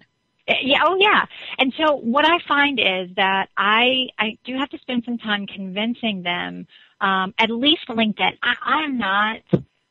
Yeah, 0.47 0.77
oh 0.85 0.95
yeah. 0.97 1.25
And 1.57 1.73
so 1.77 1.95
what 1.95 2.25
I 2.25 2.37
find 2.47 2.79
is 2.79 3.13
that 3.17 3.47
I 3.57 4.07
I 4.17 4.37
do 4.45 4.55
have 4.57 4.69
to 4.69 4.77
spend 4.79 5.03
some 5.05 5.17
time 5.17 5.45
convincing 5.45 6.23
them, 6.23 6.67
um, 7.01 7.33
at 7.39 7.49
least 7.49 7.87
LinkedIn. 7.89 8.37
I, 8.41 8.55
I'm 8.63 8.97
not 8.97 9.39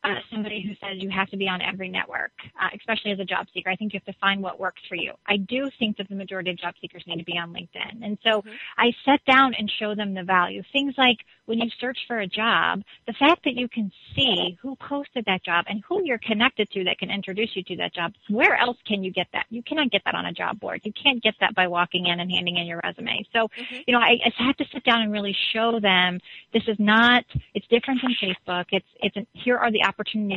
uh, 0.06 0.20
somebody 0.30 0.62
who 0.62 0.74
says 0.74 1.02
you 1.02 1.10
have 1.10 1.28
to 1.30 1.36
be 1.36 1.48
on 1.48 1.60
every 1.60 1.88
network, 1.88 2.30
uh, 2.60 2.68
especially 2.76 3.10
as 3.10 3.18
a 3.18 3.24
job 3.24 3.46
seeker. 3.52 3.70
I 3.70 3.76
think 3.76 3.92
you 3.92 4.00
have 4.04 4.14
to 4.14 4.20
find 4.20 4.40
what 4.40 4.60
works 4.60 4.80
for 4.88 4.94
you. 4.94 5.12
I 5.26 5.36
do 5.36 5.68
think 5.78 5.96
that 5.96 6.08
the 6.08 6.14
majority 6.14 6.50
of 6.50 6.58
job 6.58 6.74
seekers 6.80 7.02
need 7.06 7.18
to 7.18 7.24
be 7.24 7.36
on 7.38 7.52
LinkedIn. 7.52 8.04
And 8.04 8.16
so 8.22 8.42
mm-hmm. 8.42 8.50
I 8.78 8.92
set 9.04 9.24
down 9.24 9.54
and 9.58 9.70
show 9.80 9.94
them 9.94 10.14
the 10.14 10.22
value. 10.22 10.62
Things 10.72 10.94
like 10.96 11.18
when 11.46 11.58
you 11.58 11.68
search 11.80 11.98
for 12.06 12.18
a 12.18 12.26
job, 12.26 12.82
the 13.06 13.14
fact 13.14 13.44
that 13.44 13.54
you 13.54 13.68
can 13.68 13.90
see 14.14 14.58
who 14.60 14.76
posted 14.76 15.24
that 15.26 15.44
job 15.44 15.64
and 15.68 15.82
who 15.88 16.02
you're 16.04 16.18
connected 16.18 16.70
to 16.70 16.84
that 16.84 16.98
can 16.98 17.10
introduce 17.10 17.50
you 17.54 17.62
to 17.64 17.76
that 17.76 17.94
job. 17.94 18.12
Where 18.28 18.56
else 18.56 18.76
can 18.86 19.02
you 19.02 19.12
get 19.12 19.26
that? 19.32 19.46
You 19.50 19.62
cannot 19.62 19.90
get 19.90 20.02
that 20.04 20.14
on 20.14 20.26
a 20.26 20.32
job 20.32 20.60
board. 20.60 20.82
You 20.84 20.92
can't 20.92 21.22
get 21.22 21.34
that 21.40 21.54
by 21.54 21.66
walking 21.66 22.06
in 22.06 22.20
and 22.20 22.30
handing 22.30 22.56
in 22.56 22.66
your 22.66 22.80
resume. 22.84 23.26
So, 23.32 23.48
mm-hmm. 23.48 23.76
you 23.86 23.92
know, 23.92 24.00
I, 24.00 24.18
I 24.24 24.44
have 24.44 24.56
to 24.58 24.64
sit 24.72 24.84
down 24.84 25.02
and 25.02 25.12
really 25.12 25.36
show 25.52 25.80
them 25.80 26.20
this 26.52 26.62
is 26.68 26.76
not, 26.78 27.24
it's 27.54 27.66
different 27.68 28.00
than 28.02 28.14
Facebook. 28.22 28.66
It's, 28.70 28.86
it's, 29.00 29.16
an, 29.16 29.26
here 29.32 29.56
are 29.56 29.70
the 29.70 29.82
opportunities 29.82 29.95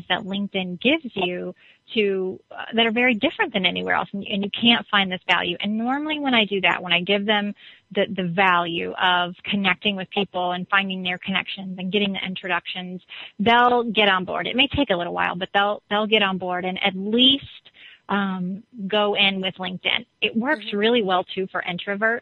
that 0.09 0.21
LinkedIn 0.21 0.81
gives 0.81 1.05
you 1.15 1.53
to 1.93 2.39
uh, 2.51 2.65
that 2.75 2.85
are 2.85 2.91
very 2.91 3.15
different 3.15 3.53
than 3.53 3.65
anywhere 3.65 3.95
else 3.95 4.09
and, 4.13 4.23
and 4.27 4.43
you 4.43 4.49
can't 4.51 4.85
find 4.87 5.11
this 5.11 5.21
value. 5.27 5.57
And 5.59 5.77
normally 5.77 6.19
when 6.19 6.33
i 6.33 6.45
do 6.45 6.61
that 6.61 6.81
when 6.81 6.93
i 6.93 7.01
give 7.01 7.25
them 7.25 7.53
the 7.91 8.05
the 8.15 8.27
value 8.27 8.93
of 8.93 9.33
connecting 9.43 9.95
with 9.95 10.09
people 10.11 10.51
and 10.51 10.67
finding 10.69 11.03
their 11.03 11.17
connections 11.17 11.77
and 11.79 11.91
getting 11.91 12.13
the 12.13 12.19
introductions 12.25 13.01
they'll 13.39 13.83
get 13.83 14.09
on 14.09 14.25
board. 14.25 14.47
It 14.47 14.55
may 14.55 14.67
take 14.67 14.89
a 14.91 14.95
little 14.95 15.13
while 15.13 15.35
but 15.35 15.49
they'll 15.53 15.81
they'll 15.89 16.07
get 16.07 16.21
on 16.21 16.37
board 16.37 16.65
and 16.65 16.81
at 16.83 16.95
least 16.95 17.68
um, 18.09 18.63
go 18.87 19.15
in 19.15 19.39
with 19.39 19.55
LinkedIn. 19.55 20.05
It 20.21 20.35
works 20.35 20.65
mm-hmm. 20.65 20.77
really 20.77 21.03
well 21.03 21.23
too 21.23 21.47
for 21.51 21.63
introverts. 21.67 22.21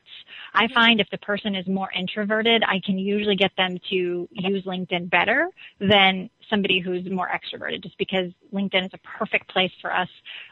I 0.53 0.65
mm-hmm. 0.65 0.73
find 0.73 0.99
if 0.99 1.09
the 1.09 1.17
person 1.17 1.55
is 1.55 1.65
more 1.67 1.89
introverted, 1.97 2.63
I 2.63 2.81
can 2.85 2.99
usually 2.99 3.35
get 3.35 3.51
them 3.57 3.79
to 3.89 4.27
use 4.31 4.63
LinkedIn 4.65 5.09
better 5.09 5.49
than 5.79 6.29
somebody 6.49 6.79
who's 6.79 7.09
more 7.09 7.29
extroverted 7.29 7.83
just 7.83 7.97
because 7.97 8.31
LinkedIn 8.53 8.85
is 8.85 8.91
a 8.93 9.17
perfect 9.17 9.49
place 9.49 9.71
for 9.81 9.93
us 9.93 10.07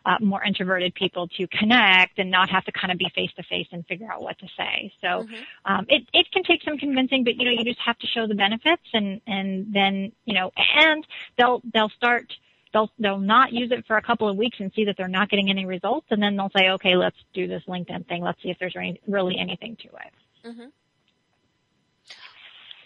uh, 0.05 0.17
more 0.19 0.43
introverted 0.43 0.93
people 0.93 1.27
to 1.27 1.47
connect 1.47 2.19
and 2.19 2.29
not 2.29 2.49
have 2.49 2.65
to 2.65 2.71
kind 2.71 2.91
of 2.91 2.97
be 2.97 3.09
face 3.15 3.31
to 3.37 3.43
face 3.43 3.67
and 3.71 3.85
figure 3.87 4.11
out 4.11 4.21
what 4.21 4.37
to 4.39 4.47
say. 4.57 4.91
So 5.01 5.07
mm-hmm. 5.07 5.73
um, 5.73 5.85
it 5.89 6.03
it 6.13 6.31
can 6.31 6.43
take 6.43 6.63
some 6.63 6.77
convincing, 6.77 7.23
but 7.23 7.35
you 7.35 7.45
know 7.45 7.51
you 7.51 7.63
just 7.63 7.79
have 7.85 7.97
to 7.99 8.07
show 8.07 8.27
the 8.27 8.35
benefits 8.35 8.83
and 8.93 9.21
and 9.27 9.73
then 9.73 10.11
you 10.25 10.33
know 10.33 10.51
and 10.57 11.05
they'll 11.37 11.61
they'll 11.73 11.91
start 11.97 12.31
they'll 12.75 12.91
they'll 12.99 13.17
not 13.17 13.53
use 13.53 13.71
it 13.71 13.85
for 13.87 13.95
a 13.95 14.01
couple 14.01 14.27
of 14.27 14.35
weeks 14.35 14.57
and 14.59 14.69
see 14.75 14.83
that 14.85 14.95
they're 14.97 15.07
not 15.07 15.29
getting 15.29 15.49
any 15.49 15.65
results, 15.65 16.07
and 16.09 16.21
then 16.21 16.35
they'll 16.35 16.51
say, 16.55 16.69
okay, 16.71 16.97
let's 16.97 17.15
do 17.33 17.47
this 17.47 17.63
LinkedIn 17.67 18.05
thing. 18.07 18.21
Let's 18.21 18.41
see 18.43 18.49
if 18.49 18.57
there's 18.59 18.75
any, 18.75 18.99
really 19.07 19.37
anything 19.39 19.77
to 19.77 19.87
it. 19.87 20.47
Mm-hmm. 20.47 20.65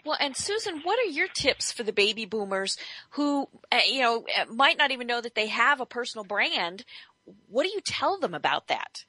Well, 0.05 0.17
and 0.19 0.37
Susan, 0.37 0.81
what 0.83 0.99
are 0.99 1.09
your 1.09 1.27
tips 1.27 1.71
for 1.71 1.83
the 1.83 1.91
baby 1.91 2.25
boomers 2.25 2.77
who, 3.11 3.49
uh, 3.71 3.79
you 3.87 4.01
know, 4.01 4.25
uh, 4.39 4.45
might 4.53 4.77
not 4.77 4.91
even 4.91 5.07
know 5.07 5.21
that 5.21 5.35
they 5.35 5.47
have 5.47 5.81
a 5.81 5.85
personal 5.85 6.23
brand? 6.23 6.85
What 7.47 7.63
do 7.63 7.69
you 7.69 7.81
tell 7.83 8.19
them 8.19 8.33
about 8.33 8.67
that? 8.67 9.03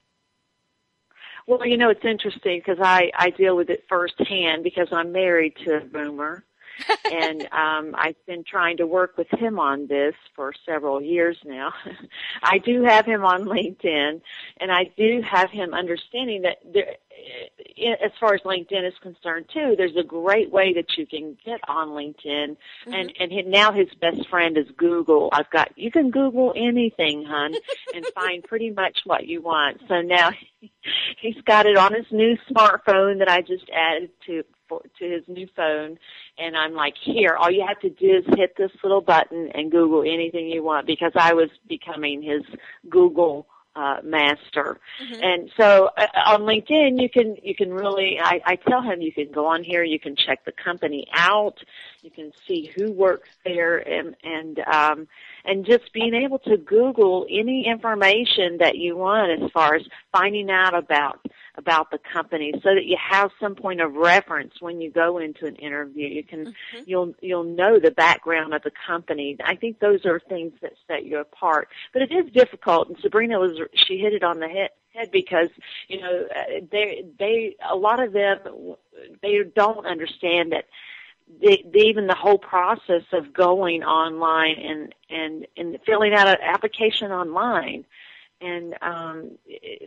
Well, 1.47 1.67
you 1.67 1.77
know, 1.77 1.91
it's 1.91 2.05
interesting 2.05 2.61
because 2.65 2.83
I, 2.83 3.11
I 3.15 3.31
deal 3.31 3.57
with 3.57 3.71
it 3.71 3.85
firsthand 3.89 4.65
because 4.65 4.89
I'm 4.93 5.13
married 5.13 5.55
to 5.65 5.77
a 5.77 5.81
boomer 5.81 6.45
and 7.05 7.43
um, 7.53 7.95
I've 7.97 8.17
been 8.27 8.45
trying 8.45 8.79
to 8.79 8.87
work 8.87 9.17
with 9.17 9.29
him 9.31 9.59
on 9.59 9.87
this 9.87 10.15
for 10.35 10.53
several 10.67 11.01
years 11.01 11.37
now. 11.45 11.73
I 12.43 12.59
do 12.59 12.85
have 12.85 13.07
him 13.07 13.25
on 13.25 13.45
LinkedIn, 13.45 14.21
and 14.61 14.73
I 14.73 14.91
do 14.97 15.23
have 15.29 15.51
him 15.51 15.75
understanding 15.75 16.43
that 16.43 16.59
there, 16.73 16.97
eh, 17.79 17.95
as 18.05 18.13
far 18.19 18.35
as 18.35 18.41
LinkedIn 18.43 18.87
is 18.87 18.95
concerned 19.03 19.47
too, 19.53 19.75
there's 19.77 19.97
a 19.97 20.05
great 20.05 20.51
way 20.51 20.73
that 20.75 20.97
you 20.97 21.07
can 21.07 21.37
get 21.45 21.61
on 21.69 21.89
LinkedIn, 21.89 22.57
mm-hmm. 22.57 22.93
and 22.93 23.13
and 23.19 23.33
he, 23.33 23.43
now 23.43 23.73
his 23.73 23.89
best 24.01 24.29
friend 24.29 24.57
is 24.57 24.67
Google. 24.77 25.31
I've 25.33 25.51
got 25.51 25.77
you 25.77 25.91
can 25.91 26.11
Google 26.11 26.53
anything, 26.57 27.25
hun, 27.25 27.55
and 27.95 28.07
find 28.15 28.43
pretty 28.45 28.71
much 28.71 29.01
what 29.05 29.27
you 29.27 29.43
want. 29.43 29.81
So 29.89 30.01
now 30.01 30.31
he's 31.21 31.41
got 31.45 31.67
it 31.67 31.77
on 31.77 31.95
his 31.95 32.07
new 32.11 32.37
smartphone 32.51 33.19
that 33.19 33.29
I 33.29 33.41
just 33.41 33.69
added 33.75 34.11
to 34.27 34.45
to 34.79 35.05
his 35.05 35.23
new 35.27 35.49
phone, 35.57 35.99
and 36.39 36.57
I'm 36.57 36.75
like, 36.75 36.95
here, 37.03 37.37
all 37.39 37.51
you 37.51 37.65
have 37.67 37.81
to 37.81 37.91
do 37.91 38.19
is 38.19 38.25
hit 38.37 38.55
this 38.57 38.71
little 38.83 39.01
button 39.01 39.51
and 39.55 39.71
Google 39.71 40.03
anything 40.03 40.49
you 40.49 40.63
want 40.63 40.87
because 40.87 41.13
I 41.15 41.35
was 41.35 41.51
becoming 41.69 42.23
his 42.23 42.43
Google 42.89 43.47
uh, 43.77 43.97
master. 44.03 44.79
Mm-hmm. 45.03 45.23
And 45.23 45.51
so 45.57 45.91
uh, 45.97 46.07
on 46.27 46.41
LinkedIn, 46.43 47.01
you 47.01 47.09
can 47.09 47.37
you 47.43 47.55
can 47.55 47.73
really 47.73 48.19
I, 48.21 48.41
I 48.45 48.57
tell 48.57 48.83
him 48.83 49.01
you 49.01 49.13
can 49.13 49.31
go 49.31 49.47
on 49.47 49.63
here, 49.63 49.85
you 49.85 50.01
can 50.01 50.17
check 50.17 50.45
the 50.45 50.53
company 50.53 51.07
out, 51.15 51.59
you 52.03 52.11
can 52.11 52.33
see 52.47 52.71
who 52.75 52.93
works 52.93 53.29
there, 53.45 53.79
and 53.79 54.17
and 54.25 54.59
um, 54.61 55.09
and 55.45 55.65
just 55.65 55.93
being 55.93 56.15
able 56.15 56.39
to 56.41 56.57
Google 56.57 57.27
any 57.31 57.67
information 57.67 58.59
that 58.59 58.77
you 58.77 58.97
want 58.97 59.43
as 59.43 59.51
far 59.53 59.77
as 59.77 59.83
finding 60.13 60.51
out 60.51 60.75
about 60.77 61.25
about 61.61 61.91
the 61.91 61.99
company 61.99 62.53
so 62.55 62.75
that 62.75 62.87
you 62.87 62.97
have 62.99 63.31
some 63.39 63.55
point 63.55 63.81
of 63.81 63.95
reference 63.95 64.55
when 64.61 64.81
you 64.81 64.91
go 64.91 65.19
into 65.19 65.47
an 65.47 65.55
interview. 65.57 66.09
You 66.09 66.25
can 66.25 66.47
mm-hmm. 66.47 66.83
you'll 66.87 67.15
you'll 67.21 67.45
know 67.45 67.79
the 67.79 67.93
background 67.93 68.55
of 68.55 68.63
the 68.63 68.73
company. 68.87 69.37
I 69.45 69.55
think 69.55 69.79
those 69.79 70.05
are 70.05 70.19
things 70.19 70.53
that 70.63 70.73
set 70.89 71.05
you 71.05 71.19
apart. 71.19 71.69
But 71.93 72.03
it 72.03 72.11
is 72.11 72.33
difficult 72.33 72.89
and 72.89 72.99
Sabrina 73.01 73.39
was 73.39 73.61
she 73.75 73.99
hit 73.99 74.13
it 74.15 74.25
on 74.25 74.41
the 74.41 74.49
head 74.49 74.71
head 74.95 75.11
because 75.13 75.49
you 75.89 76.01
know 76.01 76.27
they 76.73 77.05
they 77.19 77.57
a 77.69 77.77
lot 77.77 78.01
of 78.01 78.13
them 78.13 78.39
they 79.23 79.39
don't 79.55 79.87
understand 79.87 80.53
that 80.53 80.65
the, 81.41 81.63
the, 81.73 81.79
even 81.79 82.07
the 82.07 82.15
whole 82.15 82.39
process 82.39 83.05
of 83.13 83.33
going 83.33 83.85
online 83.85 84.57
and 84.59 84.95
and 85.09 85.47
and 85.57 85.79
filling 85.87 86.13
out 86.13 86.29
an 86.29 86.39
application 86.43 87.13
online 87.13 87.85
and 88.41 88.75
um 88.83 89.31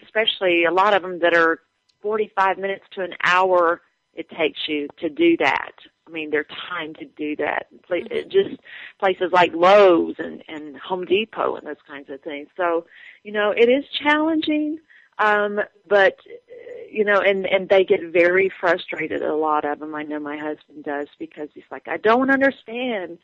especially 0.04 0.66
a 0.66 0.72
lot 0.72 0.94
of 0.94 1.02
them 1.02 1.20
that 1.20 1.34
are 1.34 1.60
45 2.02 2.58
minutes 2.58 2.84
to 2.92 3.02
an 3.02 3.14
hour 3.24 3.82
it 4.16 4.30
takes 4.30 4.60
you 4.68 4.88
to 5.00 5.10
do 5.10 5.38
that. 5.38 5.72
I 6.08 6.12
mean, 6.12 6.30
their 6.30 6.46
time 6.70 6.94
to 6.96 7.06
do 7.06 7.36
that. 7.38 7.68
Mm-hmm. 7.90 8.30
Just 8.30 8.62
places 9.00 9.32
like 9.32 9.54
Lowe's 9.54 10.16
and, 10.20 10.44
and 10.48 10.78
Home 10.78 11.06
Depot 11.06 11.56
and 11.56 11.66
those 11.66 11.82
kinds 11.88 12.10
of 12.10 12.22
things. 12.22 12.50
So, 12.56 12.86
you 13.24 13.32
know, 13.32 13.52
it 13.56 13.70
is 13.70 13.86
challenging, 14.04 14.80
um, 15.20 15.60
but 15.88 16.18
you 16.92 17.04
know, 17.04 17.20
and 17.20 17.46
and 17.46 17.70
they 17.70 17.84
get 17.84 18.02
very 18.12 18.52
frustrated. 18.60 19.24
A 19.24 19.36
lot 19.36 19.66
of 19.66 19.80
them, 19.80 19.96
I 19.96 20.04
know 20.04 20.20
my 20.20 20.38
husband 20.38 20.84
does, 20.84 21.08
because 21.18 21.50
he's 21.54 21.64
like, 21.72 21.88
I 21.88 21.98
don't 21.98 22.30
understand, 22.30 23.18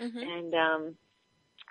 mm-hmm. 0.00 0.18
and 0.18 0.54
um, 0.54 0.94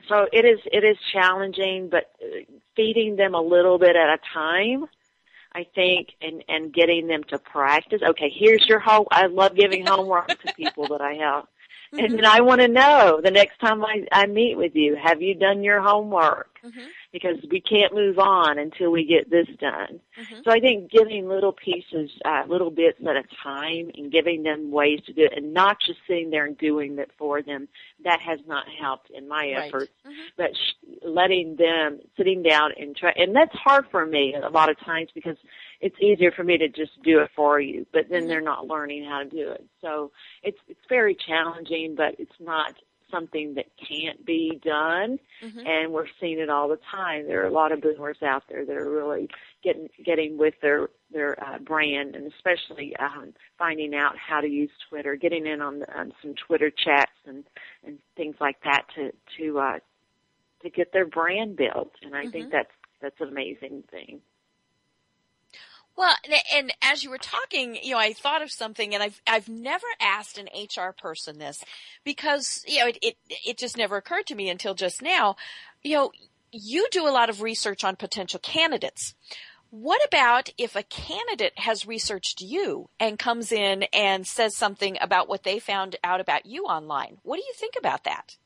so 0.08 0.27
it 0.31 0.45
is 0.45 0.60
it 0.65 0.84
is 0.84 0.97
challenging, 1.12 1.89
but 1.89 2.12
uh, 2.21 2.41
feeding 2.75 3.15
them 3.15 3.34
a 3.34 3.41
little 3.41 3.77
bit 3.77 3.95
at 3.95 4.10
a 4.10 4.19
time 4.34 4.88
I 5.55 5.65
think, 5.73 6.10
and 6.21 6.43
and 6.49 6.73
getting 6.73 7.08
them 7.08 7.23
to 7.29 7.39
practice. 7.39 8.01
Okay, 8.05 8.29
here's 8.29 8.65
your 8.67 8.79
home. 8.79 9.05
I 9.10 9.27
love 9.27 9.55
giving 9.55 9.86
homework 9.86 10.27
to 10.27 10.53
people 10.53 10.88
that 10.89 11.01
I 11.01 11.13
help. 11.13 11.47
And 11.97 12.13
then 12.13 12.25
I 12.25 12.41
want 12.41 12.60
to 12.60 12.67
know 12.67 13.21
the 13.23 13.31
next 13.31 13.58
time 13.60 13.86
I, 13.86 14.05
I 14.12 14.25
meet 14.25 14.58
with 14.58 14.75
you, 14.75 14.97
have 15.01 15.21
you 15.21 15.34
done 15.34 15.63
your 15.63 15.79
homework? 15.79 16.49
Mm-hmm. 16.65 16.81
Because 17.15 17.38
we 17.49 17.62
can't 17.62 17.93
move 17.95 18.19
on 18.19 18.60
until 18.60 18.91
we 18.91 19.06
get 19.06 19.30
this 19.30 19.47
done. 19.58 20.01
Mm-hmm. 20.19 20.41
So 20.43 20.51
I 20.51 20.60
think 20.60 20.91
giving 20.91 21.30
little 21.30 21.54
pieces, 21.54 22.12
uh, 22.25 22.43
little 22.45 22.71
bits 22.71 22.99
at 23.08 23.15
a 23.15 23.23
time 23.41 23.89
and 23.95 24.12
giving 24.12 24.43
them 24.43 24.69
ways 24.69 24.99
to 25.06 25.13
do 25.13 25.23
it 25.23 25.32
and 25.34 25.54
not 25.54 25.78
just 25.80 25.99
sitting 26.06 26.30
there 26.30 26.43
and 26.43 26.58
doing 26.58 26.99
it 26.99 27.12
for 27.17 27.41
them, 27.41 27.69
that 28.04 28.19
has 28.19 28.39
not 28.45 28.65
helped 28.67 29.12
in 29.12 29.30
my 29.30 29.54
right. 29.56 29.67
efforts. 29.67 29.93
Mm-hmm. 30.06 30.21
But 30.36 30.51
sh- 30.56 30.88
letting 31.06 31.56
them, 31.56 31.99
sitting 32.17 32.43
down 32.43 32.71
and 32.78 32.97
try, 32.97 33.13
and 33.15 33.34
that's 33.34 33.56
hard 33.56 33.86
for 33.89 34.06
me 34.06 34.36
a 34.36 34.49
lot 34.49 34.69
of 34.69 34.78
times 34.82 35.10
because 35.15 35.38
it's 35.80 35.95
easier 36.01 36.32
for 36.32 36.43
me 36.43 36.58
to 36.58 36.67
just 36.67 37.01
do 37.01 37.19
it 37.19 37.30
for 37.34 37.62
you, 37.62 37.86
but 37.93 38.10
then 38.10 38.28
they're 38.28 38.41
not 38.41 38.67
learning 38.67 39.06
how 39.06 39.19
to 39.19 39.30
do 39.30 39.51
it. 39.51 39.63
So 39.80 40.12
it's 40.43 40.60
it's 40.67 40.86
very 40.89 41.15
challenging, 41.15 41.95
but 41.95 42.15
it's 42.19 42.39
not 42.39 42.73
something 43.15 43.56
that 43.56 43.65
can't 43.88 44.25
be 44.25 44.60
done, 44.63 45.19
mm-hmm. 45.43 45.60
and 45.65 45.93
we're 45.93 46.08
seeing 46.19 46.39
it 46.39 46.49
all 46.49 46.67
the 46.67 46.80
time. 46.91 47.28
There 47.28 47.41
are 47.43 47.47
a 47.47 47.51
lot 47.51 47.71
of 47.71 47.82
boomers 47.82 48.17
out 48.21 48.43
there 48.49 48.65
that 48.65 48.75
are 48.75 48.89
really 48.89 49.30
getting 49.63 49.88
getting 50.04 50.38
with 50.38 50.56
their 50.62 50.89
their 51.12 51.41
uh, 51.43 51.60
brand, 51.60 52.15
and 52.15 52.32
especially 52.32 52.95
um, 52.97 53.34
finding 53.58 53.95
out 53.95 54.15
how 54.17 54.41
to 54.41 54.47
use 54.47 54.71
Twitter, 54.89 55.15
getting 55.15 55.45
in 55.45 55.62
on, 55.62 55.80
the, 55.80 55.97
on 55.97 56.12
some 56.21 56.34
Twitter 56.47 56.69
chats 56.69 57.12
and 57.25 57.45
and 57.86 57.99
things 58.17 58.36
like 58.39 58.58
that 58.63 58.86
to 58.95 59.12
to 59.38 59.60
uh, 59.60 59.80
to 60.63 60.69
get 60.69 60.91
their 60.91 61.06
brand 61.08 61.56
built. 61.56 61.91
And 62.01 62.15
I 62.15 62.23
mm-hmm. 62.23 62.32
think 62.32 62.51
that's 62.51 62.71
that's 63.01 63.21
an 63.21 63.30
amazing 63.30 63.84
thing. 63.89 64.21
Well, 65.97 66.15
and 66.53 66.73
as 66.81 67.03
you 67.03 67.10
were 67.10 67.17
talking, 67.17 67.77
you 67.81 67.91
know, 67.91 67.99
I 67.99 68.12
thought 68.12 68.41
of 68.41 68.51
something, 68.51 68.93
and 68.93 69.01
I've 69.01 69.21
I've 69.25 69.47
never 69.47 69.88
asked 70.01 70.38
an 70.38 70.49
HR 70.53 70.91
person 70.91 71.39
this 71.39 71.63
because 72.03 72.63
you 72.67 72.79
know 72.79 72.88
it 72.88 72.97
it, 73.01 73.17
it 73.29 73.58
just 73.58 73.77
never 73.77 73.95
occurred 73.95 74.25
to 74.27 74.36
me 74.36 74.49
until 74.49 74.73
just 74.73 75.01
now. 75.01 75.38
You 75.84 75.95
know, 75.95 76.12
you 76.51 76.88
do 76.91 77.08
a 77.08 77.12
lot 77.12 77.29
of 77.29 77.41
research 77.41 77.84
on 77.84 77.95
potential 77.95 78.39
candidates. 78.39 79.15
What 79.69 80.01
about 80.05 80.49
if 80.58 80.75
a 80.75 80.84
candidate 80.84 81.60
has 81.60 81.88
researched 81.88 82.41
you 82.41 82.89
and 82.99 83.19
comes 83.19 83.51
in 83.51 83.84
and 83.93 84.25
says 84.25 84.55
something 84.55 84.97
about 85.01 85.27
what 85.27 85.43
they 85.43 85.60
found 85.60 85.97
out 86.03 86.21
about 86.21 86.45
you 86.45 86.63
online? 86.65 87.17
What 87.23 87.38
do 87.38 87.43
you 87.45 87.53
think 87.55 87.73
about 87.77 88.03
that? 88.05 88.38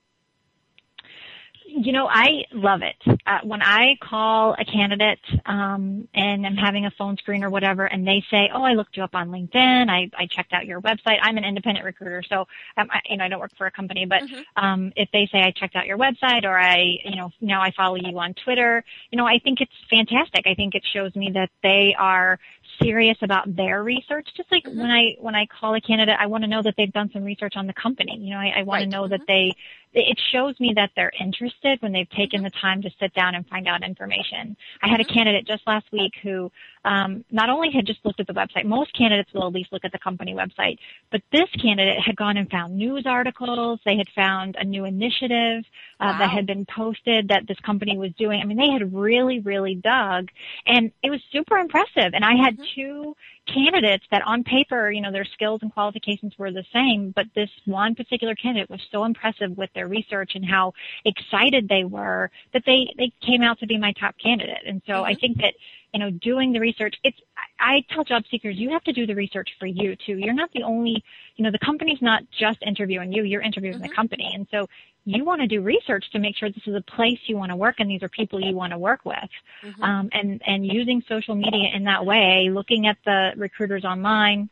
You 1.69 1.91
know, 1.91 2.07
I 2.07 2.45
love 2.51 2.81
it. 2.81 3.19
Uh, 3.25 3.39
when 3.43 3.61
I 3.61 3.97
call 4.01 4.55
a 4.57 4.65
candidate 4.65 5.19
um, 5.45 6.07
and 6.13 6.45
I'm 6.45 6.55
having 6.55 6.85
a 6.85 6.91
phone 6.97 7.17
screen 7.17 7.43
or 7.43 7.49
whatever, 7.49 7.85
and 7.85 8.07
they 8.07 8.23
say, 8.31 8.49
"Oh, 8.53 8.63
I 8.63 8.73
looked 8.73 8.97
you 8.97 9.03
up 9.03 9.13
on 9.13 9.29
LinkedIn. 9.29 9.89
I, 9.89 10.09
I 10.17 10.27
checked 10.27 10.53
out 10.53 10.65
your 10.65 10.81
website. 10.81 11.17
I'm 11.21 11.37
an 11.37 11.45
independent 11.45 11.85
recruiter, 11.85 12.23
so 12.27 12.47
um, 12.77 12.87
I, 12.91 13.01
you 13.09 13.17
know 13.17 13.25
I 13.25 13.27
don't 13.29 13.39
work 13.39 13.55
for 13.57 13.67
a 13.67 13.71
company. 13.71 14.05
But 14.05 14.23
mm-hmm. 14.23 14.63
um, 14.63 14.93
if 14.95 15.09
they 15.11 15.27
say 15.31 15.39
I 15.41 15.51
checked 15.51 15.75
out 15.75 15.85
your 15.85 15.97
website 15.97 16.43
or 16.43 16.57
I, 16.57 16.97
you 17.05 17.15
know, 17.15 17.31
now 17.41 17.61
I 17.61 17.71
follow 17.71 17.95
you 17.95 18.17
on 18.19 18.33
Twitter, 18.33 18.83
you 19.11 19.17
know, 19.17 19.25
I 19.25 19.39
think 19.39 19.61
it's 19.61 19.71
fantastic. 19.89 20.47
I 20.47 20.55
think 20.55 20.75
it 20.75 20.83
shows 20.91 21.15
me 21.15 21.31
that 21.33 21.49
they 21.61 21.95
are 21.97 22.39
serious 22.81 23.17
about 23.21 23.55
their 23.55 23.83
research. 23.83 24.27
Just 24.35 24.51
like 24.51 24.63
mm-hmm. 24.63 24.79
when 24.79 24.89
I 24.89 25.15
when 25.19 25.35
I 25.35 25.45
call 25.47 25.75
a 25.75 25.81
candidate, 25.81 26.15
I 26.19 26.27
want 26.27 26.43
to 26.43 26.47
know 26.47 26.61
that 26.63 26.75
they've 26.77 26.91
done 26.91 27.09
some 27.13 27.23
research 27.23 27.53
on 27.55 27.67
the 27.67 27.73
company. 27.73 28.17
You 28.19 28.31
know, 28.31 28.39
I, 28.39 28.59
I 28.59 28.63
want 28.63 28.79
right. 28.79 28.85
to 28.85 28.89
know 28.89 29.03
mm-hmm. 29.03 29.11
that 29.11 29.21
they 29.27 29.53
it 29.93 30.19
shows 30.31 30.59
me 30.59 30.73
that 30.75 30.91
they're 30.95 31.11
interested 31.19 31.81
when 31.81 31.91
they've 31.91 32.09
taken 32.11 32.43
the 32.43 32.51
time 32.61 32.81
to 32.83 32.89
sit 32.99 33.13
down 33.15 33.33
and 33.35 33.47
find 33.47 33.67
out 33.67 33.83
information. 33.83 34.55
I 34.83 34.87
had 34.87 34.99
a 34.99 35.03
mm-hmm. 35.03 35.13
candidate 35.13 35.47
just 35.47 35.65
last 35.65 35.87
week 35.91 36.13
who 36.21 36.51
um, 36.85 37.25
not 37.31 37.49
only 37.49 37.71
had 37.71 37.85
just 37.85 37.99
looked 38.05 38.19
at 38.19 38.27
the 38.27 38.33
website, 38.33 38.65
most 38.65 38.93
candidates 38.97 39.31
will 39.33 39.47
at 39.47 39.53
least 39.53 39.71
look 39.71 39.83
at 39.83 39.91
the 39.91 39.99
company 39.99 40.33
website, 40.33 40.77
but 41.11 41.21
this 41.31 41.49
candidate 41.61 41.99
had 42.03 42.15
gone 42.15 42.37
and 42.37 42.49
found 42.49 42.75
news 42.75 43.05
articles. 43.05 43.79
They 43.85 43.97
had 43.97 44.07
found 44.15 44.55
a 44.57 44.63
new 44.63 44.85
initiative 44.85 45.63
uh, 45.99 46.13
wow. 46.13 46.17
that 46.19 46.29
had 46.29 46.45
been 46.45 46.65
posted 46.65 47.27
that 47.29 47.47
this 47.47 47.59
company 47.59 47.97
was 47.97 48.11
doing. 48.17 48.39
I 48.41 48.45
mean, 48.45 48.57
they 48.57 48.71
had 48.71 48.93
really, 48.93 49.39
really 49.39 49.75
dug, 49.75 50.29
and 50.65 50.91
it 51.03 51.09
was 51.09 51.19
super 51.31 51.57
impressive. 51.57 52.13
And 52.13 52.23
I 52.23 52.35
had 52.35 52.55
mm-hmm. 52.57 52.63
two 52.75 53.15
candidates 53.53 54.05
that 54.11 54.21
on 54.25 54.43
paper, 54.43 54.91
you 54.91 55.01
know, 55.01 55.11
their 55.11 55.25
skills 55.25 55.59
and 55.61 55.73
qualifications 55.73 56.33
were 56.37 56.51
the 56.51 56.65
same, 56.71 57.11
but 57.15 57.25
this 57.35 57.49
one 57.65 57.95
particular 57.95 58.35
candidate 58.35 58.69
was 58.69 58.81
so 58.91 59.03
impressive 59.05 59.57
with 59.57 59.69
their 59.73 59.87
research 59.87 60.31
and 60.35 60.45
how 60.45 60.73
excited 61.03 61.67
they 61.67 61.83
were 61.83 62.29
that 62.53 62.63
they, 62.65 62.93
they 62.97 63.11
came 63.25 63.41
out 63.41 63.59
to 63.59 63.67
be 63.67 63.77
my 63.77 63.91
top 63.99 64.15
candidate. 64.21 64.63
And 64.65 64.81
so 64.85 64.93
mm-hmm. 64.93 65.05
I 65.05 65.15
think 65.15 65.37
that, 65.37 65.53
you 65.93 65.99
know, 65.99 66.11
doing 66.11 66.53
the 66.53 66.59
research, 66.59 66.95
it's, 67.03 67.17
I 67.59 67.83
tell 67.93 68.03
job 68.03 68.23
seekers, 68.29 68.55
you 68.57 68.69
have 68.71 68.83
to 68.83 68.93
do 68.93 69.05
the 69.05 69.15
research 69.15 69.49
for 69.59 69.65
you 69.65 69.95
too. 69.95 70.17
You're 70.17 70.33
not 70.33 70.51
the 70.53 70.63
only, 70.63 71.03
you 71.35 71.43
know, 71.43 71.51
the 71.51 71.59
company's 71.59 72.01
not 72.01 72.23
just 72.39 72.59
interviewing 72.65 73.11
you, 73.11 73.23
you're 73.23 73.41
interviewing 73.41 73.77
mm-hmm. 73.77 73.87
the 73.87 73.95
company. 73.95 74.31
And 74.33 74.47
so 74.51 74.67
you 75.05 75.25
want 75.25 75.41
to 75.41 75.47
do 75.47 75.61
research 75.61 76.05
to 76.11 76.19
make 76.19 76.35
sure 76.35 76.49
this 76.49 76.67
is 76.67 76.75
a 76.75 76.81
place 76.81 77.19
you 77.25 77.37
want 77.37 77.51
to 77.51 77.55
work 77.55 77.75
and 77.79 77.89
these 77.89 78.03
are 78.03 78.09
people 78.09 78.39
you 78.39 78.55
want 78.55 78.71
to 78.71 78.77
work 78.77 79.03
with. 79.03 79.17
Mm-hmm. 79.63 79.83
Um, 79.83 80.09
and, 80.11 80.41
and 80.45 80.65
using 80.65 81.03
social 81.07 81.35
media 81.35 81.69
in 81.73 81.85
that 81.85 82.05
way, 82.05 82.49
looking 82.51 82.87
at 82.87 82.97
the 83.05 83.31
recruiters 83.35 83.83
online, 83.83 84.49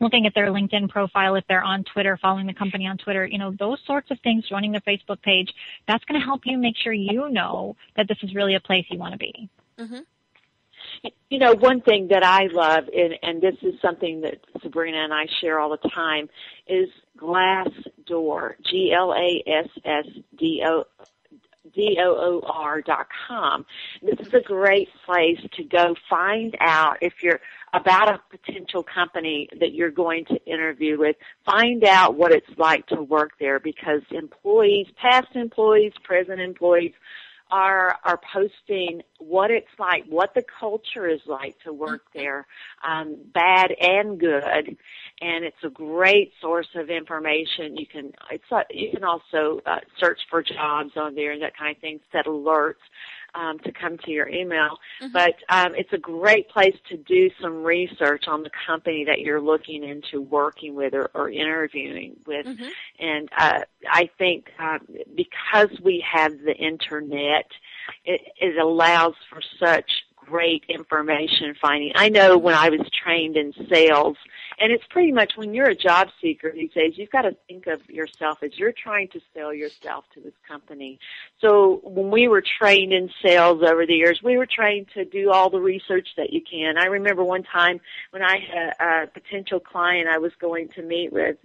looking 0.00 0.26
at 0.26 0.34
their 0.34 0.48
LinkedIn 0.48 0.88
profile, 0.88 1.34
if 1.34 1.44
they're 1.48 1.62
on 1.62 1.84
Twitter, 1.84 2.16
following 2.16 2.46
the 2.46 2.54
company 2.54 2.86
on 2.86 2.98
Twitter, 2.98 3.26
you 3.26 3.38
know, 3.38 3.50
those 3.50 3.78
sorts 3.84 4.10
of 4.10 4.18
things, 4.20 4.48
joining 4.48 4.72
their 4.72 4.80
Facebook 4.82 5.20
page, 5.22 5.52
that's 5.86 6.04
going 6.04 6.20
to 6.20 6.24
help 6.24 6.42
you 6.44 6.56
make 6.56 6.76
sure 6.76 6.92
you 6.92 7.28
know 7.30 7.76
that 7.96 8.06
this 8.08 8.18
is 8.22 8.34
really 8.34 8.54
a 8.54 8.60
place 8.60 8.86
you 8.90 8.98
want 8.98 9.12
to 9.12 9.18
be. 9.18 9.48
Mm-hmm. 9.78 9.98
You 11.30 11.38
know, 11.38 11.54
one 11.54 11.80
thing 11.82 12.08
that 12.08 12.24
I 12.24 12.48
love, 12.50 12.84
and, 12.94 13.14
and 13.22 13.40
this 13.40 13.54
is 13.62 13.80
something 13.80 14.22
that 14.22 14.40
Sabrina 14.62 14.98
and 14.98 15.12
I 15.12 15.26
share 15.40 15.60
all 15.60 15.70
the 15.70 15.88
time, 15.88 16.28
is 16.66 16.88
Glassdoor, 17.16 18.54
G-L-A-S-S-D-O, 18.68 19.14
D-O-O-R 21.74 22.80
dot 22.82 23.06
com. 23.28 23.66
This 24.02 24.26
is 24.26 24.32
a 24.34 24.40
great 24.40 24.88
place 25.04 25.38
to 25.56 25.64
go 25.64 25.94
find 26.08 26.56
out 26.60 26.96
if 27.02 27.22
you're 27.22 27.40
about 27.74 28.08
a 28.08 28.20
potential 28.30 28.82
company 28.82 29.48
that 29.60 29.74
you're 29.74 29.90
going 29.90 30.24
to 30.26 30.42
interview 30.46 30.98
with. 30.98 31.16
Find 31.44 31.84
out 31.84 32.16
what 32.16 32.32
it's 32.32 32.48
like 32.56 32.86
to 32.86 33.02
work 33.02 33.32
there 33.38 33.60
because 33.60 34.00
employees, 34.10 34.86
past 34.96 35.28
employees, 35.34 35.92
present 36.02 36.40
employees 36.40 36.94
are 37.50 37.96
are 38.04 38.20
posting 38.32 39.02
what 39.18 39.50
it's 39.50 39.66
like, 39.78 40.04
what 40.06 40.34
the 40.34 40.44
culture 40.60 41.08
is 41.08 41.20
like 41.26 41.56
to 41.64 41.72
work 41.72 42.02
there, 42.14 42.46
um, 42.86 43.16
bad 43.32 43.72
and 43.80 44.18
good, 44.18 44.76
and 45.20 45.44
it's 45.44 45.64
a 45.64 45.70
great 45.70 46.32
source 46.40 46.68
of 46.74 46.90
information. 46.90 47.76
You 47.76 47.86
can 47.86 48.12
it's 48.30 48.50
a, 48.50 48.64
you 48.70 48.90
can 48.92 49.04
also 49.04 49.60
uh, 49.66 49.80
search 49.98 50.20
for 50.30 50.42
jobs 50.42 50.92
on 50.96 51.14
there 51.14 51.32
and 51.32 51.42
that 51.42 51.56
kind 51.56 51.74
of 51.74 51.80
thing, 51.80 52.00
set 52.12 52.26
alerts 52.26 52.74
um, 53.34 53.58
to 53.60 53.72
come 53.72 53.98
to 53.98 54.10
your 54.10 54.28
email. 54.28 54.78
Mm-hmm. 55.02 55.12
But 55.12 55.34
um, 55.48 55.74
it's 55.74 55.92
a 55.92 55.98
great 55.98 56.48
place 56.48 56.76
to 56.88 56.96
do 56.96 57.30
some 57.40 57.62
research 57.62 58.24
on 58.28 58.42
the 58.42 58.50
company 58.66 59.04
that 59.04 59.20
you're 59.20 59.40
looking 59.40 59.84
into 59.84 60.20
working 60.20 60.74
with 60.74 60.94
or, 60.94 61.10
or 61.14 61.30
interviewing 61.30 62.16
with. 62.26 62.46
Mm-hmm. 62.46 62.68
And 62.98 63.28
uh, 63.36 63.60
I 63.90 64.10
think 64.18 64.46
uh, 64.58 64.78
because 65.14 65.70
we 65.82 66.04
have 66.10 66.32
the 66.44 66.54
internet, 66.54 67.46
it, 68.04 68.20
it 68.40 68.58
allows 68.58 69.14
for 69.30 69.40
such 69.58 69.90
great 70.28 70.64
information 70.68 71.54
finding. 71.60 71.92
I 71.94 72.08
know 72.08 72.36
when 72.36 72.54
I 72.54 72.68
was 72.68 72.80
trained 73.02 73.36
in 73.36 73.52
sales, 73.72 74.16
and 74.58 74.72
it's 74.72 74.84
pretty 74.90 75.12
much 75.12 75.32
when 75.36 75.54
you're 75.54 75.70
a 75.70 75.74
job 75.74 76.08
seeker 76.20 76.52
these 76.52 76.72
days, 76.72 76.94
you've 76.96 77.10
got 77.10 77.22
to 77.22 77.36
think 77.46 77.66
of 77.66 77.88
yourself 77.88 78.42
as 78.42 78.58
you're 78.58 78.72
trying 78.72 79.08
to 79.08 79.20
sell 79.34 79.54
yourself 79.54 80.04
to 80.14 80.20
this 80.20 80.34
company. 80.46 80.98
So 81.40 81.80
when 81.84 82.10
we 82.10 82.28
were 82.28 82.42
trained 82.60 82.92
in 82.92 83.08
sales 83.22 83.62
over 83.62 83.86
the 83.86 83.94
years, 83.94 84.20
we 84.22 84.36
were 84.36 84.46
trained 84.46 84.86
to 84.94 85.04
do 85.04 85.30
all 85.30 85.48
the 85.48 85.60
research 85.60 86.08
that 86.16 86.32
you 86.32 86.40
can. 86.40 86.76
I 86.76 86.86
remember 86.86 87.24
one 87.24 87.44
time 87.44 87.80
when 88.10 88.22
I 88.22 88.38
had 88.38 88.74
a 88.80 89.06
potential 89.06 89.60
client 89.60 90.08
I 90.08 90.18
was 90.18 90.32
going 90.40 90.68
to 90.76 90.82
meet 90.82 91.12
with, 91.12 91.36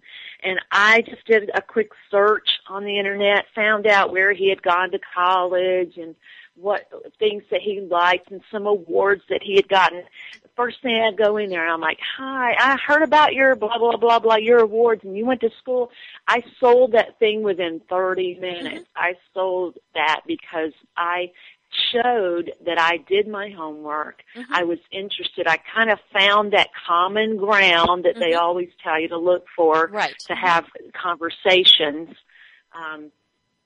and 0.43 0.59
I 0.71 1.01
just 1.01 1.25
did 1.25 1.51
a 1.53 1.61
quick 1.61 1.91
search 2.11 2.49
on 2.67 2.83
the 2.83 2.97
internet, 2.97 3.45
found 3.55 3.87
out 3.87 4.11
where 4.11 4.33
he 4.33 4.49
had 4.49 4.61
gone 4.61 4.91
to 4.91 4.99
college 5.13 5.97
and 5.97 6.15
what 6.55 6.87
things 7.19 7.43
that 7.51 7.61
he 7.61 7.81
liked 7.81 8.31
and 8.31 8.41
some 8.51 8.67
awards 8.67 9.23
that 9.29 9.41
he 9.41 9.55
had 9.55 9.67
gotten. 9.67 10.03
The 10.41 10.49
first 10.55 10.81
thing 10.81 11.01
I 11.01 11.11
go 11.15 11.37
in 11.37 11.49
there, 11.49 11.63
and 11.63 11.71
I'm 11.71 11.81
like, 11.81 11.99
"Hi, 12.17 12.55
I 12.59 12.77
heard 12.77 13.03
about 13.03 13.33
your 13.33 13.55
blah 13.55 13.77
blah 13.77 13.97
blah 13.97 14.19
blah 14.19 14.35
your 14.35 14.59
awards, 14.59 15.03
and 15.03 15.17
you 15.17 15.25
went 15.25 15.41
to 15.41 15.49
school." 15.59 15.91
I 16.27 16.43
sold 16.59 16.93
that 16.93 17.19
thing 17.19 17.43
within 17.43 17.81
30 17.89 18.39
minutes. 18.39 18.83
Mm-hmm. 18.83 18.83
I 18.95 19.15
sold 19.33 19.77
that 19.93 20.21
because 20.27 20.73
I 20.95 21.31
showed 21.91 22.51
that 22.65 22.79
I 22.79 22.97
did 22.97 23.27
my 23.27 23.49
homework. 23.49 24.23
Mm-hmm. 24.35 24.53
I 24.53 24.63
was 24.63 24.79
interested. 24.91 25.47
I 25.47 25.57
kind 25.57 25.89
of 25.89 25.99
found 26.11 26.53
that 26.53 26.69
common 26.87 27.37
ground 27.37 28.05
that 28.05 28.15
mm-hmm. 28.15 28.19
they 28.19 28.33
always 28.33 28.69
tell 28.83 28.99
you 28.99 29.09
to 29.09 29.17
look 29.17 29.45
for 29.55 29.89
right. 29.91 30.17
to 30.27 30.35
have 30.35 30.65
conversations. 30.93 32.15
Um, 32.73 33.11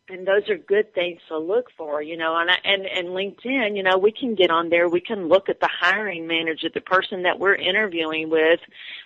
and 0.09 0.27
those 0.27 0.49
are 0.49 0.57
good 0.57 0.93
things 0.93 1.19
to 1.27 1.37
look 1.37 1.67
for, 1.77 2.01
you 2.01 2.15
know, 2.15 2.37
and, 2.37 2.49
and, 2.63 2.85
and 2.85 3.09
LinkedIn, 3.09 3.75
you 3.75 3.83
know, 3.83 3.97
we 3.97 4.11
can 4.11 4.35
get 4.35 4.49
on 4.49 4.69
there, 4.69 4.87
we 4.87 5.01
can 5.01 5.27
look 5.27 5.49
at 5.49 5.59
the 5.59 5.69
hiring 5.69 6.27
manager, 6.27 6.69
the 6.73 6.81
person 6.81 7.23
that 7.23 7.39
we're 7.39 7.55
interviewing 7.55 8.29
with, 8.29 8.59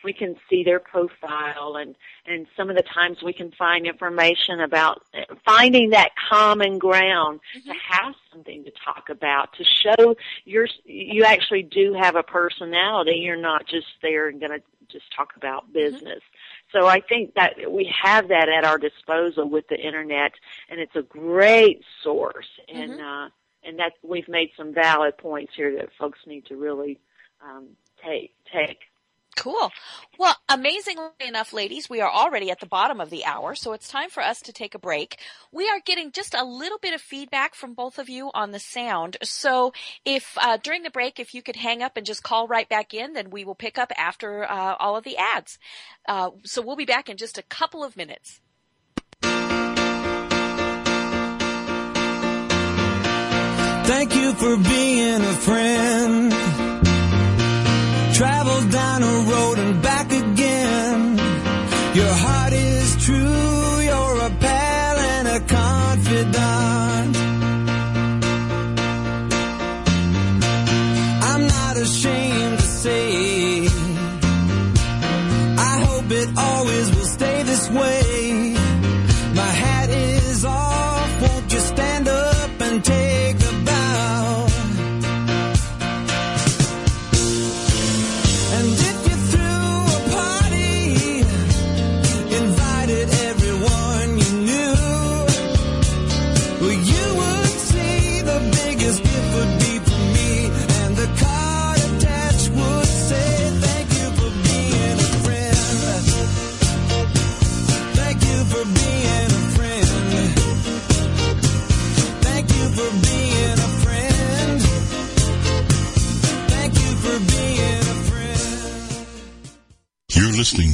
we 0.04 0.14
can 0.14 0.36
see 0.50 0.64
their 0.64 0.80
profile 0.80 1.76
and, 1.78 1.96
and 2.26 2.46
some 2.56 2.70
of 2.70 2.76
the 2.76 2.84
times 2.84 3.18
we 3.24 3.34
can 3.34 3.52
find 3.52 3.88
information 3.88 4.60
about 4.60 5.02
finding 5.44 5.90
that 5.90 6.12
common 6.30 6.78
ground 6.78 7.40
mm-hmm. 7.58 7.72
to 7.72 7.76
have 7.90 8.14
something 8.32 8.64
to 8.64 8.72
talk 8.84 9.10
about, 9.10 9.50
to 9.54 9.64
show 9.64 10.16
you're, 10.46 10.68
you 10.86 11.24
actually 11.24 11.64
do 11.64 11.94
have 11.94 12.16
a 12.16 12.24
personality, 12.24 13.18
you're 13.24 13.36
not 13.36 13.68
just 13.68 13.88
there 14.02 14.28
and 14.28 14.40
gonna 14.40 14.60
just 14.92 15.06
talk 15.16 15.34
about 15.36 15.64
mm-hmm. 15.64 15.74
business. 15.74 16.20
Mm-hmm. 16.20 16.41
So 16.72 16.88
I 16.88 17.02
think 17.02 17.34
that 17.36 17.56
we 17.70 17.94
have 18.02 18.30
that 18.30 18.48
at 18.50 18.64
our 18.64 18.78
disposal 18.78 19.50
with 19.50 19.68
the 19.68 19.78
internet, 19.78 20.32
and 20.70 20.80
it's 20.80 20.96
a 20.96 21.02
great 21.02 21.84
source. 22.04 22.48
And 22.74 22.94
mm-hmm. 22.94 23.26
uh, 23.26 23.30
and 23.64 23.78
that 23.80 23.94
we've 24.02 24.28
made 24.28 24.52
some 24.58 24.74
valid 24.74 25.18
points 25.18 25.54
here 25.56 25.76
that 25.76 25.90
folks 26.00 26.20
need 26.26 26.46
to 26.48 26.56
really 26.56 27.00
um, 27.44 27.68
take 28.04 28.34
take. 28.52 28.80
Cool. 29.38 29.72
Well, 30.20 30.36
amazingly 30.50 31.10
enough, 31.26 31.54
ladies, 31.54 31.90
we 31.90 32.02
are 32.02 32.12
already 32.12 32.52
at 32.52 32.60
the 32.60 32.66
bottom 32.66 33.00
of 33.00 33.10
the 33.10 33.26
hour, 33.26 33.56
so 33.56 33.72
it's 33.74 33.88
time 33.88 34.10
for 34.10 34.22
us 34.22 34.42
to 34.42 34.54
take 34.54 34.76
a 34.76 34.80
break. 34.80 35.18
We 35.52 35.70
are 35.70 35.80
getting 35.84 36.12
just 36.12 36.34
a 36.34 36.44
little 36.44 36.78
bit 36.78 36.94
of 36.94 37.02
feedback 37.02 37.56
from 37.56 37.74
both 37.74 37.98
of 37.98 38.10
you 38.10 38.30
on 38.34 38.52
the 38.52 38.60
sound. 38.60 39.18
So 39.24 39.72
if 40.06 40.38
uh, 40.38 40.58
during 40.62 40.84
the 40.84 40.90
break, 40.90 41.20
if 41.20 41.34
you 41.34 41.42
could 41.42 41.56
hang 41.56 41.82
up 41.82 41.96
and 41.96 42.06
just 42.06 42.24
call 42.24 42.48
right 42.48 42.68
back 42.68 42.94
in, 42.94 43.14
then 43.14 43.30
we 43.30 43.46
will 43.46 43.56
pick 43.56 43.78
up 43.78 43.92
after 43.98 44.44
uh, 44.44 44.76
all 44.80 44.98
of 44.98 45.06
the 45.06 45.18
ads. 45.18 45.58
Uh, 46.08 46.32
so 46.44 46.62
we'll 46.62 46.76
be 46.76 46.86
back 46.86 47.10
in 47.10 47.18
just 47.18 47.38
a 47.38 47.44
couple 47.44 47.84
of 47.84 47.96
minutes. 47.96 48.42
Thank 53.88 54.16
you 54.16 54.34
for 54.34 54.58
being 54.58 55.22
a 55.22 55.34
friend 55.34 56.71
travel 58.22 58.62
down 58.70 59.02
a 59.02 59.16
road 59.32 59.58
and 59.58 59.82
back 59.82 60.12
again. 60.12 61.18
Your 61.96 62.14
heart 62.24 62.54
is 62.54 62.90
true, 63.04 63.80
you're 63.90 64.18
a 64.28 64.32
pal 64.44 64.98
and 65.14 65.28
a 65.28 65.40
confidant. 65.58 67.01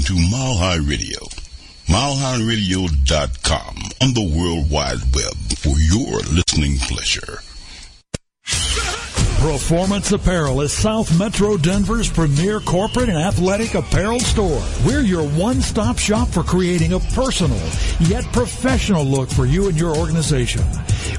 To 0.07 0.13
Mile 0.13 0.55
High 0.55 0.77
Radio. 0.77 1.19
MileHighRadio.com 1.87 3.75
on 3.99 4.13
the 4.13 4.23
World 4.23 4.71
Wide 4.71 5.03
Web 5.13 5.35
for 5.59 5.77
your 5.77 6.21
listening 6.31 6.77
pleasure. 6.77 7.41
Performance 9.47 10.11
Apparel 10.11 10.59
is 10.59 10.73
South 10.73 11.17
Metro 11.17 11.55
Denver's 11.55 12.09
premier 12.09 12.59
corporate 12.59 13.07
and 13.07 13.17
athletic 13.17 13.75
apparel 13.75 14.19
store. 14.19 14.61
We're 14.85 14.99
your 14.99 15.25
one-stop 15.25 15.97
shop 15.97 16.27
for 16.27 16.43
creating 16.43 16.91
a 16.91 16.99
personal 16.99 17.57
yet 18.01 18.25
professional 18.33 19.05
look 19.05 19.29
for 19.29 19.45
you 19.45 19.69
and 19.69 19.79
your 19.79 19.95
organization. 19.95 20.63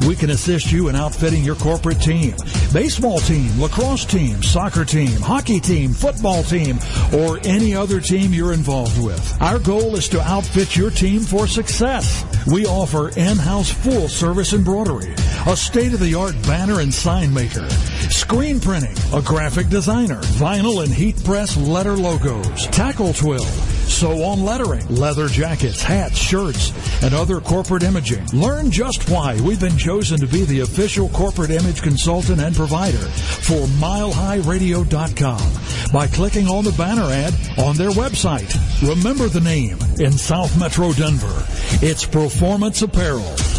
We 0.07 0.15
can 0.15 0.29
assist 0.29 0.71
you 0.71 0.89
in 0.89 0.95
outfitting 0.95 1.43
your 1.43 1.57
corporate 1.57 2.03
team, 2.03 2.35
baseball 2.73 3.19
team, 3.19 3.59
lacrosse 3.59 4.05
team, 4.05 4.43
soccer 4.43 4.85
team, 4.85 5.21
hockey 5.21 5.59
team, 5.59 5.95
football 5.95 6.43
team, 6.43 6.79
or 7.15 7.41
any 7.45 7.75
other 7.75 7.99
team 7.99 8.35
you're 8.35 8.53
involved 8.53 9.03
with. 9.03 9.41
Our 9.41 9.59
goal 9.59 9.97
is 9.97 10.09
to 10.11 10.21
outfit 10.21 10.77
your 10.77 10.91
team 10.91 11.21
for 11.21 11.47
success. 11.47 12.25
We 12.47 12.67
offer 12.67 13.09
in-house 13.09 13.71
full 13.71 14.09
service 14.09 14.53
embroidery, 14.53 15.15
a 15.47 15.57
state-of-the-art 15.57 16.35
banner 16.43 16.81
and 16.81 16.93
sign 16.93 17.33
maker, 17.33 17.67
screen 18.11 18.61
printing, 18.61 18.97
a 19.13 19.23
graphic 19.23 19.69
designer, 19.69 20.21
vinyl 20.39 20.83
and 20.83 20.93
heat 20.93 21.23
press 21.25 21.57
letter 21.57 21.97
logos, 21.97 22.67
tackle 22.69 23.13
twill, 23.13 23.45
sew 23.45 24.23
on 24.25 24.45
lettering, 24.45 24.87
leather 24.89 25.29
jackets, 25.29 25.83
hats, 25.83 26.17
shirts, 26.17 26.73
and 27.03 27.15
other 27.15 27.41
corporate 27.41 27.83
imaging. 27.83 28.25
Learn 28.33 28.71
just 28.71 29.09
why 29.11 29.41
we've 29.41 29.61
been 29.61 29.77
chosen 29.77 30.19
to 30.21 30.27
be 30.27 30.45
the 30.45 30.61
official 30.61 31.09
corporate 31.11 31.51
image 31.51 31.83
consultant 31.83 32.41
and 32.41 32.55
provider 32.55 32.99
for 32.99 33.67
milehighradio.com 33.79 35.93
by 35.93 36.07
clicking 36.07 36.49
on 36.49 36.65
the 36.65 36.73
banner 36.73 37.11
ad 37.11 37.35
on 37.59 37.77
their 37.77 37.91
website. 37.91 38.55
Remember 38.87 39.29
the 39.29 39.41
name 39.41 39.79
in 39.99 40.13
South 40.13 40.59
Metro 40.59 40.93
Denver. 40.93 41.47
It's 41.83 42.07
Performance 42.07 42.83
Apparel. 42.83 43.58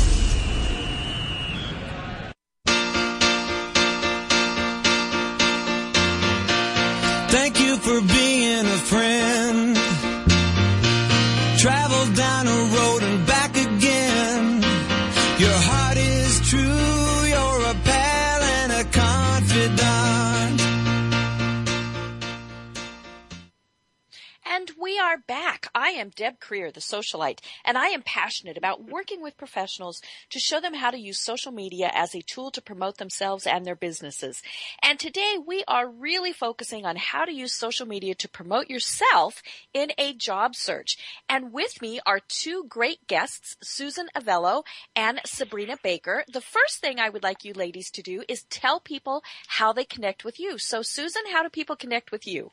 Are 25.09 25.17
back. 25.17 25.71
I 25.73 25.89
am 25.89 26.11
Deb 26.11 26.39
Krier, 26.39 26.71
the 26.71 26.79
socialite, 26.79 27.39
and 27.65 27.79
I 27.79 27.87
am 27.87 28.03
passionate 28.03 28.57
about 28.57 28.83
working 28.83 29.23
with 29.23 29.39
professionals 29.39 30.03
to 30.29 30.37
show 30.37 30.61
them 30.61 30.75
how 30.75 30.91
to 30.91 30.99
use 30.99 31.17
social 31.17 31.51
media 31.51 31.89
as 31.91 32.13
a 32.13 32.21
tool 32.21 32.51
to 32.51 32.61
promote 32.61 32.99
themselves 32.99 33.47
and 33.47 33.65
their 33.65 33.75
businesses. 33.75 34.43
And 34.83 34.99
today 34.99 35.37
we 35.43 35.63
are 35.67 35.89
really 35.89 36.31
focusing 36.31 36.85
on 36.85 36.95
how 36.95 37.25
to 37.25 37.33
use 37.33 37.55
social 37.55 37.87
media 37.87 38.13
to 38.13 38.29
promote 38.29 38.69
yourself 38.69 39.41
in 39.73 39.93
a 39.97 40.13
job 40.13 40.55
search. 40.55 40.95
And 41.27 41.51
with 41.51 41.81
me 41.81 41.99
are 42.05 42.19
two 42.27 42.65
great 42.69 43.07
guests, 43.07 43.57
Susan 43.63 44.09
Avello 44.15 44.61
and 44.95 45.21
Sabrina 45.25 45.77
Baker. 45.81 46.23
The 46.31 46.39
first 46.39 46.81
thing 46.81 46.99
I 46.99 47.09
would 47.09 47.23
like 47.23 47.43
you 47.43 47.53
ladies 47.53 47.89
to 47.93 48.03
do 48.03 48.21
is 48.27 48.43
tell 48.43 48.79
people 48.79 49.23
how 49.47 49.73
they 49.73 49.85
connect 49.85 50.23
with 50.23 50.39
you. 50.39 50.59
So 50.59 50.83
Susan, 50.83 51.23
how 51.31 51.41
do 51.41 51.49
people 51.49 51.75
connect 51.75 52.11
with 52.11 52.27
you? 52.27 52.51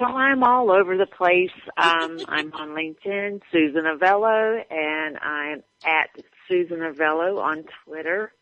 Well, 0.00 0.16
I'm 0.16 0.42
all 0.42 0.70
over 0.70 0.96
the 0.96 1.06
place. 1.06 1.50
Um, 1.76 2.18
I'm 2.28 2.52
on 2.54 2.70
LinkedIn, 2.70 3.40
Susan 3.52 3.84
Avello, 3.84 4.60
and 4.70 5.18
I'm 5.18 5.62
at 5.84 6.10
Susan 6.48 6.78
Avello 6.80 7.40
on 7.40 7.64
Twitter. 7.84 8.32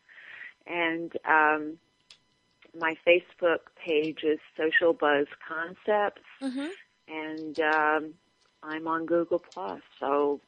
And 0.65 1.11
um, 1.27 1.77
my 2.79 2.95
Facebook 3.07 3.59
page 3.85 4.23
is 4.23 4.39
Social 4.57 4.93
Buzz 4.93 5.27
Concepts, 5.47 6.21
Mm-hmm. 6.41 6.67
and 7.07 7.59
um, 7.59 8.13
I'm 8.63 8.87
on 8.87 9.05
Google 9.05 9.39
Plus. 9.39 9.81
So, 9.99 10.41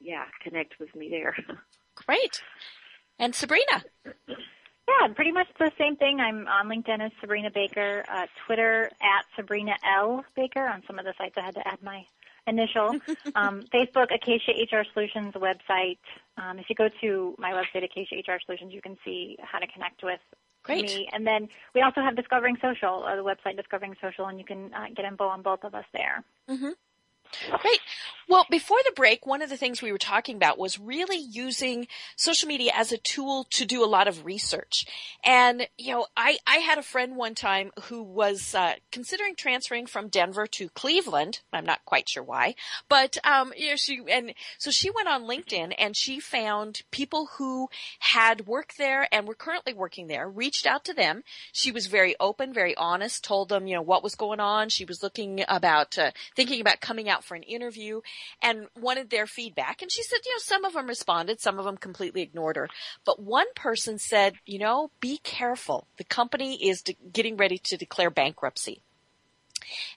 yeah, 0.00 0.24
connect 0.42 0.78
with 0.78 0.94
me 0.94 1.08
there. 1.10 1.34
Great. 1.96 2.40
And 3.18 3.34
Sabrina. 3.34 3.84
Yeah, 4.88 5.08
pretty 5.14 5.32
much 5.32 5.46
the 5.58 5.70
same 5.78 5.96
thing. 5.96 6.20
I'm 6.20 6.48
on 6.48 6.68
LinkedIn 6.68 7.00
as 7.00 7.12
Sabrina 7.20 7.50
Baker, 7.50 8.04
uh, 8.08 8.26
Twitter 8.46 8.90
at 9.00 9.24
Sabrina 9.36 9.74
L 9.84 10.24
Baker. 10.34 10.66
On 10.66 10.82
some 10.86 10.98
of 10.98 11.04
the 11.04 11.14
sites, 11.16 11.34
I 11.36 11.42
had 11.42 11.54
to 11.54 11.66
add 11.66 11.82
my 11.82 12.04
initial. 12.46 12.96
um, 13.34 13.62
Facebook, 13.72 14.12
Acacia 14.12 14.52
HR 14.52 14.84
Solutions 14.92 15.34
website. 15.34 15.98
Um, 16.36 16.58
if 16.58 16.68
you 16.68 16.74
go 16.74 16.88
to 17.00 17.34
my 17.38 17.52
website, 17.52 17.84
Acacia 17.84 18.16
HR 18.16 18.38
Solutions, 18.44 18.72
you 18.72 18.82
can 18.82 18.96
see 19.04 19.36
how 19.40 19.58
to 19.58 19.66
connect 19.68 20.02
with 20.02 20.20
Great. 20.64 20.84
me. 20.84 21.08
And 21.12 21.26
then 21.26 21.48
we 21.74 21.82
also 21.82 22.00
have 22.00 22.16
Discovering 22.16 22.56
Social, 22.60 23.04
uh, 23.04 23.16
the 23.16 23.24
website 23.24 23.56
Discovering 23.56 23.94
Social, 24.00 24.26
and 24.26 24.38
you 24.38 24.44
can 24.44 24.72
uh, 24.74 24.86
get 24.94 25.04
info 25.04 25.24
on 25.24 25.42
both 25.42 25.64
of 25.64 25.74
us 25.74 25.84
there. 25.92 26.24
Great. 27.60 27.80
Well, 28.28 28.46
before 28.48 28.78
the 28.84 28.92
break, 28.94 29.26
one 29.26 29.42
of 29.42 29.50
the 29.50 29.56
things 29.56 29.82
we 29.82 29.92
were 29.92 29.98
talking 29.98 30.36
about 30.36 30.58
was 30.58 30.78
really 30.78 31.18
using 31.18 31.86
social 32.16 32.48
media 32.48 32.72
as 32.74 32.92
a 32.92 32.96
tool 32.96 33.46
to 33.50 33.66
do 33.66 33.84
a 33.84 33.86
lot 33.86 34.08
of 34.08 34.24
research. 34.24 34.86
And, 35.24 35.68
you 35.76 35.92
know, 35.92 36.06
I, 36.16 36.38
I 36.46 36.56
had 36.58 36.78
a 36.78 36.82
friend 36.82 37.16
one 37.16 37.34
time 37.34 37.72
who 37.84 38.02
was 38.02 38.54
uh, 38.54 38.74
considering 38.90 39.34
transferring 39.34 39.86
from 39.86 40.08
Denver 40.08 40.46
to 40.46 40.68
Cleveland. 40.70 41.40
I'm 41.52 41.66
not 41.66 41.84
quite 41.84 42.08
sure 42.08 42.22
why, 42.22 42.54
but, 42.88 43.18
um, 43.24 43.52
you 43.56 43.70
know, 43.70 43.76
she, 43.76 44.00
and 44.10 44.34
so 44.56 44.70
she 44.70 44.90
went 44.90 45.08
on 45.08 45.24
LinkedIn 45.24 45.74
and 45.78 45.96
she 45.96 46.20
found 46.20 46.82
people 46.90 47.28
who 47.36 47.68
had 47.98 48.46
worked 48.46 48.78
there 48.78 49.08
and 49.12 49.26
were 49.26 49.34
currently 49.34 49.74
working 49.74 50.06
there, 50.06 50.28
reached 50.28 50.66
out 50.66 50.84
to 50.86 50.94
them. 50.94 51.22
She 51.52 51.72
was 51.72 51.86
very 51.86 52.14
open, 52.18 52.54
very 52.54 52.76
honest, 52.76 53.24
told 53.24 53.48
them, 53.48 53.66
you 53.66 53.74
know, 53.74 53.82
what 53.82 54.02
was 54.02 54.14
going 54.14 54.40
on. 54.40 54.68
She 54.68 54.84
was 54.84 55.02
looking 55.02 55.44
about, 55.48 55.98
uh, 55.98 56.12
thinking 56.34 56.60
about 56.60 56.80
coming 56.80 57.10
out 57.10 57.21
for 57.22 57.34
an 57.34 57.42
interview 57.42 58.00
and 58.42 58.66
wanted 58.78 59.10
their 59.10 59.26
feedback. 59.26 59.82
And 59.82 59.90
she 59.90 60.02
said, 60.02 60.18
you 60.24 60.32
know, 60.32 60.40
some 60.40 60.64
of 60.64 60.74
them 60.74 60.86
responded, 60.86 61.40
some 61.40 61.58
of 61.58 61.64
them 61.64 61.76
completely 61.76 62.22
ignored 62.22 62.56
her. 62.56 62.68
But 63.04 63.20
one 63.20 63.46
person 63.54 63.98
said, 63.98 64.34
you 64.46 64.58
know, 64.58 64.90
be 65.00 65.18
careful. 65.22 65.86
The 65.96 66.04
company 66.04 66.68
is 66.68 66.82
de- 66.82 66.96
getting 67.12 67.36
ready 67.36 67.58
to 67.64 67.76
declare 67.76 68.10
bankruptcy. 68.10 68.82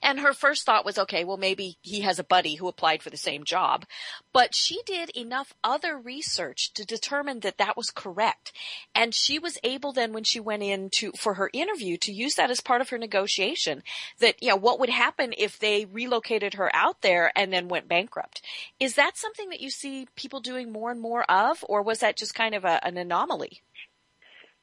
And 0.02 0.20
her 0.20 0.32
first 0.32 0.64
thought 0.64 0.84
was, 0.84 0.98
okay, 0.98 1.24
well, 1.24 1.36
maybe 1.36 1.78
he 1.82 2.00
has 2.00 2.18
a 2.18 2.24
buddy 2.24 2.56
who 2.56 2.68
applied 2.68 3.02
for 3.02 3.10
the 3.10 3.16
same 3.16 3.44
job. 3.44 3.84
But 4.32 4.54
she 4.54 4.80
did 4.86 5.10
enough 5.10 5.54
other 5.64 5.96
research 5.98 6.72
to 6.74 6.84
determine 6.84 7.40
that 7.40 7.58
that 7.58 7.76
was 7.76 7.90
correct. 7.90 8.52
And 8.94 9.14
she 9.14 9.38
was 9.38 9.58
able 9.62 9.92
then, 9.92 10.12
when 10.12 10.24
she 10.24 10.40
went 10.40 10.62
in 10.62 10.90
to, 10.90 11.12
for 11.12 11.34
her 11.34 11.50
interview, 11.52 11.96
to 11.98 12.12
use 12.12 12.34
that 12.34 12.50
as 12.50 12.60
part 12.60 12.80
of 12.80 12.90
her 12.90 12.98
negotiation. 12.98 13.82
That, 14.20 14.36
yeah, 14.40 14.54
what 14.54 14.80
would 14.80 14.90
happen 14.90 15.34
if 15.36 15.58
they 15.58 15.84
relocated 15.84 16.54
her 16.54 16.74
out 16.74 17.02
there 17.02 17.32
and 17.36 17.52
then 17.52 17.68
went 17.68 17.88
bankrupt? 17.88 18.42
Is 18.80 18.94
that 18.94 19.16
something 19.16 19.48
that 19.50 19.60
you 19.60 19.70
see 19.70 20.06
people 20.16 20.40
doing 20.40 20.72
more 20.72 20.90
and 20.90 21.00
more 21.00 21.30
of, 21.30 21.64
or 21.68 21.82
was 21.82 22.00
that 22.00 22.16
just 22.16 22.34
kind 22.34 22.54
of 22.54 22.64
a, 22.64 22.84
an 22.84 22.96
anomaly? 22.96 23.62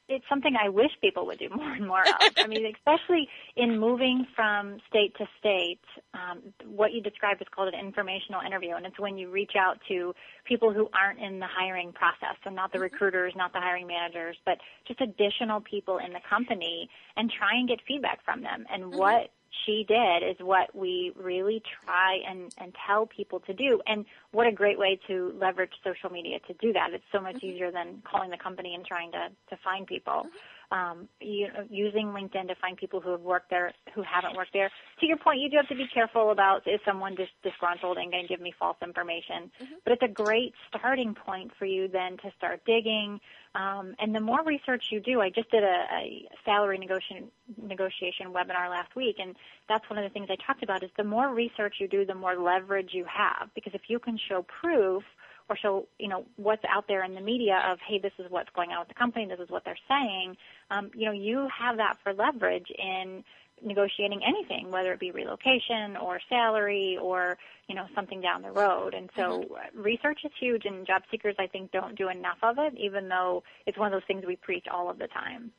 It's 0.08 0.24
something 0.28 0.54
I 0.62 0.68
wish 0.68 0.90
people 1.00 1.26
would 1.26 1.38
do 1.38 1.48
more 1.54 1.72
and 1.72 1.86
more 1.86 2.02
of. 2.02 2.32
I 2.36 2.46
mean, 2.46 2.66
especially 2.66 3.28
in 3.56 3.78
moving 3.78 4.26
from 4.34 4.78
state 4.88 5.14
to 5.18 5.26
state, 5.38 5.80
um, 6.12 6.42
what 6.66 6.92
you 6.92 7.00
described 7.00 7.40
is 7.40 7.48
called 7.54 7.72
an 7.72 7.80
informational 7.80 8.40
interview, 8.42 8.74
and 8.74 8.86
it's 8.86 8.98
when 8.98 9.16
you 9.16 9.30
reach 9.30 9.52
out 9.58 9.78
to 9.88 10.14
people 10.44 10.72
who 10.72 10.88
aren't 10.92 11.20
in 11.20 11.38
the 11.38 11.46
hiring 11.46 11.92
process, 11.92 12.36
so 12.44 12.50
not 12.50 12.72
the 12.72 12.78
recruiters, 12.78 13.32
not 13.36 13.52
the 13.52 13.60
hiring 13.60 13.86
managers, 13.86 14.36
but 14.44 14.58
just 14.86 15.00
additional 15.00 15.60
people 15.60 15.98
in 15.98 16.12
the 16.12 16.20
company, 16.28 16.88
and 17.16 17.30
try 17.30 17.54
and 17.54 17.68
get 17.68 17.78
feedback 17.86 18.24
from 18.24 18.42
them. 18.42 18.66
And 18.72 18.94
what 18.94 19.30
she 19.64 19.84
did 19.86 20.22
is 20.22 20.36
what 20.40 20.74
we 20.74 21.12
really 21.16 21.62
try 21.84 22.18
and, 22.28 22.52
and 22.58 22.74
tell 22.86 23.06
people 23.06 23.40
to 23.40 23.52
do. 23.52 23.80
And 23.86 24.04
what 24.32 24.46
a 24.46 24.52
great 24.52 24.78
way 24.78 24.98
to 25.06 25.32
leverage 25.38 25.72
social 25.82 26.10
media 26.10 26.38
to 26.46 26.54
do 26.54 26.72
that. 26.72 26.92
It's 26.92 27.04
so 27.12 27.20
much 27.20 27.36
mm-hmm. 27.36 27.46
easier 27.46 27.70
than 27.70 28.02
calling 28.10 28.30
the 28.30 28.38
company 28.38 28.74
and 28.74 28.84
trying 28.84 29.12
to, 29.12 29.28
to 29.50 29.56
find 29.62 29.86
people. 29.86 30.12
Mm-hmm. 30.12 30.36
Um, 30.74 31.08
you 31.20 31.46
know, 31.52 31.64
using 31.70 32.06
LinkedIn 32.08 32.48
to 32.48 32.56
find 32.60 32.76
people 32.76 33.00
who 33.00 33.12
have 33.12 33.20
worked 33.20 33.48
there, 33.48 33.72
who 33.94 34.02
haven't 34.02 34.34
worked 34.36 34.52
there. 34.52 34.70
To 35.00 35.06
your 35.06 35.18
point, 35.18 35.38
you 35.40 35.48
do 35.48 35.56
have 35.56 35.68
to 35.68 35.76
be 35.76 35.86
careful 35.98 36.32
about 36.32 36.66
is 36.66 36.80
someone 36.84 37.14
dis- 37.14 37.38
disgruntled 37.44 37.96
and 37.96 38.10
going 38.10 38.24
to 38.26 38.28
give 38.28 38.40
me 38.40 38.52
false 38.58 38.78
information. 38.82 39.40
Mm-hmm. 39.62 39.74
But 39.84 39.92
it's 39.94 40.02
a 40.02 40.12
great 40.24 40.52
starting 40.68 41.14
point 41.14 41.52
for 41.58 41.66
you 41.74 41.86
then 41.86 42.12
to 42.24 42.28
start 42.36 42.58
digging, 42.66 43.20
um, 43.54 43.94
and 44.00 44.12
the 44.12 44.20
more 44.20 44.42
research 44.44 44.86
you 44.90 45.00
do, 45.00 45.20
I 45.20 45.30
just 45.30 45.48
did 45.50 45.62
a, 45.62 45.78
a 46.02 46.28
salary 46.44 46.78
negotiation, 46.78 47.30
negotiation 47.62 48.32
webinar 48.32 48.68
last 48.68 48.96
week, 48.96 49.16
and 49.20 49.36
that's 49.68 49.88
one 49.88 49.98
of 49.98 50.04
the 50.04 50.12
things 50.12 50.28
I 50.28 50.36
talked 50.44 50.64
about 50.64 50.82
is 50.82 50.90
the 50.96 51.04
more 51.04 51.32
research 51.32 51.76
you 51.78 51.86
do, 51.86 52.04
the 52.04 52.16
more 52.16 52.34
leverage 52.34 52.90
you 52.92 53.04
have. 53.04 53.50
Because 53.54 53.74
if 53.74 53.82
you 53.86 54.00
can 54.00 54.18
show 54.28 54.44
proof 54.60 55.04
or 55.48 55.56
show, 55.56 55.86
you 55.98 56.08
know, 56.08 56.24
what's 56.36 56.64
out 56.68 56.88
there 56.88 57.04
in 57.04 57.14
the 57.14 57.20
media 57.20 57.62
of, 57.70 57.78
hey, 57.86 57.98
this 57.98 58.12
is 58.18 58.30
what's 58.30 58.50
going 58.50 58.70
on 58.70 58.80
with 58.80 58.88
the 58.88 58.94
company, 58.94 59.26
this 59.26 59.40
is 59.40 59.50
what 59.50 59.64
they're 59.64 59.76
saying, 59.88 60.36
um, 60.70 60.90
you 60.94 61.04
know, 61.06 61.12
you 61.12 61.48
have 61.56 61.76
that 61.76 61.98
for 62.02 62.14
leverage 62.14 62.70
in 62.78 63.22
negotiating 63.62 64.20
anything, 64.26 64.70
whether 64.70 64.92
it 64.92 65.00
be 65.00 65.10
relocation 65.10 65.96
or 65.96 66.20
salary 66.28 66.98
or, 67.00 67.38
you 67.68 67.74
know, 67.74 67.86
something 67.94 68.20
down 68.20 68.42
the 68.42 68.50
road. 68.50 68.94
And 68.94 69.10
so 69.16 69.40
mm-hmm. 69.40 69.80
research 69.80 70.20
is 70.24 70.32
huge 70.38 70.64
and 70.64 70.86
job 70.86 71.02
seekers, 71.10 71.36
I 71.38 71.46
think, 71.46 71.70
don't 71.72 71.96
do 71.96 72.08
enough 72.08 72.38
of 72.42 72.58
it, 72.58 72.74
even 72.76 73.08
though 73.08 73.42
it's 73.66 73.78
one 73.78 73.86
of 73.86 73.92
those 73.92 74.06
things 74.06 74.24
we 74.26 74.36
preach 74.36 74.66
all 74.70 74.90
of 74.90 74.98
the 74.98 75.08
time. 75.08 75.52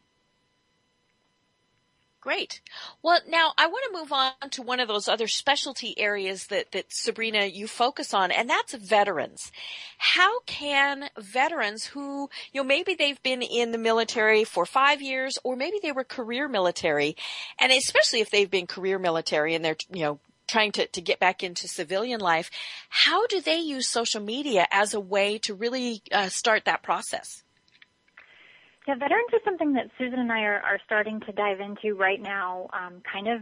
Great. 2.26 2.60
Well, 3.04 3.20
now 3.30 3.54
I 3.56 3.68
want 3.68 3.86
to 3.86 4.00
move 4.00 4.12
on 4.12 4.50
to 4.50 4.64
one 4.64 4.80
of 4.80 4.88
those 4.88 5.08
other 5.08 5.28
specialty 5.28 5.94
areas 6.00 6.48
that, 6.48 6.72
that 6.72 6.86
Sabrina, 6.90 7.46
you 7.46 7.68
focus 7.68 8.16
on, 8.16 8.32
and 8.32 8.50
that's 8.50 8.74
veterans. 8.74 9.52
How 10.00 10.40
can 10.48 11.12
veterans 11.20 11.86
who, 11.86 12.32
you 12.52 12.62
know, 12.62 12.68
maybe 12.68 12.96
they've 12.96 13.22
been 13.22 13.44
in 13.44 13.72
the 13.72 13.78
military 13.78 14.44
for 14.44 14.66
five 14.66 15.04
years, 15.04 15.38
or 15.44 15.56
maybe 15.56 15.78
they 15.84 15.92
were 15.92 16.04
career 16.04 16.48
military, 16.48 17.16
and 17.60 17.72
especially 17.72 18.22
if 18.22 18.32
they've 18.32 18.50
been 18.50 18.66
career 18.66 18.98
military 18.98 19.54
and 19.54 19.64
they're, 19.64 19.78
you 19.94 20.02
know, 20.02 20.20
trying 20.48 20.72
to, 20.72 20.88
to 20.88 21.02
get 21.02 21.20
back 21.20 21.44
into 21.44 21.68
civilian 21.68 22.22
life, 22.22 22.50
how 22.90 23.28
do 23.28 23.40
they 23.40 23.60
use 23.60 23.88
social 23.88 24.20
media 24.20 24.66
as 24.72 24.96
a 24.96 25.00
way 25.00 25.38
to 25.38 25.54
really 25.54 26.02
uh, 26.12 26.28
start 26.30 26.66
that 26.66 26.82
process? 26.82 27.44
Yeah, 28.88 28.94
veterans 28.96 29.30
is 29.34 29.42
something 29.44 29.74
that 29.74 29.90
Susan 29.98 30.20
and 30.20 30.32
I 30.32 30.42
are, 30.42 30.60
are 30.60 30.80
starting 30.86 31.20
to 31.22 31.32
dive 31.32 31.60
into 31.60 31.96
right 31.96 32.22
now, 32.22 32.70
um, 32.72 33.02
kind 33.12 33.28
of 33.28 33.42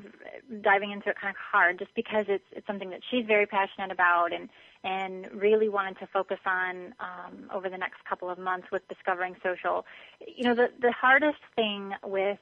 diving 0.62 0.92
into 0.92 1.10
it 1.10 1.18
kind 1.20 1.32
of 1.32 1.36
hard 1.36 1.80
just 1.80 1.94
because 1.96 2.26
it's, 2.30 2.46
it's 2.54 2.66
something 2.66 2.90
that 2.92 3.02
she's 3.12 3.26
very 3.26 3.46
passionate 3.46 3.92
about 3.92 4.30
and, 4.32 4.48
and 4.86 5.30
really 5.34 5.68
wanted 5.68 6.00
to 6.00 6.08
focus 6.08 6.40
on 6.46 6.94
um, 7.02 7.50
over 7.54 7.70
the 7.70 7.78
next 7.78 8.06
couple 8.08 8.30
of 8.30 8.40
months 8.40 8.68
with 8.72 8.88
Discovering 8.88 9.36
Social. 9.44 9.86
You 10.26 10.46
know, 10.46 10.56
the, 10.56 10.68
the 10.80 10.94
hardest 10.94 11.40
thing 11.58 11.92
with 12.06 12.40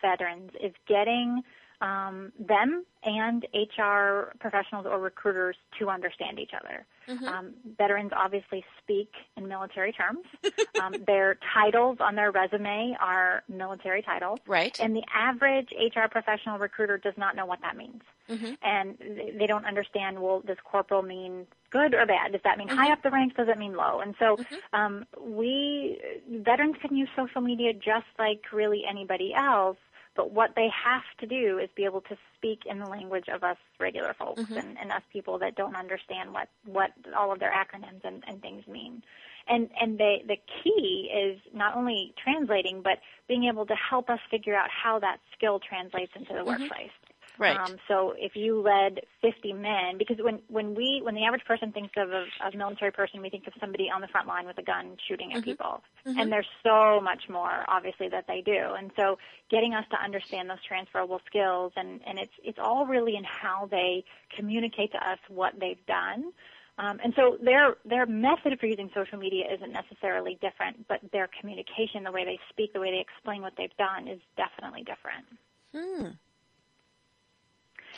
veterans 0.00 0.52
is 0.62 0.72
getting 0.86 1.42
um, 1.84 2.32
them 2.38 2.86
and 3.02 3.46
HR 3.52 4.32
professionals 4.40 4.86
or 4.86 4.98
recruiters 4.98 5.56
to 5.78 5.90
understand 5.90 6.38
each 6.38 6.52
other. 6.58 6.86
Mm-hmm. 7.06 7.28
Um, 7.28 7.54
veterans 7.76 8.12
obviously 8.16 8.64
speak 8.82 9.10
in 9.36 9.46
military 9.46 9.92
terms. 9.92 10.24
um, 10.82 10.94
their 11.06 11.36
titles 11.52 11.98
on 12.00 12.14
their 12.14 12.30
resume 12.30 12.96
are 12.98 13.42
military 13.50 14.00
titles. 14.00 14.38
Right. 14.46 14.74
And 14.80 14.96
the 14.96 15.04
average 15.14 15.68
HR 15.72 16.08
professional 16.10 16.58
recruiter 16.58 16.96
does 16.96 17.12
not 17.18 17.36
know 17.36 17.44
what 17.44 17.60
that 17.60 17.76
means. 17.76 18.00
Mm-hmm. 18.30 18.54
And 18.62 19.38
they 19.38 19.46
don't 19.46 19.66
understand, 19.66 20.22
well, 20.22 20.40
does 20.40 20.56
corporal 20.64 21.02
mean 21.02 21.46
good 21.68 21.92
or 21.92 22.06
bad? 22.06 22.32
Does 22.32 22.40
that 22.44 22.56
mean 22.56 22.68
mm-hmm. 22.68 22.78
high 22.78 22.92
up 22.92 23.02
the 23.02 23.10
ranks? 23.10 23.36
Does 23.36 23.48
it 23.48 23.58
mean 23.58 23.76
low? 23.76 24.00
And 24.00 24.14
so 24.18 24.36
mm-hmm. 24.36 24.80
um, 24.80 25.04
we, 25.20 26.00
veterans 26.30 26.76
can 26.80 26.96
use 26.96 27.10
social 27.14 27.42
media 27.42 27.74
just 27.74 28.06
like 28.18 28.40
really 28.50 28.84
anybody 28.88 29.34
else 29.34 29.76
but 30.16 30.32
what 30.32 30.52
they 30.54 30.68
have 30.68 31.02
to 31.18 31.26
do 31.26 31.58
is 31.58 31.68
be 31.74 31.84
able 31.84 32.00
to 32.02 32.16
speak 32.36 32.60
in 32.66 32.78
the 32.78 32.86
language 32.86 33.28
of 33.28 33.42
us 33.42 33.56
regular 33.80 34.14
folks 34.14 34.42
mm-hmm. 34.42 34.56
and, 34.56 34.78
and 34.78 34.92
us 34.92 35.02
people 35.12 35.38
that 35.38 35.56
don't 35.56 35.76
understand 35.76 36.32
what, 36.32 36.48
what 36.64 36.92
all 37.16 37.32
of 37.32 37.40
their 37.40 37.52
acronyms 37.52 38.04
and, 38.04 38.22
and 38.26 38.40
things 38.40 38.66
mean. 38.66 39.02
And, 39.48 39.68
and 39.78 39.98
they, 39.98 40.24
the 40.26 40.36
key 40.62 41.10
is 41.12 41.38
not 41.52 41.76
only 41.76 42.14
translating, 42.22 42.80
but 42.82 42.98
being 43.28 43.44
able 43.44 43.66
to 43.66 43.74
help 43.74 44.08
us 44.08 44.20
figure 44.30 44.54
out 44.54 44.70
how 44.70 44.98
that 45.00 45.18
skill 45.36 45.58
translates 45.60 46.12
into 46.16 46.32
the 46.32 46.38
mm-hmm. 46.38 46.62
workplace. 46.62 46.90
Right. 47.38 47.56
Um, 47.56 47.76
so 47.88 48.14
if 48.16 48.36
you 48.36 48.60
led 48.60 49.00
50 49.20 49.52
men, 49.54 49.98
because 49.98 50.18
when, 50.20 50.40
when 50.48 50.74
we, 50.74 51.00
when 51.02 51.14
the 51.14 51.24
average 51.24 51.44
person 51.44 51.72
thinks 51.72 51.92
of 51.96 52.10
a, 52.10 52.24
a 52.46 52.56
military 52.56 52.92
person, 52.92 53.20
we 53.20 53.30
think 53.30 53.46
of 53.46 53.52
somebody 53.60 53.90
on 53.90 54.00
the 54.00 54.06
front 54.08 54.28
line 54.28 54.46
with 54.46 54.58
a 54.58 54.62
gun 54.62 54.96
shooting 55.08 55.32
at 55.32 55.38
mm-hmm. 55.38 55.50
people. 55.50 55.82
Mm-hmm. 56.06 56.20
And 56.20 56.32
there's 56.32 56.48
so 56.62 57.00
much 57.00 57.28
more, 57.28 57.64
obviously, 57.68 58.08
that 58.08 58.26
they 58.28 58.40
do. 58.40 58.74
And 58.78 58.92
so 58.96 59.18
getting 59.50 59.74
us 59.74 59.84
to 59.90 59.96
understand 60.02 60.48
those 60.48 60.62
transferable 60.66 61.20
skills 61.26 61.72
and, 61.76 62.00
and 62.06 62.18
it's, 62.18 62.32
it's 62.42 62.58
all 62.58 62.86
really 62.86 63.16
in 63.16 63.24
how 63.24 63.68
they 63.70 64.04
communicate 64.36 64.92
to 64.92 64.98
us 64.98 65.18
what 65.28 65.54
they've 65.58 65.84
done. 65.86 66.32
Um, 66.76 66.98
and 67.04 67.14
so 67.14 67.38
their 67.40 67.76
their 67.84 68.04
method 68.04 68.58
for 68.58 68.66
using 68.66 68.90
social 68.92 69.16
media 69.16 69.44
isn't 69.54 69.72
necessarily 69.72 70.38
different, 70.40 70.88
but 70.88 70.98
their 71.12 71.28
communication, 71.40 72.02
the 72.02 72.10
way 72.10 72.24
they 72.24 72.40
speak, 72.50 72.72
the 72.72 72.80
way 72.80 72.90
they 72.90 72.98
explain 72.98 73.42
what 73.42 73.52
they've 73.56 73.76
done, 73.78 74.08
is 74.08 74.18
definitely 74.36 74.82
different. 74.82 75.24
Hmm. 75.72 76.16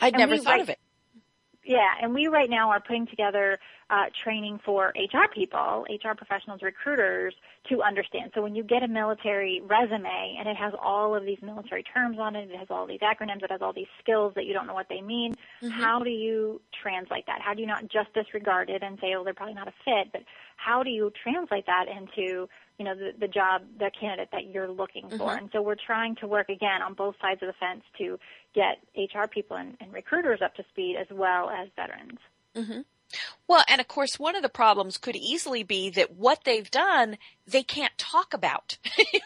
I'd 0.01 0.13
and 0.13 0.19
never 0.19 0.37
thought 0.37 0.51
right, 0.51 0.61
of 0.61 0.69
it. 0.69 0.79
Yeah, 1.67 1.89
and 2.01 2.13
we 2.13 2.27
right 2.27 2.49
now 2.49 2.69
are 2.69 2.79
putting 2.79 3.07
together 3.07 3.59
uh, 3.89 4.05
training 4.23 4.59
for 4.63 4.93
HR 4.95 5.27
people, 5.33 5.85
HR 5.89 6.15
professionals, 6.15 6.61
recruiters 6.61 7.33
to 7.69 7.81
understand. 7.83 8.31
So 8.33 8.41
when 8.41 8.55
you 8.55 8.63
get 8.63 8.83
a 8.83 8.87
military 8.87 9.61
resume 9.61 10.37
and 10.39 10.47
it 10.47 10.55
has 10.55 10.73
all 10.81 11.13
of 11.13 11.25
these 11.25 11.39
military 11.41 11.83
terms 11.83 12.19
on 12.19 12.37
it, 12.37 12.49
it 12.49 12.57
has 12.57 12.67
all 12.69 12.87
these 12.87 13.01
acronyms, 13.01 13.43
it 13.43 13.51
has 13.51 13.61
all 13.61 13.73
these 13.73 13.87
skills 14.01 14.31
that 14.35 14.45
you 14.45 14.53
don't 14.53 14.65
know 14.65 14.73
what 14.73 14.87
they 14.89 15.01
mean, 15.01 15.33
mm-hmm. 15.33 15.69
how 15.69 15.99
do 15.99 16.09
you 16.09 16.61
translate 16.81 17.25
that? 17.27 17.41
How 17.41 17.53
do 17.53 17.59
you 17.59 17.67
not 17.67 17.89
just 17.89 18.13
disregard 18.13 18.69
it 18.69 18.81
and 18.81 18.97
say, 19.01 19.13
oh, 19.17 19.25
they're 19.25 19.33
probably 19.33 19.55
not 19.55 19.67
a 19.67 19.73
fit, 19.83 20.13
but 20.13 20.21
how 20.57 20.83
do 20.83 20.89
you 20.89 21.11
translate 21.23 21.65
that 21.65 21.85
into 21.87 22.47
you 22.77 22.85
know, 22.85 22.95
the, 22.95 23.11
the 23.19 23.27
job, 23.27 23.63
the 23.79 23.89
candidate 23.99 24.29
that 24.31 24.47
you're 24.51 24.69
looking 24.69 25.09
for. 25.09 25.29
Mm-hmm. 25.29 25.37
And 25.39 25.49
so 25.51 25.61
we're 25.61 25.75
trying 25.75 26.15
to 26.17 26.27
work 26.27 26.49
again 26.49 26.81
on 26.83 26.93
both 26.93 27.15
sides 27.19 27.41
of 27.41 27.47
the 27.47 27.53
fence 27.53 27.81
to 27.97 28.19
get 28.53 28.77
HR 28.95 29.27
people 29.27 29.57
and, 29.57 29.75
and 29.79 29.91
recruiters 29.91 30.41
up 30.43 30.55
to 30.55 30.63
speed 30.69 30.95
as 30.99 31.07
well 31.11 31.49
as 31.49 31.69
veterans. 31.75 32.19
Mm-hmm. 32.55 32.81
Well, 33.47 33.63
and 33.69 33.79
of 33.79 33.87
course, 33.87 34.19
one 34.19 34.35
of 34.35 34.41
the 34.41 34.49
problems 34.49 34.97
could 34.97 35.15
easily 35.15 35.63
be 35.63 35.89
that 35.91 36.15
what 36.15 36.43
they've 36.43 36.69
done, 36.69 37.17
they 37.47 37.63
can't 37.63 37.97
talk 37.97 38.33
about. 38.33 38.77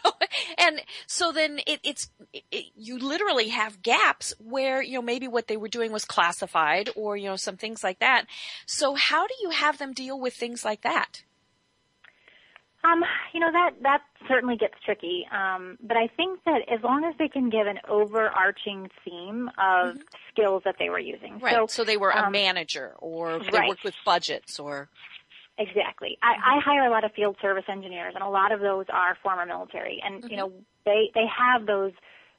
and 0.58 0.80
so 1.06 1.32
then 1.32 1.58
it, 1.66 1.80
it's, 1.82 2.08
it, 2.32 2.66
you 2.76 2.98
literally 2.98 3.48
have 3.48 3.82
gaps 3.82 4.32
where, 4.38 4.80
you 4.80 4.94
know, 4.94 5.02
maybe 5.02 5.26
what 5.26 5.48
they 5.48 5.56
were 5.56 5.68
doing 5.68 5.90
was 5.90 6.04
classified 6.04 6.90
or, 6.94 7.16
you 7.16 7.28
know, 7.28 7.36
some 7.36 7.56
things 7.56 7.82
like 7.82 7.98
that. 7.98 8.26
So 8.66 8.94
how 8.94 9.26
do 9.26 9.34
you 9.42 9.50
have 9.50 9.78
them 9.78 9.92
deal 9.92 10.18
with 10.18 10.34
things 10.34 10.64
like 10.64 10.82
that? 10.82 11.24
Um, 12.84 13.04
you 13.32 13.38
know 13.38 13.52
that 13.52 13.70
that 13.82 14.02
certainly 14.28 14.56
gets 14.56 14.74
tricky. 14.84 15.26
Um, 15.30 15.78
but 15.80 15.96
I 15.96 16.08
think 16.08 16.40
that 16.44 16.62
as 16.72 16.82
long 16.82 17.04
as 17.04 17.14
they 17.18 17.28
can 17.28 17.48
give 17.48 17.66
an 17.66 17.78
overarching 17.88 18.90
theme 19.04 19.48
of 19.50 19.94
mm-hmm. 19.94 20.00
skills 20.32 20.62
that 20.64 20.76
they 20.78 20.90
were 20.90 20.98
using, 20.98 21.38
right? 21.38 21.54
So, 21.54 21.66
so 21.68 21.84
they 21.84 21.96
were 21.96 22.10
a 22.10 22.26
um, 22.26 22.32
manager, 22.32 22.94
or 22.98 23.38
they 23.38 23.50
right. 23.50 23.68
worked 23.68 23.84
with 23.84 23.94
budgets, 24.04 24.58
or 24.58 24.88
exactly. 25.58 26.18
I, 26.22 26.56
I 26.56 26.60
hire 26.60 26.84
a 26.84 26.90
lot 26.90 27.04
of 27.04 27.12
field 27.12 27.36
service 27.40 27.64
engineers, 27.68 28.14
and 28.14 28.24
a 28.24 28.28
lot 28.28 28.50
of 28.50 28.60
those 28.60 28.86
are 28.92 29.16
former 29.22 29.46
military, 29.46 30.02
and 30.04 30.22
mm-hmm. 30.22 30.30
you 30.30 30.36
know 30.36 30.52
they 30.84 31.10
they 31.14 31.26
have 31.26 31.66
those 31.66 31.92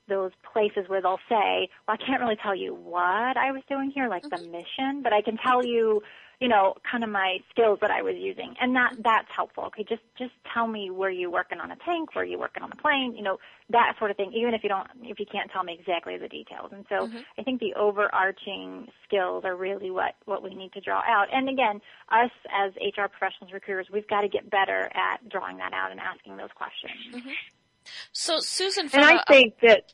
those 0.09 0.31
places 0.51 0.89
where 0.89 1.01
they'll 1.01 1.19
say, 1.29 1.69
well, 1.87 1.97
I 1.99 2.05
can't 2.05 2.21
really 2.21 2.35
tell 2.35 2.55
you 2.55 2.75
what 2.75 3.37
I 3.37 3.51
was 3.53 3.61
doing 3.69 3.91
here, 3.95 4.09
like 4.09 4.23
the 4.23 4.37
mission, 4.37 5.01
but 5.01 5.13
I 5.13 5.21
can 5.21 5.37
tell 5.37 5.65
you, 5.65 6.03
you 6.43 6.49
know, 6.49 6.75
kind 6.83 7.05
of 7.05 7.09
my 7.09 7.37
skills 7.49 7.79
that 7.79 7.89
I 7.89 8.01
was 8.01 8.15
using. 8.17 8.53
And 8.59 8.75
that, 8.75 8.97
that's 9.01 9.29
helpful. 9.33 9.63
Okay. 9.67 9.85
Just, 9.87 10.01
just 10.17 10.33
tell 10.53 10.67
me 10.67 10.91
where 10.91 11.09
you 11.09 11.31
working 11.31 11.61
on 11.61 11.71
a 11.71 11.77
tank, 11.85 12.13
where 12.15 12.25
you 12.25 12.37
working 12.37 12.63
on 12.63 12.69
a 12.69 12.75
plane, 12.75 13.15
you 13.15 13.23
know, 13.23 13.37
that 13.69 13.93
sort 13.97 14.11
of 14.11 14.17
thing, 14.17 14.33
even 14.35 14.53
if 14.53 14.61
you 14.61 14.67
don't, 14.67 14.85
if 15.03 15.21
you 15.21 15.25
can't 15.25 15.49
tell 15.51 15.63
me 15.63 15.77
exactly 15.79 16.17
the 16.17 16.27
details. 16.27 16.71
And 16.73 16.83
so 16.89 17.07
mm-hmm. 17.07 17.19
I 17.39 17.43
think 17.43 17.61
the 17.61 17.73
overarching 17.75 18.89
skills 19.07 19.45
are 19.45 19.55
really 19.55 19.89
what, 19.89 20.15
what 20.25 20.43
we 20.43 20.53
need 20.53 20.73
to 20.73 20.81
draw 20.81 21.01
out. 21.07 21.27
And 21.31 21.47
again, 21.47 21.79
us 22.09 22.31
as 22.53 22.73
HR 22.75 23.07
professionals, 23.07 23.53
recruiters, 23.53 23.87
we've 23.89 24.07
got 24.09 24.23
to 24.23 24.27
get 24.27 24.49
better 24.49 24.91
at 24.93 25.29
drawing 25.29 25.59
that 25.59 25.71
out 25.71 25.91
and 25.91 25.99
asking 26.01 26.35
those 26.35 26.51
questions. 26.53 27.15
Mm-hmm. 27.15 27.29
So, 28.11 28.41
Susan, 28.41 28.89
from 28.89 28.99
And 28.99 29.09
I 29.17 29.21
a- 29.21 29.31
think 29.31 29.59
that, 29.61 29.93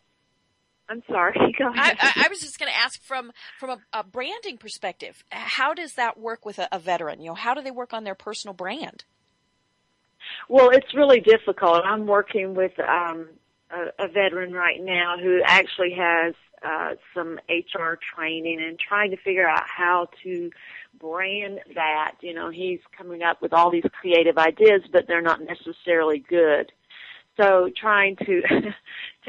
I'm 0.90 1.04
sorry, 1.08 1.56
go 1.58 1.68
I, 1.68 1.92
ahead. 1.92 1.98
I, 2.02 2.26
I 2.26 2.30
was 2.30 2.40
just 2.40 2.60
going 2.60 2.72
to 2.72 2.78
ask 2.78 3.02
from 3.02 3.32
from 3.60 3.70
a, 3.70 4.00
a 4.00 4.04
branding 4.04 4.58
perspective, 4.58 5.24
how 5.32 5.74
does 5.74 5.94
that 5.94 6.20
work 6.20 6.46
with 6.46 6.60
a, 6.60 6.68
a 6.72 6.80
veteran? 6.80 7.22
You 7.22 7.30
know, 7.30 7.36
how 7.36 7.54
do 7.54 7.62
they 7.62 7.72
work 7.72 7.94
on 7.94 8.04
their 8.04 8.16
personal 8.16 8.54
brand? 8.54 9.06
Well, 10.48 10.70
it's 10.70 10.94
really 10.94 11.20
difficult. 11.20 11.82
I'm 11.86 12.08
working 12.08 12.56
with 12.56 12.74
um, 12.80 13.30
a, 13.72 14.06
a 14.06 14.08
veteran 14.08 14.54
right 14.54 14.82
now 14.82 15.16
who 15.22 15.42
actually 15.46 15.96
has 15.98 16.34
uh, 16.64 16.96
some 17.14 17.40
HR 17.50 17.98
training 18.16 18.60
and 18.62 18.78
trying 18.80 19.12
to 19.12 19.18
figure 19.18 19.48
out 19.48 19.64
how 19.66 20.08
to 20.24 20.50
brand 21.00 21.60
that. 21.76 22.16
You 22.22 22.34
know, 22.34 22.50
he's 22.50 22.80
coming 22.98 23.22
up 23.24 23.42
with 23.42 23.54
all 23.54 23.72
these 23.72 23.86
creative 23.94 24.38
ideas, 24.38 24.82
but 24.92 25.08
they're 25.08 25.22
not 25.22 25.42
necessarily 25.42 26.20
good. 26.20 26.72
So 27.38 27.70
trying 27.76 28.18
to 28.18 28.42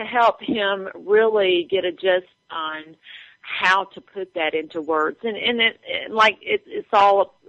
to 0.00 0.06
help 0.06 0.40
him 0.40 0.88
really 0.94 1.66
get 1.70 1.84
a 1.84 1.92
gist 1.92 2.28
on 2.50 2.96
how 3.40 3.84
to 3.84 4.00
put 4.00 4.34
that 4.34 4.54
into 4.54 4.80
words. 4.80 5.18
And 5.22 5.36
and 5.36 5.60
it, 5.60 5.80
it 5.86 6.10
like 6.10 6.38
it, 6.42 6.62
it's 6.66 6.88
all 6.92 7.40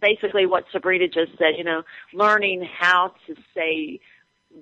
basically 0.00 0.46
what 0.46 0.64
Sabrina 0.72 1.08
just 1.08 1.32
said, 1.38 1.54
you 1.56 1.64
know, 1.64 1.82
learning 2.12 2.66
how 2.78 3.14
to 3.26 3.34
say 3.54 4.00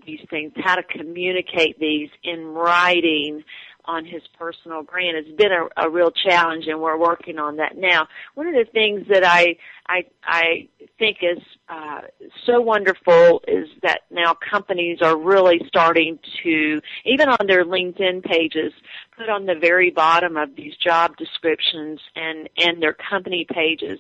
these 0.07 0.21
things, 0.29 0.53
how 0.57 0.77
to 0.77 0.83
communicate 0.83 1.79
these 1.79 2.11
in 2.23 2.47
writing 2.47 3.43
on 3.91 4.05
his 4.05 4.23
personal 4.39 4.85
brand 4.85 5.17
has 5.17 5.35
been 5.35 5.51
a, 5.51 5.87
a 5.87 5.91
real 5.91 6.13
challenge 6.13 6.67
and 6.69 6.81
we're 6.81 6.97
working 6.97 7.39
on 7.41 7.57
that 7.57 7.77
now. 7.77 8.07
One 8.35 8.47
of 8.47 8.55
the 8.55 8.71
things 8.71 9.07
that 9.09 9.25
I 9.25 9.57
I 9.89 10.05
I 10.25 10.69
think 10.97 11.19
is 11.23 11.43
uh, 11.69 12.03
so 12.47 12.61
wonderful 12.61 13.43
is 13.49 13.69
that 13.83 14.03
now 14.11 14.35
companies 14.35 15.03
are 15.03 15.17
really 15.17 15.61
starting 15.67 16.21
to 16.45 16.81
even 17.05 17.29
on 17.29 17.47
their 17.49 17.65
LinkedIn 17.65 18.23
pages 18.23 18.73
put 19.19 19.29
on 19.29 19.47
the 19.47 19.57
very 19.57 19.91
bottom 19.91 20.37
of 20.37 20.55
these 20.55 20.77
job 20.77 21.17
descriptions 21.17 22.01
and 22.15 22.49
and 22.59 22.81
their 22.81 22.95
company 22.95 23.45
pages 23.53 23.99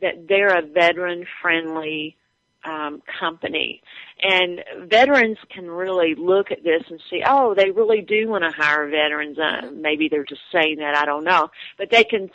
that 0.00 0.28
they're 0.28 0.56
a 0.56 0.62
veteran 0.62 1.26
friendly 1.40 2.16
um, 2.64 3.02
company. 3.20 3.82
And 4.20 4.62
veterans 4.88 5.38
can 5.50 5.70
really 5.70 6.14
look 6.14 6.50
at 6.50 6.62
this 6.62 6.82
and 6.88 7.00
see, 7.10 7.22
oh, 7.26 7.54
they 7.54 7.70
really 7.70 8.00
do 8.00 8.28
want 8.28 8.44
to 8.44 8.50
hire 8.50 8.88
veterans. 8.88 9.38
Uh, 9.38 9.70
maybe 9.72 10.08
they're 10.08 10.24
just 10.24 10.42
saying 10.52 10.76
that, 10.78 10.96
I 10.96 11.04
don't 11.04 11.24
know. 11.24 11.50
But 11.78 11.90
they 11.90 12.04
can 12.04 12.30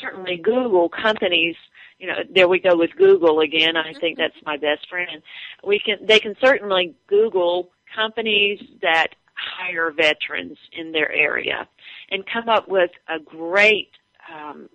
certainly 0.00 0.36
Google 0.36 0.88
companies, 0.88 1.56
you 1.98 2.06
know, 2.06 2.16
there 2.32 2.48
we 2.48 2.58
go 2.58 2.76
with 2.76 2.90
Google 2.96 3.40
again. 3.40 3.76
I 3.76 3.92
think 3.94 4.18
that's 4.18 4.34
my 4.44 4.56
best 4.56 4.88
friend. 4.88 5.22
We 5.64 5.80
can, 5.80 6.04
they 6.04 6.18
can 6.18 6.36
certainly 6.40 6.94
Google 7.06 7.70
companies 7.94 8.60
that 8.82 9.08
hire 9.34 9.90
veterans 9.90 10.58
in 10.72 10.92
their 10.92 11.10
area 11.10 11.66
and 12.10 12.24
come 12.26 12.48
up 12.48 12.68
with 12.68 12.90
a 13.08 13.18
great 13.18 13.90
um, 14.32 14.68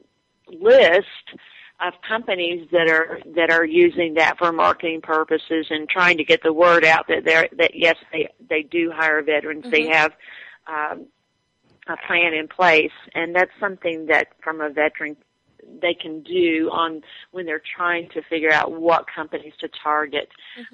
list 0.48 1.06
of 1.80 1.94
companies 2.08 2.68
that 2.72 2.88
are 2.88 3.20
that 3.36 3.52
are 3.52 3.66
using 3.66 4.14
that 4.14 4.38
for 4.38 4.52
marketing 4.52 5.02
purposes 5.02 5.68
and 5.70 5.90
trying 5.90 6.18
to 6.18 6.24
get 6.24 6.42
the 6.42 6.54
word 6.54 6.86
out 6.86 7.08
that 7.08 7.26
they're 7.26 7.50
that 7.58 7.72
yes 7.76 7.96
they 8.14 8.30
they 8.50 8.64
do 8.64 8.92
hire 8.94 9.22
veterans. 9.22 9.66
They 9.72 9.88
have 9.88 10.14
um, 10.68 11.08
a 11.88 11.98
plan 12.08 12.34
in 12.34 12.48
place. 12.48 12.92
And 13.14 13.36
that's 13.36 13.52
something 13.60 14.08
that 14.08 14.28
from 14.44 14.62
a 14.62 14.70
veteran 14.70 15.16
they 15.82 15.96
can 15.96 16.22
do 16.22 16.70
on 16.72 17.02
when 17.32 17.46
they're 17.46 17.62
trying 17.76 18.08
to 18.10 18.22
figure 18.30 18.52
out 18.52 18.72
what 18.72 19.06
companies 19.14 19.54
to 19.60 19.68
target 19.84 20.30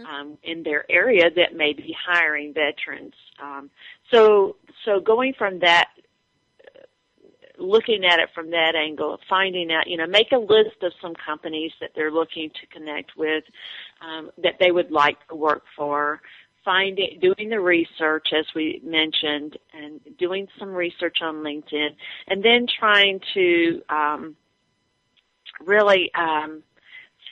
um, 0.06 0.38
in 0.44 0.64
their 0.64 0.90
area 0.92 1.30
that 1.34 1.56
may 1.56 1.72
be 1.72 1.96
hiring 2.06 2.54
veterans. 2.54 3.14
Um, 3.42 3.70
so 4.12 4.58
so 4.84 5.00
going 5.00 5.34
from 5.38 5.60
that 5.60 5.90
looking 7.62 8.04
at 8.06 8.20
it 8.20 8.30
from 8.34 8.52
that 8.52 8.74
angle, 8.76 9.20
finding 9.30 9.72
out, 9.72 9.88
you 9.88 9.98
know, 9.98 10.08
make 10.08 10.32
a 10.32 10.38
list 10.38 10.82
of 10.82 10.92
some 11.02 11.14
companies 11.16 11.72
that 11.80 11.92
they're 11.96 12.12
looking 12.12 12.50
to 12.50 12.68
connect 12.68 13.12
with, 13.16 13.44
um, 14.02 14.32
that 14.42 14.56
they 14.60 14.72
would 14.72 14.92
like 14.92 15.18
to 15.30 15.36
work 15.36 15.64
for, 15.76 16.22
finding, 16.66 17.20
doing 17.22 17.50
the 17.50 17.60
research 17.60 18.28
as 18.38 18.46
we 18.56 18.82
mentioned, 18.84 19.58
and 19.74 20.00
doing 20.18 20.48
some 20.60 20.70
research 20.70 21.18
on 21.22 21.36
LinkedIn, 21.36 21.90
and 22.28 22.44
then 22.44 22.66
trying 22.80 23.20
to 23.34 23.82
um, 23.90 24.36
really 25.66 26.12
um, 26.16 26.64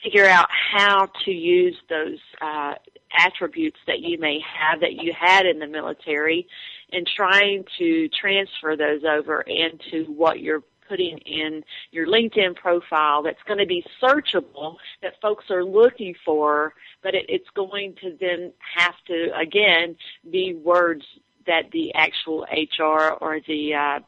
figure 0.02 0.26
out 0.26 0.48
how 0.50 1.08
to 1.24 1.30
use 1.30 1.76
those 1.88 2.18
uh, 2.40 2.74
attributes 3.18 3.78
that 3.86 4.00
you 4.00 4.18
may 4.18 4.40
have 4.40 4.80
that 4.80 4.94
you 4.94 5.12
had 5.18 5.46
in 5.46 5.58
the 5.58 5.66
military 5.66 6.46
and 6.92 7.06
trying 7.06 7.64
to 7.78 8.08
transfer 8.08 8.76
those 8.76 9.02
over 9.04 9.42
into 9.42 10.10
what 10.12 10.40
you're 10.40 10.62
putting 10.88 11.18
in 11.18 11.62
your 11.92 12.06
LinkedIn 12.06 12.56
profile 12.56 13.22
that's 13.22 13.42
going 13.46 13.58
to 13.58 13.66
be 13.66 13.84
searchable 14.02 14.76
that 15.02 15.14
folks 15.22 15.44
are 15.50 15.64
looking 15.64 16.14
for, 16.24 16.74
but 17.02 17.14
it, 17.14 17.26
it's 17.28 17.48
going 17.54 17.94
to 18.02 18.16
then 18.20 18.52
have 18.76 18.94
to 19.06 19.28
again 19.38 19.96
be 20.30 20.54
words 20.54 21.04
that 21.46 21.70
the 21.72 21.94
actual 21.94 22.44
HR 22.52 23.12
or 23.20 23.40
the 23.46 23.74
uh, 23.74 24.00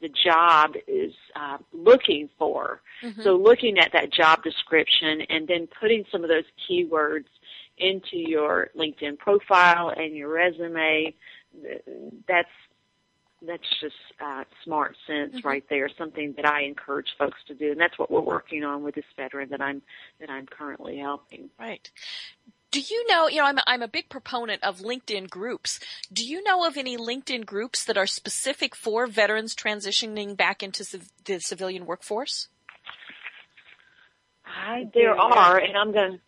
the 0.00 0.08
job 0.08 0.72
is 0.88 1.12
uh, 1.36 1.58
looking 1.74 2.28
for. 2.38 2.80
So 3.22 3.36
looking 3.36 3.78
at 3.78 3.92
that 3.92 4.10
job 4.10 4.42
description 4.42 5.20
and 5.28 5.46
then 5.46 5.68
putting 5.78 6.04
some 6.10 6.24
of 6.24 6.30
those 6.30 6.44
keywords 6.68 7.26
into 7.76 8.16
your 8.16 8.70
LinkedIn 8.76 9.18
profile 9.18 9.92
and 9.94 10.16
your 10.16 10.28
resume, 10.28 11.14
that's 12.28 12.48
that's 13.46 13.80
just 13.80 13.94
uh, 14.22 14.44
smart 14.64 14.96
sense 15.06 15.44
right 15.44 15.64
there. 15.70 15.88
Something 15.96 16.34
that 16.36 16.46
I 16.46 16.62
encourage 16.62 17.08
folks 17.18 17.38
to 17.48 17.54
do, 17.54 17.72
and 17.72 17.80
that's 17.80 17.98
what 17.98 18.10
we're 18.10 18.20
working 18.20 18.64
on 18.64 18.82
with 18.82 18.94
this 18.94 19.04
veteran 19.16 19.48
that 19.50 19.60
I'm 19.60 19.82
that 20.20 20.30
I'm 20.30 20.46
currently 20.46 20.98
helping. 20.98 21.50
Right. 21.58 21.90
Do 22.70 22.80
you 22.80 23.04
know, 23.08 23.26
you 23.26 23.38
know, 23.38 23.46
I'm 23.46 23.58
a, 23.58 23.62
I'm 23.66 23.82
a 23.82 23.88
big 23.88 24.08
proponent 24.08 24.62
of 24.62 24.78
LinkedIn 24.78 25.28
groups. 25.28 25.80
Do 26.12 26.24
you 26.24 26.40
know 26.44 26.64
of 26.64 26.76
any 26.76 26.96
LinkedIn 26.96 27.44
groups 27.44 27.84
that 27.84 27.98
are 27.98 28.06
specific 28.06 28.76
for 28.76 29.08
veterans 29.08 29.56
transitioning 29.56 30.36
back 30.36 30.62
into 30.62 30.84
civ- 30.84 31.10
the 31.24 31.40
civilian 31.40 31.84
workforce? 31.84 32.46
I 34.46 34.88
There 34.94 35.14
do. 35.14 35.20
are, 35.20 35.58
and 35.58 35.76
I'm 35.76 35.92
going 35.92 36.12
to 36.12 36.18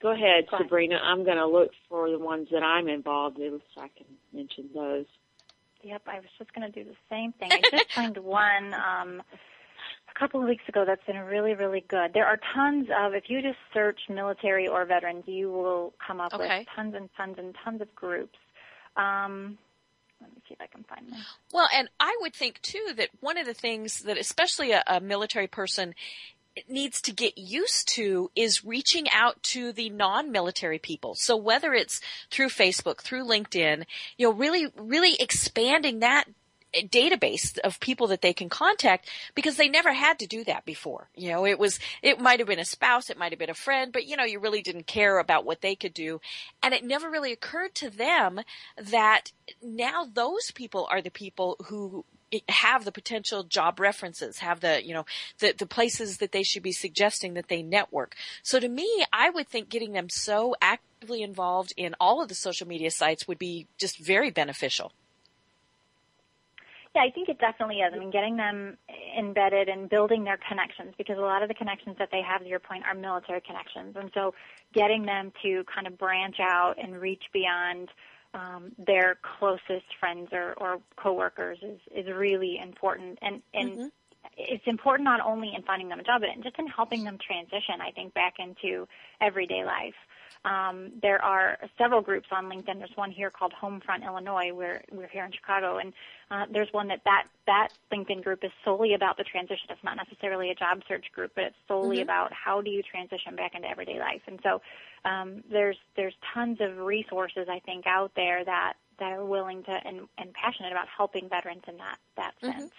go 0.00 0.10
ahead, 0.10 0.48
Go 0.50 0.56
ahead. 0.56 0.66
Sabrina. 0.66 0.96
I'm 0.96 1.24
going 1.24 1.36
to 1.36 1.46
look 1.46 1.70
for 1.88 2.10
the 2.10 2.18
ones 2.18 2.48
that 2.50 2.64
I'm 2.64 2.88
involved 2.88 3.38
in, 3.38 3.60
so 3.74 3.80
I 3.82 3.88
can 3.96 4.06
mention 4.32 4.68
those. 4.74 5.06
Yep, 5.82 6.02
I 6.06 6.16
was 6.16 6.28
just 6.38 6.52
going 6.54 6.70
to 6.70 6.84
do 6.84 6.88
the 6.88 6.96
same 7.10 7.32
thing. 7.32 7.52
I 7.52 7.62
just 7.70 7.86
found 7.94 8.18
one 8.18 8.74
um, 8.74 9.22
a 10.14 10.18
couple 10.18 10.40
of 10.42 10.48
weeks 10.48 10.64
ago 10.68 10.84
that's 10.86 11.04
been 11.06 11.18
really, 11.18 11.54
really 11.54 11.84
good. 11.88 12.12
There 12.14 12.26
are 12.26 12.38
tons 12.54 12.88
of, 12.96 13.14
if 13.14 13.24
you 13.28 13.40
just 13.42 13.58
search 13.72 14.00
military 14.08 14.66
or 14.66 14.84
veterans, 14.84 15.24
you 15.26 15.50
will 15.52 15.92
come 16.04 16.20
up 16.20 16.34
Okay. 16.34 16.58
with 16.58 16.66
tons 16.74 16.94
and 16.96 17.08
tons 17.16 17.36
and 17.38 17.54
tons 17.64 17.80
of 17.80 17.94
groups. 17.94 18.38
Um, 18.96 19.58
let 20.20 20.30
me 20.34 20.42
see 20.48 20.54
if 20.54 20.60
I 20.60 20.66
can 20.66 20.82
find 20.84 21.06
them. 21.12 21.20
Well, 21.52 21.68
and 21.72 21.88
I 22.00 22.16
would 22.20 22.34
think 22.34 22.60
too 22.60 22.92
that 22.96 23.10
one 23.20 23.38
of 23.38 23.46
the 23.46 23.54
things 23.54 24.00
that 24.02 24.18
especially 24.18 24.72
a, 24.72 24.82
a 24.88 25.00
military 25.00 25.46
person 25.46 25.94
needs 26.68 27.00
to 27.02 27.12
get 27.12 27.36
used 27.36 27.88
to 27.88 28.30
is 28.34 28.64
reaching 28.64 29.08
out 29.10 29.42
to 29.42 29.72
the 29.72 29.90
non-military 29.90 30.78
people. 30.78 31.14
So 31.14 31.36
whether 31.36 31.74
it's 31.74 32.00
through 32.30 32.48
Facebook, 32.48 33.00
through 33.00 33.26
LinkedIn, 33.26 33.84
you 34.16 34.28
know, 34.28 34.32
really, 34.32 34.68
really 34.76 35.16
expanding 35.20 36.00
that 36.00 36.24
database 36.74 37.58
of 37.60 37.80
people 37.80 38.08
that 38.08 38.20
they 38.20 38.32
can 38.32 38.48
contact 38.48 39.08
because 39.34 39.56
they 39.56 39.68
never 39.68 39.92
had 39.92 40.18
to 40.18 40.26
do 40.26 40.44
that 40.44 40.64
before. 40.64 41.08
You 41.14 41.30
know, 41.30 41.46
it 41.46 41.58
was, 41.58 41.78
it 42.02 42.20
might 42.20 42.40
have 42.40 42.48
been 42.48 42.58
a 42.58 42.64
spouse, 42.64 43.10
it 43.10 43.18
might 43.18 43.32
have 43.32 43.38
been 43.38 43.50
a 43.50 43.54
friend, 43.54 43.92
but 43.92 44.06
you 44.06 44.16
know, 44.16 44.24
you 44.24 44.38
really 44.38 44.62
didn't 44.62 44.86
care 44.86 45.18
about 45.18 45.44
what 45.44 45.60
they 45.60 45.74
could 45.74 45.94
do. 45.94 46.20
And 46.62 46.74
it 46.74 46.84
never 46.84 47.10
really 47.10 47.32
occurred 47.32 47.74
to 47.76 47.90
them 47.90 48.40
that 48.76 49.32
now 49.62 50.06
those 50.12 50.50
people 50.54 50.86
are 50.90 51.00
the 51.00 51.10
people 51.10 51.56
who 51.66 52.04
have 52.48 52.84
the 52.84 52.92
potential 52.92 53.42
job 53.42 53.80
references, 53.80 54.38
have 54.38 54.60
the, 54.60 54.84
you 54.84 54.94
know, 54.94 55.04
the, 55.38 55.54
the 55.56 55.66
places 55.66 56.18
that 56.18 56.32
they 56.32 56.42
should 56.42 56.62
be 56.62 56.72
suggesting 56.72 57.34
that 57.34 57.48
they 57.48 57.62
network. 57.62 58.14
So 58.42 58.60
to 58.60 58.68
me, 58.68 59.04
I 59.12 59.30
would 59.30 59.48
think 59.48 59.68
getting 59.68 59.92
them 59.92 60.08
so 60.08 60.54
actively 60.60 61.22
involved 61.22 61.72
in 61.76 61.94
all 62.00 62.22
of 62.22 62.28
the 62.28 62.34
social 62.34 62.66
media 62.66 62.90
sites 62.90 63.26
would 63.28 63.38
be 63.38 63.66
just 63.78 63.98
very 63.98 64.30
beneficial. 64.30 64.92
Yeah, 66.94 67.02
I 67.02 67.10
think 67.10 67.28
it 67.28 67.38
definitely 67.38 67.76
is. 67.76 67.92
I 67.94 67.98
mean, 67.98 68.10
getting 68.10 68.36
them 68.36 68.76
embedded 69.18 69.68
and 69.68 69.88
building 69.88 70.24
their 70.24 70.38
connections 70.48 70.94
because 70.96 71.18
a 71.18 71.22
lot 71.22 71.42
of 71.42 71.48
the 71.48 71.54
connections 71.54 71.96
that 71.98 72.08
they 72.10 72.22
have, 72.22 72.42
to 72.42 72.48
your 72.48 72.58
point, 72.58 72.84
are 72.84 72.94
military 72.94 73.40
connections. 73.40 73.94
And 73.96 74.10
so 74.14 74.34
getting 74.74 75.04
them 75.04 75.32
to 75.42 75.64
kind 75.72 75.86
of 75.86 75.98
branch 75.98 76.36
out 76.40 76.74
and 76.82 77.00
reach 77.00 77.22
beyond 77.32 77.88
um, 78.34 78.72
their 78.78 79.18
closest 79.38 79.86
friends 79.98 80.28
or, 80.32 80.54
or 80.54 80.80
coworkers 80.96 81.58
is, 81.62 81.80
is 81.94 82.06
really 82.14 82.58
important. 82.62 83.18
And, 83.22 83.42
and 83.54 83.72
Mm-hmm. 83.72 83.86
it's 84.36 84.64
important 84.66 85.04
not 85.04 85.20
only 85.20 85.52
in 85.54 85.62
finding 85.62 85.88
them 85.88 86.00
a 86.00 86.02
job, 86.02 86.20
but 86.20 86.30
just 86.42 86.58
in 86.58 86.66
helping 86.66 87.04
them 87.04 87.18
transition, 87.24 87.80
I 87.80 87.90
think, 87.90 88.14
back 88.14 88.34
into 88.38 88.86
everyday 89.20 89.64
life. 89.64 89.94
Um, 90.48 90.92
there 91.02 91.22
are 91.22 91.58
several 91.76 92.00
groups 92.00 92.28
on 92.32 92.46
LinkedIn. 92.46 92.78
There's 92.78 92.96
one 92.96 93.10
here 93.10 93.30
called 93.30 93.52
Homefront 93.60 94.04
Illinois. 94.06 94.50
We're 94.52 94.82
we're 94.90 95.08
here 95.08 95.24
in 95.24 95.32
Chicago, 95.32 95.76
and 95.76 95.92
uh, 96.30 96.46
there's 96.50 96.72
one 96.72 96.88
that, 96.88 97.02
that 97.04 97.26
that 97.46 97.68
LinkedIn 97.92 98.24
group 98.24 98.42
is 98.42 98.50
solely 98.64 98.94
about 98.94 99.18
the 99.18 99.24
transition. 99.24 99.66
It's 99.68 99.84
not 99.84 99.96
necessarily 99.96 100.50
a 100.50 100.54
job 100.54 100.80
search 100.88 101.06
group, 101.12 101.32
but 101.34 101.44
it's 101.44 101.56
solely 101.66 102.00
about 102.00 102.32
how 102.32 102.62
do 102.62 102.70
you 102.70 102.82
transition 102.82 103.36
back 103.36 103.54
into 103.54 103.68
everyday 103.68 103.98
life. 103.98 104.22
And 104.26 104.40
so 104.42 104.62
um, 105.04 105.44
there's 105.50 105.76
there's 105.96 106.14
tons 106.32 106.58
of 106.62 106.78
resources 106.78 107.46
I 107.50 107.58
think 107.60 107.86
out 107.86 108.12
there 108.16 108.42
that 108.44 108.74
that 109.00 109.12
are 109.12 109.24
willing 109.24 109.64
to 109.64 109.70
and, 109.70 110.08
and 110.16 110.32
passionate 110.32 110.72
about 110.72 110.88
helping 110.88 111.28
veterans 111.28 111.64
in 111.68 111.76
that 111.76 111.98
that 112.16 112.32
sense. 112.40 112.72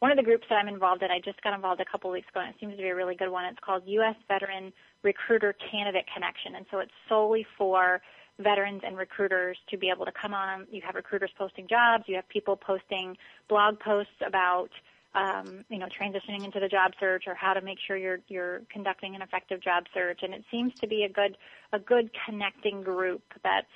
One 0.00 0.12
of 0.12 0.16
the 0.16 0.22
groups 0.22 0.46
that 0.48 0.54
I'm 0.54 0.68
involved 0.68 1.02
in, 1.02 1.10
I 1.10 1.18
just 1.18 1.42
got 1.42 1.54
involved 1.54 1.80
a 1.80 1.84
couple 1.84 2.10
of 2.10 2.14
weeks 2.14 2.28
ago, 2.28 2.40
and 2.40 2.50
it 2.50 2.56
seems 2.60 2.76
to 2.76 2.82
be 2.82 2.88
a 2.88 2.94
really 2.94 3.16
good 3.16 3.30
one. 3.30 3.44
It's 3.46 3.58
called 3.64 3.82
U.S. 3.86 4.14
Veteran 4.28 4.72
Recruiter 5.02 5.54
Candidate 5.70 6.04
Connection, 6.14 6.54
and 6.54 6.66
so 6.70 6.78
it's 6.78 6.92
solely 7.08 7.44
for 7.56 8.00
veterans 8.38 8.82
and 8.84 8.96
recruiters 8.96 9.58
to 9.70 9.76
be 9.76 9.90
able 9.90 10.04
to 10.04 10.12
come 10.12 10.34
on. 10.34 10.66
You 10.70 10.82
have 10.86 10.94
recruiters 10.94 11.30
posting 11.36 11.66
jobs, 11.66 12.04
you 12.06 12.14
have 12.14 12.28
people 12.28 12.56
posting 12.56 13.16
blog 13.48 13.80
posts 13.80 14.12
about 14.24 14.70
um, 15.14 15.64
you 15.68 15.78
know 15.78 15.86
transitioning 15.86 16.44
into 16.44 16.60
the 16.60 16.68
job 16.68 16.92
search 17.00 17.24
or 17.26 17.34
how 17.34 17.54
to 17.54 17.60
make 17.60 17.78
sure 17.84 17.96
you're 17.96 18.20
you're 18.28 18.62
conducting 18.70 19.16
an 19.16 19.22
effective 19.22 19.60
job 19.60 19.84
search, 19.92 20.20
and 20.22 20.32
it 20.32 20.44
seems 20.50 20.72
to 20.80 20.86
be 20.86 21.02
a 21.02 21.08
good 21.08 21.36
a 21.72 21.78
good 21.80 22.10
connecting 22.24 22.82
group 22.82 23.22
that's 23.42 23.66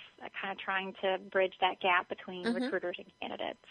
kind 0.40 0.52
of 0.52 0.58
trying 0.58 0.94
to 1.02 1.18
bridge 1.30 1.54
that 1.60 1.80
gap 1.80 2.08
between 2.08 2.44
recruiters 2.44 2.96
and 2.98 3.06
candidates. 3.20 3.66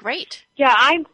Great. 0.00 0.42
Yeah, 0.56 0.74
I'm 0.76 1.04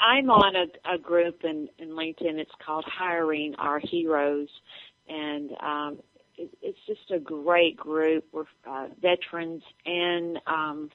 I'm 0.00 0.30
on 0.30 0.56
a, 0.56 0.94
a 0.94 0.98
group 0.98 1.44
in, 1.44 1.68
in 1.78 1.90
LinkedIn. 1.90 2.38
It's 2.38 2.50
called 2.64 2.86
Hiring 2.86 3.54
Our 3.56 3.78
Heroes, 3.78 4.48
and 5.06 5.50
um, 5.60 5.98
it, 6.38 6.50
it's 6.62 6.78
just 6.86 7.10
a 7.10 7.18
great 7.18 7.76
group 7.76 8.24
with 8.32 8.46
uh, 8.66 8.86
veterans 9.02 9.62
and 9.84 10.38
um, 10.46 10.90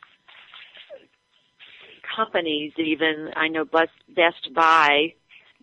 companies. 2.15 2.73
Even 2.79 3.29
I 3.35 3.47
know 3.47 3.63
Best, 3.63 3.91
Best 4.09 4.51
Buy, 4.55 5.13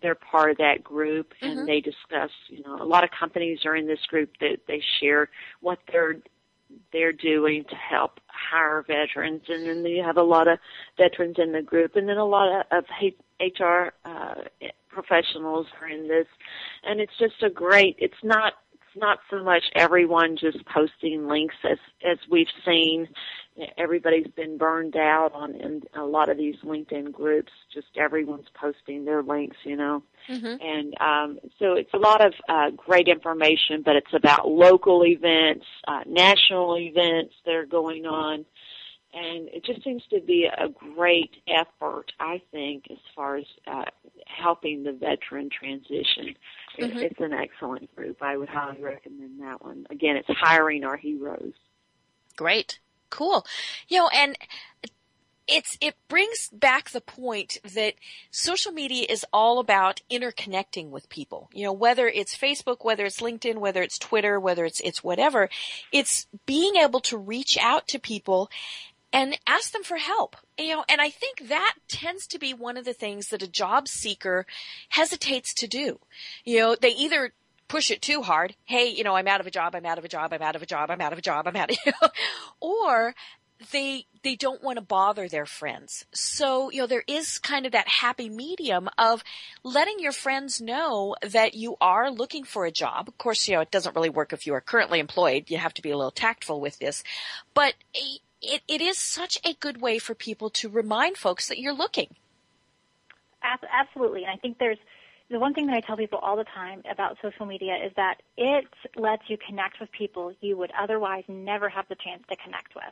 they're 0.01 0.15
part 0.15 0.51
of 0.51 0.57
that 0.59 0.85
group, 0.85 1.33
and 1.41 1.67
they 1.67 1.81
discuss. 1.81 2.31
You 2.47 2.63
know, 2.63 2.81
a 2.81 2.85
lot 2.85 3.03
of 3.03 3.09
companies 3.11 3.59
are 3.65 3.75
in 3.75 3.87
this 3.87 4.05
group 4.07 4.29
that 4.39 4.59
they 4.69 4.81
share 5.01 5.29
what 5.59 5.79
they're 5.91 6.15
they're 6.93 7.11
doing 7.11 7.65
to 7.69 7.75
help 7.75 8.21
hire 8.51 8.83
veterans, 8.85 9.41
and 9.47 9.67
then 9.67 9.85
you 9.85 10.03
have 10.03 10.17
a 10.17 10.23
lot 10.23 10.47
of 10.47 10.59
veterans 10.97 11.35
in 11.37 11.51
the 11.51 11.61
group, 11.61 11.95
and 11.95 12.07
then 12.07 12.17
a 12.17 12.25
lot 12.25 12.65
of, 12.71 12.85
HR 13.41 13.91
uh, 14.05 14.35
professionals 14.89 15.67
are 15.81 15.89
in 15.89 16.07
this, 16.07 16.27
and 16.83 17.01
it's 17.01 17.17
just 17.19 17.41
a 17.43 17.49
great. 17.49 17.95
It's 17.99 18.13
not 18.23 18.53
not 18.95 19.19
so 19.29 19.43
much 19.43 19.63
everyone 19.75 20.37
just 20.37 20.65
posting 20.65 21.27
links 21.27 21.55
as 21.63 21.77
as 22.05 22.17
we've 22.29 22.47
seen. 22.65 23.07
Everybody's 23.77 24.27
been 24.35 24.57
burned 24.57 24.95
out 24.95 25.31
on 25.33 25.55
in 25.55 25.83
a 25.95 26.03
lot 26.03 26.29
of 26.29 26.37
these 26.37 26.55
LinkedIn 26.63 27.11
groups. 27.11 27.51
Just 27.71 27.87
everyone's 27.95 28.47
posting 28.59 29.05
their 29.05 29.21
links, 29.21 29.57
you 29.63 29.75
know 29.75 30.03
and 30.61 30.93
um, 31.01 31.39
so 31.59 31.73
it's 31.73 31.93
a 31.93 31.97
lot 31.97 32.25
of 32.25 32.33
uh, 32.47 32.69
great 32.71 33.07
information, 33.07 33.81
but 33.83 33.95
it's 33.95 34.13
about 34.13 34.47
local 34.47 35.05
events, 35.05 35.65
uh, 35.87 36.01
national 36.07 36.77
events 36.77 37.33
that 37.45 37.55
are 37.55 37.65
going 37.65 38.05
on, 38.05 38.45
and 39.13 39.47
it 39.49 39.63
just 39.63 39.83
seems 39.83 40.03
to 40.09 40.19
be 40.19 40.45
a 40.45 40.69
great 40.69 41.35
effort, 41.47 42.11
I 42.19 42.41
think, 42.51 42.85
as 42.89 42.97
far 43.15 43.37
as 43.37 43.45
uh, 43.67 43.85
helping 44.25 44.83
the 44.83 44.91
veteran 44.91 45.49
transition. 45.49 46.35
It, 46.77 46.97
it's 46.97 47.19
an 47.19 47.33
excellent 47.33 47.95
group. 47.95 48.21
I 48.21 48.37
would 48.37 48.49
highly 48.49 48.81
recommend 48.81 49.41
that 49.41 49.63
one. 49.63 49.85
Again, 49.89 50.17
it's 50.17 50.27
hiring 50.29 50.83
our 50.83 50.97
heroes. 50.97 51.53
Great. 52.35 52.79
Cool. 53.09 53.45
You 53.87 53.99
know, 53.99 54.09
and 54.09 54.35
it's 55.47 55.77
it 55.81 55.95
brings 56.07 56.49
back 56.51 56.89
the 56.89 57.01
point 57.01 57.59
that 57.75 57.95
social 58.31 58.71
media 58.71 59.05
is 59.09 59.25
all 59.33 59.59
about 59.59 60.01
interconnecting 60.09 60.89
with 60.89 61.09
people. 61.09 61.49
You 61.53 61.65
know, 61.65 61.73
whether 61.73 62.07
it's 62.07 62.35
Facebook, 62.35 62.77
whether 62.83 63.05
it's 63.05 63.19
LinkedIn, 63.19 63.57
whether 63.57 63.83
it's 63.83 63.99
Twitter, 63.99 64.39
whether 64.39 64.65
it's 64.65 64.79
it's 64.79 65.03
whatever, 65.03 65.49
it's 65.91 66.27
being 66.45 66.77
able 66.77 67.01
to 67.01 67.17
reach 67.17 67.57
out 67.61 67.87
to 67.89 67.99
people 67.99 68.49
and 69.13 69.37
ask 69.47 69.71
them 69.71 69.83
for 69.83 69.97
help. 69.97 70.35
You 70.57 70.69
know, 70.69 70.85
and 70.89 70.99
I 70.99 71.09
think 71.09 71.47
that 71.47 71.75
tends 71.87 72.27
to 72.27 72.39
be 72.39 72.53
one 72.53 72.75
of 72.75 72.83
the 72.83 72.93
things 72.93 73.29
that 73.29 73.43
a 73.43 73.47
job 73.47 73.87
seeker 73.87 74.45
hesitates 74.89 75.53
to 75.55 75.67
do. 75.67 75.99
You 76.43 76.59
know, 76.59 76.75
they 76.75 76.89
either 76.89 77.31
push 77.67 77.91
it 77.91 78.01
too 78.01 78.23
hard. 78.23 78.55
Hey, 78.65 78.87
you 78.89 79.03
know, 79.03 79.15
I'm 79.15 79.27
out 79.27 79.39
of 79.39 79.47
a 79.47 79.51
job. 79.51 79.75
I'm 79.75 79.85
out 79.85 79.97
of 79.97 80.03
a 80.03 80.09
job. 80.09 80.33
I'm 80.33 80.41
out 80.41 80.55
of 80.55 80.61
a 80.61 80.65
job. 80.65 80.91
I'm 80.91 81.01
out 81.01 81.13
of 81.13 81.19
a 81.19 81.21
job. 81.21 81.47
I'm 81.47 81.55
out 81.55 81.71
of, 81.71 81.77
you 81.85 81.91
know, 82.01 82.09
or 82.59 83.15
they 83.71 84.05
they 84.23 84.35
don't 84.35 84.63
want 84.63 84.77
to 84.77 84.81
bother 84.83 85.27
their 85.27 85.45
friends. 85.45 86.05
So, 86.13 86.71
you 86.71 86.81
know, 86.81 86.87
there 86.87 87.03
is 87.07 87.37
kind 87.37 87.65
of 87.65 87.71
that 87.73 87.87
happy 87.87 88.29
medium 88.29 88.89
of 88.97 89.23
letting 89.63 89.99
your 89.99 90.11
friends 90.11 90.61
know 90.61 91.15
that 91.21 91.53
you 91.53 91.75
are 91.81 92.09
looking 92.09 92.43
for 92.43 92.65
a 92.65 92.71
job. 92.71 93.07
Of 93.07 93.17
course, 93.17 93.47
you 93.47 93.55
know, 93.55 93.61
it 93.61 93.71
doesn't 93.71 93.95
really 93.95 94.09
work 94.09 94.33
if 94.33 94.47
you 94.47 94.53
are 94.53 94.61
currently 94.61 94.99
employed. 94.99 95.49
You 95.49 95.57
have 95.57 95.73
to 95.75 95.81
be 95.81 95.91
a 95.91 95.97
little 95.97 96.11
tactful 96.11 96.59
with 96.61 96.79
this. 96.79 97.03
But 97.53 97.73
eh, 97.95 98.17
it, 98.43 98.61
it 98.67 98.81
is 98.81 98.97
such 98.97 99.39
a 99.45 99.53
good 99.53 99.81
way 99.81 99.97
for 99.99 100.13
people 100.13 100.49
to 100.51 100.69
remind 100.69 101.17
folks 101.17 101.47
that 101.47 101.59
you're 101.59 101.73
looking. 101.73 102.15
Absolutely. 103.41 104.23
And 104.23 104.31
I 104.31 104.37
think 104.37 104.57
there's 104.57 104.77
the 105.29 105.39
one 105.39 105.53
thing 105.53 105.67
that 105.67 105.75
I 105.75 105.81
tell 105.81 105.97
people 105.97 106.19
all 106.19 106.37
the 106.37 106.45
time 106.45 106.83
about 106.89 107.17
social 107.21 107.45
media 107.45 107.75
is 107.75 107.91
that 107.95 108.21
it 108.37 108.67
lets 108.95 109.23
you 109.27 109.37
connect 109.37 109.79
with 109.79 109.91
people 109.91 110.33
you 110.41 110.57
would 110.57 110.71
otherwise 110.79 111.23
never 111.27 111.69
have 111.69 111.87
the 111.89 111.95
chance 111.95 112.23
to 112.29 112.35
connect 112.35 112.75
with. 112.75 112.83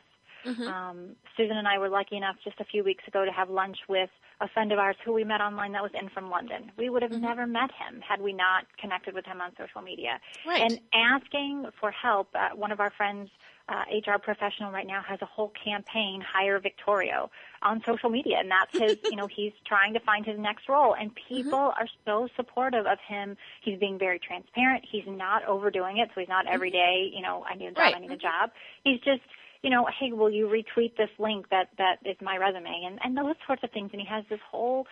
Um, 0.66 1.16
Susan 1.36 1.56
and 1.56 1.68
I 1.68 1.78
were 1.78 1.88
lucky 1.88 2.16
enough 2.16 2.36
just 2.42 2.58
a 2.60 2.64
few 2.64 2.82
weeks 2.82 3.06
ago 3.06 3.24
to 3.24 3.30
have 3.30 3.48
lunch 3.48 3.78
with 3.88 4.10
a 4.40 4.48
friend 4.48 4.72
of 4.72 4.78
ours 4.78 4.96
who 5.04 5.12
we 5.12 5.22
met 5.22 5.40
online 5.40 5.72
that 5.72 5.82
was 5.82 5.92
in 5.98 6.08
from 6.08 6.30
London. 6.30 6.72
We 6.76 6.90
would 6.90 7.02
have 7.02 7.12
never 7.12 7.46
met 7.46 7.70
him 7.70 8.00
had 8.00 8.20
we 8.20 8.32
not 8.32 8.66
connected 8.80 9.14
with 9.14 9.24
him 9.24 9.40
on 9.40 9.52
social 9.56 9.82
media. 9.82 10.18
Right. 10.46 10.62
And 10.62 10.80
asking 10.92 11.66
for 11.78 11.92
help, 11.92 12.28
uh, 12.34 12.56
one 12.56 12.72
of 12.72 12.80
our 12.80 12.90
friends, 12.90 13.30
uh, 13.68 13.84
HR 13.90 14.18
professional 14.18 14.72
right 14.72 14.86
now, 14.86 15.02
has 15.02 15.20
a 15.22 15.26
whole 15.26 15.52
campaign, 15.64 16.20
Hire 16.20 16.58
Victorio, 16.58 17.30
on 17.62 17.82
social 17.86 18.10
media, 18.10 18.36
and 18.38 18.50
that's 18.50 18.72
his. 18.72 18.98
you 19.10 19.16
know, 19.16 19.28
he's 19.34 19.52
trying 19.66 19.94
to 19.94 20.00
find 20.00 20.26
his 20.26 20.38
next 20.38 20.68
role, 20.68 20.94
and 20.94 21.10
mm-hmm. 21.10 21.34
people 21.36 21.58
are 21.58 21.86
so 22.04 22.28
supportive 22.36 22.86
of 22.86 22.98
him. 23.06 23.36
He's 23.62 23.78
being 23.78 23.98
very 23.98 24.18
transparent. 24.18 24.84
He's 24.90 25.04
not 25.06 25.44
overdoing 25.46 25.98
it, 25.98 26.10
so 26.14 26.20
he's 26.20 26.28
not 26.28 26.44
mm-hmm. 26.44 26.54
every 26.54 26.70
day. 26.70 27.10
You 27.14 27.22
know, 27.22 27.44
I 27.48 27.54
need 27.54 27.66
a 27.66 27.70
job. 27.70 27.78
Right. 27.78 27.96
I 27.96 27.98
need 27.98 28.10
a 28.10 28.14
mm-hmm. 28.14 28.20
job. 28.20 28.50
He's 28.84 29.00
just 29.00 29.22
you 29.62 29.70
know, 29.70 29.86
hey, 29.98 30.12
will 30.12 30.30
you 30.30 30.46
retweet 30.46 30.96
this 30.96 31.10
link 31.18 31.48
that 31.50 31.68
that 31.78 31.98
is 32.04 32.16
my 32.20 32.36
resume 32.36 32.84
and 32.84 32.98
and 33.04 33.16
those 33.16 33.36
sorts 33.46 33.62
of 33.62 33.70
things. 33.70 33.90
And 33.92 34.00
he 34.00 34.06
has 34.06 34.24
this 34.28 34.40
whole 34.50 34.86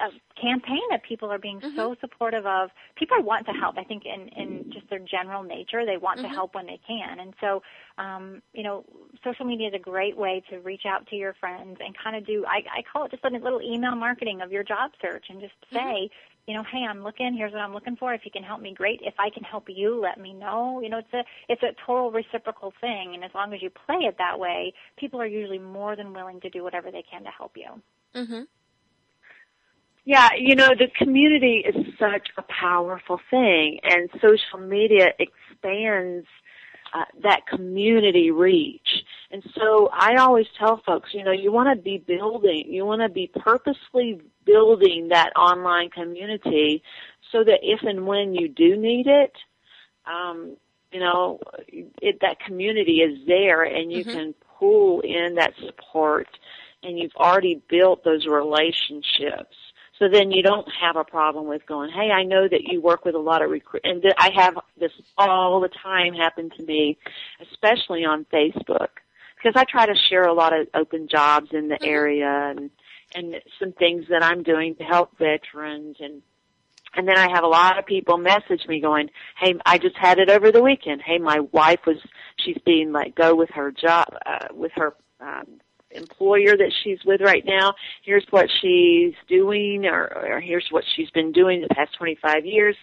uh, 0.00 0.10
campaign 0.40 0.80
that 0.90 1.02
people 1.02 1.30
are 1.30 1.38
being 1.38 1.60
so 1.76 1.94
supportive 2.00 2.46
of. 2.46 2.70
People 2.96 3.22
want 3.22 3.46
to 3.46 3.52
help. 3.52 3.78
I 3.78 3.84
think 3.84 4.04
in 4.04 4.28
in 4.28 4.70
just 4.72 4.88
their 4.90 4.98
general 4.98 5.42
nature, 5.42 5.84
they 5.86 5.96
want 5.96 6.20
to 6.20 6.28
help 6.28 6.54
when 6.54 6.66
they 6.66 6.80
can. 6.86 7.20
And 7.20 7.34
so, 7.40 7.62
um, 7.98 8.42
you 8.52 8.62
know, 8.62 8.84
social 9.22 9.44
media 9.44 9.68
is 9.68 9.74
a 9.74 9.78
great 9.78 10.16
way 10.16 10.42
to 10.50 10.58
reach 10.58 10.82
out 10.86 11.06
to 11.08 11.16
your 11.16 11.34
friends 11.34 11.78
and 11.84 11.94
kind 12.02 12.16
of 12.16 12.26
do. 12.26 12.44
I 12.46 12.62
I 12.78 12.82
call 12.90 13.04
it 13.04 13.10
just 13.10 13.24
a 13.24 13.28
little 13.28 13.62
email 13.62 13.94
marketing 13.94 14.40
of 14.40 14.52
your 14.52 14.64
job 14.64 14.92
search 15.00 15.26
and 15.28 15.40
just 15.40 15.54
say. 15.72 16.10
You 16.46 16.52
know, 16.52 16.62
hey, 16.62 16.84
I'm 16.86 17.02
looking. 17.02 17.34
Here's 17.34 17.54
what 17.54 17.62
I'm 17.62 17.72
looking 17.72 17.96
for. 17.96 18.12
If 18.12 18.26
you 18.26 18.30
can 18.30 18.42
help 18.42 18.60
me, 18.60 18.74
great. 18.74 19.00
If 19.02 19.14
I 19.18 19.30
can 19.30 19.44
help 19.44 19.64
you, 19.66 19.98
let 19.98 20.20
me 20.20 20.34
know. 20.34 20.82
You 20.82 20.90
know, 20.90 20.98
it's 20.98 21.14
a 21.14 21.24
it's 21.48 21.62
a 21.62 21.74
total 21.86 22.10
reciprocal 22.10 22.74
thing, 22.82 23.12
and 23.14 23.24
as 23.24 23.30
long 23.34 23.54
as 23.54 23.62
you 23.62 23.70
play 23.70 24.00
it 24.00 24.16
that 24.18 24.38
way, 24.38 24.74
people 24.98 25.22
are 25.22 25.26
usually 25.26 25.58
more 25.58 25.96
than 25.96 26.12
willing 26.12 26.42
to 26.42 26.50
do 26.50 26.62
whatever 26.62 26.90
they 26.90 27.02
can 27.10 27.24
to 27.24 27.30
help 27.30 27.52
you. 27.56 27.80
Mm-hmm. 28.14 28.42
Yeah, 30.04 30.28
you 30.38 30.54
know, 30.54 30.68
the 30.78 30.88
community 30.98 31.64
is 31.66 31.86
such 31.98 32.28
a 32.36 32.42
powerful 32.42 33.20
thing, 33.30 33.80
and 33.82 34.10
social 34.20 34.58
media 34.58 35.12
expands 35.18 36.26
uh, 36.92 37.04
that 37.22 37.46
community 37.46 38.30
reach. 38.30 39.04
And 39.30 39.42
so 39.54 39.88
I 39.92 40.16
always 40.16 40.46
tell 40.58 40.80
folks, 40.86 41.10
you 41.12 41.24
know, 41.24 41.32
you 41.32 41.50
want 41.50 41.76
to 41.76 41.82
be 41.82 41.98
building, 41.98 42.66
you 42.68 42.84
want 42.84 43.02
to 43.02 43.08
be 43.08 43.30
purposely 43.34 44.20
building 44.44 45.08
that 45.08 45.30
online 45.36 45.90
community 45.90 46.82
so 47.32 47.42
that 47.42 47.60
if 47.62 47.80
and 47.82 48.06
when 48.06 48.34
you 48.34 48.48
do 48.48 48.76
need 48.76 49.06
it, 49.06 49.32
um, 50.06 50.56
you 50.92 51.00
know, 51.00 51.40
it, 51.66 52.18
that 52.20 52.38
community 52.38 52.98
is 52.98 53.26
there 53.26 53.64
and 53.64 53.90
you 53.90 54.04
can 54.04 54.34
pull 54.58 55.00
in 55.00 55.34
that 55.34 55.54
support 55.66 56.28
and 56.84 56.98
you've 56.98 57.16
already 57.16 57.60
built 57.68 58.04
those 58.04 58.26
relationships. 58.26 59.56
So 59.98 60.08
then 60.08 60.32
you 60.32 60.42
don't 60.42 60.66
have 60.80 60.96
a 60.96 61.04
problem 61.04 61.46
with 61.46 61.66
going, 61.66 61.90
hey, 61.90 62.10
I 62.10 62.24
know 62.24 62.48
that 62.48 62.64
you 62.64 62.80
work 62.80 63.04
with 63.04 63.14
a 63.14 63.20
lot 63.20 63.42
of 63.42 63.50
recruit, 63.50 63.82
and 63.84 64.04
I 64.18 64.30
have 64.34 64.58
this 64.78 64.92
all 65.16 65.60
the 65.60 65.68
time 65.68 66.14
happen 66.14 66.50
to 66.56 66.62
me, 66.64 66.98
especially 67.40 68.04
on 68.04 68.26
Facebook, 68.32 68.88
because 69.36 69.52
I 69.54 69.64
try 69.64 69.86
to 69.86 69.94
share 70.08 70.24
a 70.24 70.34
lot 70.34 70.52
of 70.52 70.66
open 70.74 71.06
jobs 71.08 71.50
in 71.52 71.68
the 71.68 71.82
area 71.82 72.52
and 72.56 72.70
and 73.14 73.36
some 73.60 73.70
things 73.70 74.06
that 74.08 74.24
I'm 74.24 74.42
doing 74.42 74.74
to 74.76 74.82
help 74.82 75.16
veterans 75.18 75.98
and 76.00 76.22
and 76.96 77.08
then 77.08 77.18
I 77.18 77.28
have 77.32 77.44
a 77.44 77.48
lot 77.48 77.78
of 77.78 77.86
people 77.86 78.18
message 78.18 78.66
me 78.68 78.80
going, 78.80 79.10
"Hey, 79.38 79.54
I 79.66 79.78
just 79.78 79.96
had 79.96 80.18
it 80.18 80.30
over 80.30 80.52
the 80.52 80.62
weekend. 80.62 81.02
Hey, 81.02 81.18
my 81.18 81.40
wife 81.40 81.80
was 81.86 81.96
she's 82.36 82.58
being 82.64 82.92
let 82.92 83.14
go 83.14 83.34
with 83.34 83.50
her 83.50 83.72
job 83.72 84.06
uh, 84.24 84.48
with 84.52 84.72
her 84.76 84.94
um, 85.20 85.60
employer 85.94 86.56
that 86.56 86.72
she's 86.82 86.98
with 87.04 87.20
right 87.20 87.44
now. 87.46 87.74
Here's 88.02 88.26
what 88.30 88.48
she's 88.60 89.14
doing, 89.28 89.86
or, 89.86 90.06
or 90.06 90.40
here's 90.40 90.66
what 90.70 90.84
she's 90.94 91.10
been 91.10 91.32
doing 91.32 91.60
the 91.60 91.74
past 91.74 91.94
25 91.98 92.44
years. 92.44 92.76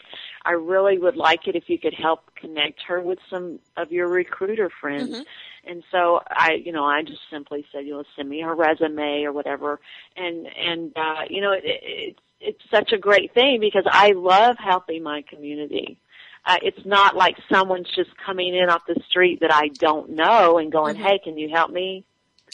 I 0.43 0.51
really 0.51 0.97
would 0.97 1.18
like 1.18 1.47
it 1.47 1.55
if 1.55 1.66
you 1.68 1.78
could 1.78 1.93
help 1.93 2.34
connect 2.36 2.82
her 2.88 3.01
with 3.01 3.20
some 3.30 3.59
of 3.78 3.91
your 3.91 4.07
recruiter 4.07 4.70
friends." 4.82 5.26
And 5.64 5.84
so 5.91 6.22
I, 6.28 6.53
you 6.64 6.72
know, 6.72 6.86
I 6.86 7.03
just 7.03 7.22
simply 7.30 7.66
said, 7.72 7.86
you 7.86 7.91
know, 7.93 8.03
send 8.16 8.30
me 8.30 8.41
her 8.41 8.55
resume 8.55 9.24
or 9.24 9.32
whatever. 9.32 9.80
And, 10.16 10.47
and, 10.47 10.91
uh, 10.95 11.22
you 11.30 11.41
know, 11.41 11.51
it, 11.51 11.62
it, 11.64 12.20
it's 12.39 12.64
such 12.72 12.91
a 12.91 12.97
great 12.97 13.34
thing 13.34 13.59
because 13.59 13.86
I 13.89 14.14
love 14.16 14.55
helping 14.57 15.03
my 15.03 15.24
community. 15.30 15.99
Uh, 16.45 16.57
it's 16.64 16.86
not 16.86 17.16
like 17.16 17.38
someone's 17.51 17.89
just 17.95 18.09
coming 18.26 18.55
in 18.55 18.70
off 18.70 18.82
the 18.88 18.99
street 19.07 19.41
that 19.41 19.53
I 19.53 19.68
don't 19.68 20.12
know 20.12 20.57
and 20.57 20.72
going, 20.72 20.95
hey, 20.95 21.20
can 21.24 21.38
you 21.38 21.49
help 21.49 21.70
me 21.70 22.03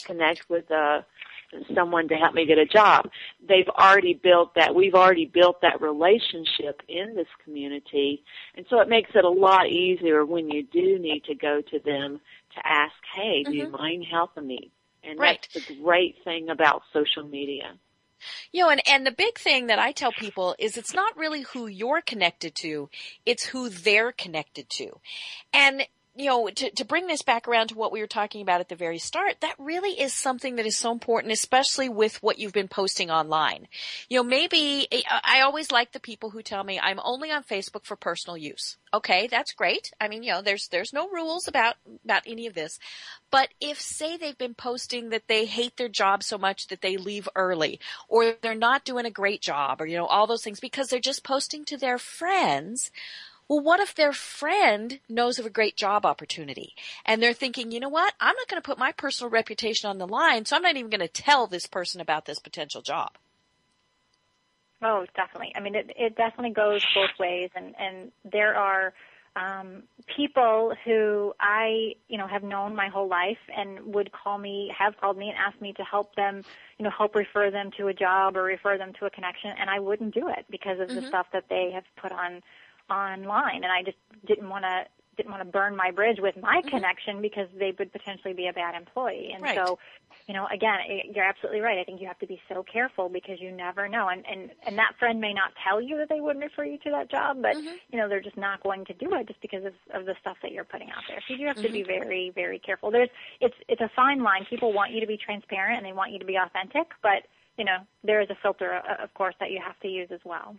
connect 0.04 0.48
with, 0.48 0.70
uh, 0.70 1.02
someone 1.74 2.08
to 2.08 2.14
help 2.14 2.34
me 2.34 2.44
get 2.44 2.58
a 2.58 2.66
job. 2.66 3.08
They've 3.46 3.68
already 3.68 4.12
built 4.12 4.54
that, 4.56 4.74
we've 4.74 4.94
already 4.94 5.24
built 5.24 5.62
that 5.62 5.80
relationship 5.80 6.82
in 6.88 7.14
this 7.14 7.28
community. 7.42 8.22
And 8.54 8.66
so 8.68 8.80
it 8.80 8.88
makes 8.88 9.10
it 9.14 9.24
a 9.24 9.30
lot 9.30 9.68
easier 9.68 10.26
when 10.26 10.50
you 10.50 10.62
do 10.62 10.98
need 10.98 11.24
to 11.24 11.34
go 11.34 11.62
to 11.70 11.78
them 11.78 12.20
to 12.54 12.66
ask, 12.66 12.92
hey, 13.14 13.44
do 13.44 13.54
you 13.54 13.70
mind 13.70 14.04
helping 14.10 14.46
me? 14.46 14.72
And 15.02 15.18
Right. 15.18 15.40
that's 15.54 15.66
the 15.66 15.74
great 15.74 16.16
thing 16.22 16.50
about 16.50 16.82
social 16.92 17.26
media. 17.26 17.78
You 18.52 18.64
know, 18.64 18.70
and, 18.70 18.82
and 18.86 19.06
the 19.06 19.12
big 19.12 19.38
thing 19.38 19.68
that 19.68 19.78
I 19.78 19.92
tell 19.92 20.12
people 20.12 20.56
is 20.58 20.76
it's 20.76 20.92
not 20.92 21.16
really 21.16 21.42
who 21.42 21.66
you're 21.66 22.02
connected 22.02 22.54
to, 22.56 22.90
it's 23.24 23.44
who 23.44 23.68
they're 23.68 24.12
connected 24.12 24.68
to. 24.70 25.00
And, 25.52 25.86
you 26.18 26.26
know, 26.26 26.48
to, 26.48 26.70
to 26.72 26.84
bring 26.84 27.06
this 27.06 27.22
back 27.22 27.46
around 27.46 27.68
to 27.68 27.76
what 27.76 27.92
we 27.92 28.00
were 28.00 28.08
talking 28.08 28.42
about 28.42 28.60
at 28.60 28.68
the 28.68 28.74
very 28.74 28.98
start, 28.98 29.36
that 29.40 29.54
really 29.56 30.00
is 30.00 30.12
something 30.12 30.56
that 30.56 30.66
is 30.66 30.76
so 30.76 30.90
important, 30.90 31.32
especially 31.32 31.88
with 31.88 32.20
what 32.24 32.40
you've 32.40 32.52
been 32.52 32.66
posting 32.66 33.08
online. 33.08 33.68
You 34.08 34.18
know, 34.18 34.24
maybe, 34.24 34.88
I 35.24 35.42
always 35.42 35.70
like 35.70 35.92
the 35.92 36.00
people 36.00 36.30
who 36.30 36.42
tell 36.42 36.64
me 36.64 36.80
I'm 36.82 36.98
only 37.04 37.30
on 37.30 37.44
Facebook 37.44 37.84
for 37.84 37.94
personal 37.94 38.36
use. 38.36 38.76
Okay, 38.92 39.28
that's 39.30 39.52
great. 39.52 39.92
I 40.00 40.08
mean, 40.08 40.24
you 40.24 40.32
know, 40.32 40.42
there's, 40.42 40.66
there's 40.68 40.92
no 40.92 41.08
rules 41.08 41.46
about, 41.46 41.76
about 42.04 42.22
any 42.26 42.48
of 42.48 42.54
this. 42.54 42.80
But 43.30 43.50
if 43.60 43.80
say 43.80 44.16
they've 44.16 44.36
been 44.36 44.54
posting 44.54 45.10
that 45.10 45.28
they 45.28 45.44
hate 45.44 45.76
their 45.76 45.88
job 45.88 46.24
so 46.24 46.36
much 46.36 46.66
that 46.66 46.80
they 46.80 46.96
leave 46.96 47.28
early 47.36 47.78
or 48.08 48.34
they're 48.42 48.56
not 48.56 48.84
doing 48.84 49.06
a 49.06 49.10
great 49.10 49.40
job 49.40 49.80
or, 49.80 49.86
you 49.86 49.96
know, 49.96 50.06
all 50.06 50.26
those 50.26 50.42
things 50.42 50.58
because 50.58 50.88
they're 50.88 50.98
just 50.98 51.22
posting 51.22 51.64
to 51.66 51.76
their 51.76 51.98
friends. 51.98 52.90
Well, 53.48 53.60
what 53.60 53.80
if 53.80 53.94
their 53.94 54.12
friend 54.12 55.00
knows 55.08 55.38
of 55.38 55.46
a 55.46 55.50
great 55.50 55.76
job 55.76 56.04
opportunity 56.04 56.74
and 57.06 57.22
they're 57.22 57.32
thinking, 57.32 57.72
you 57.72 57.80
know 57.80 57.88
what? 57.88 58.12
I'm 58.20 58.36
not 58.36 58.48
going 58.48 58.60
to 58.60 58.66
put 58.66 58.78
my 58.78 58.92
personal 58.92 59.30
reputation 59.30 59.88
on 59.88 59.96
the 59.96 60.06
line, 60.06 60.44
so 60.44 60.54
I'm 60.54 60.62
not 60.62 60.76
even 60.76 60.90
going 60.90 61.00
to 61.00 61.08
tell 61.08 61.46
this 61.46 61.66
person 61.66 62.00
about 62.00 62.26
this 62.26 62.38
potential 62.38 62.82
job. 62.82 63.12
Oh, 64.82 65.06
definitely. 65.16 65.52
I 65.56 65.60
mean, 65.60 65.74
it, 65.74 65.90
it 65.96 66.16
definitely 66.16 66.52
goes 66.52 66.84
both 66.94 67.10
ways, 67.18 67.50
and 67.56 67.74
and 67.80 68.12
there 68.30 68.54
are 68.54 68.92
um, 69.34 69.82
people 70.16 70.74
who 70.84 71.32
I, 71.40 71.94
you 72.08 72.16
know, 72.16 72.26
have 72.26 72.42
known 72.42 72.76
my 72.76 72.88
whole 72.88 73.08
life 73.08 73.38
and 73.56 73.94
would 73.94 74.12
call 74.12 74.38
me, 74.38 74.72
have 74.76 74.96
called 75.00 75.16
me 75.16 75.28
and 75.28 75.36
asked 75.36 75.60
me 75.60 75.72
to 75.74 75.82
help 75.82 76.14
them, 76.14 76.42
you 76.78 76.84
know, 76.84 76.90
help 76.96 77.14
refer 77.14 77.50
them 77.50 77.70
to 77.78 77.88
a 77.88 77.94
job 77.94 78.36
or 78.36 78.42
refer 78.42 78.78
them 78.78 78.92
to 79.00 79.06
a 79.06 79.10
connection, 79.10 79.50
and 79.58 79.68
I 79.68 79.80
wouldn't 79.80 80.14
do 80.14 80.28
it 80.28 80.46
because 80.50 80.78
of 80.80 80.88
the 80.88 81.02
stuff 81.08 81.26
that 81.32 81.44
they 81.48 81.70
have 81.74 81.84
put 82.00 82.12
on 82.12 82.42
online, 82.90 83.64
and 83.64 83.72
I 83.72 83.82
just 83.82 83.98
didn't 84.26 84.48
want 84.48 84.64
to 84.64 84.84
didn't 85.16 85.32
want 85.32 85.42
to 85.42 85.50
burn 85.50 85.74
my 85.74 85.90
bridge 85.90 86.18
with 86.20 86.36
my 86.40 86.58
mm-hmm. 86.60 86.68
connection 86.68 87.20
because 87.20 87.48
they 87.58 87.74
would 87.76 87.92
potentially 87.92 88.34
be 88.34 88.46
a 88.46 88.52
bad 88.52 88.76
employee, 88.76 89.32
and 89.34 89.42
Right. 89.42 89.56
so 89.56 89.78
you 90.28 90.34
know, 90.34 90.46
again, 90.52 90.78
you're 91.14 91.24
absolutely 91.24 91.60
right. 91.60 91.78
I 91.78 91.84
think 91.84 92.02
you 92.02 92.06
have 92.06 92.18
to 92.18 92.26
be 92.26 92.38
so 92.50 92.62
careful 92.62 93.08
because 93.08 93.40
you 93.40 93.50
never 93.50 93.88
know. 93.88 94.08
And, 94.08 94.24
and, 94.30 94.50
and 94.66 94.76
that 94.76 94.92
friend 94.98 95.20
may 95.22 95.32
not 95.32 95.52
tell 95.66 95.80
you 95.80 95.96
that 95.96 96.10
they 96.10 96.20
wouldn't 96.20 96.44
refer 96.44 96.64
you 96.64 96.76
to 96.84 96.90
that 96.90 97.10
job, 97.10 97.38
but, 97.40 97.56
mm-hmm. 97.56 97.74
you 97.90 97.98
know, 97.98 98.10
they're 98.10 98.20
just 98.20 98.36
not 98.36 98.62
going 98.62 98.84
to 98.84 98.92
do 98.92 99.14
it 99.14 99.26
just 99.26 99.40
because 99.40 99.64
of, 99.64 99.72
of 99.94 100.04
the 100.04 100.14
stuff 100.20 100.36
that 100.42 100.52
you're 100.52 100.64
putting 100.64 100.90
out 100.90 101.02
there. 101.08 101.20
So 101.26 101.34
you 101.34 101.46
have 101.46 101.56
to 101.56 101.70
be 101.70 101.80
mm-hmm. 101.80 101.88
very, 101.88 102.32
very 102.34 102.58
careful. 102.58 102.90
There's, 102.90 103.08
it's, 103.40 103.54
it's 103.68 103.80
a 103.80 103.90
fine 103.96 104.22
line. 104.22 104.44
People 104.50 104.74
want 104.74 104.92
you 104.92 105.00
to 105.00 105.06
be 105.06 105.16
transparent 105.16 105.78
and 105.78 105.86
they 105.86 105.94
want 105.94 106.12
you 106.12 106.18
to 106.18 106.26
be 106.26 106.36
authentic, 106.36 106.88
but, 107.02 107.24
you 107.56 107.64
know, 107.64 107.78
there 108.04 108.20
is 108.20 108.28
a 108.28 108.36
filter, 108.42 108.74
uh, 108.74 109.02
of 109.02 109.14
course, 109.14 109.34
that 109.40 109.50
you 109.50 109.60
have 109.64 109.80
to 109.80 109.88
use 109.88 110.10
as 110.12 110.20
well. 110.24 110.56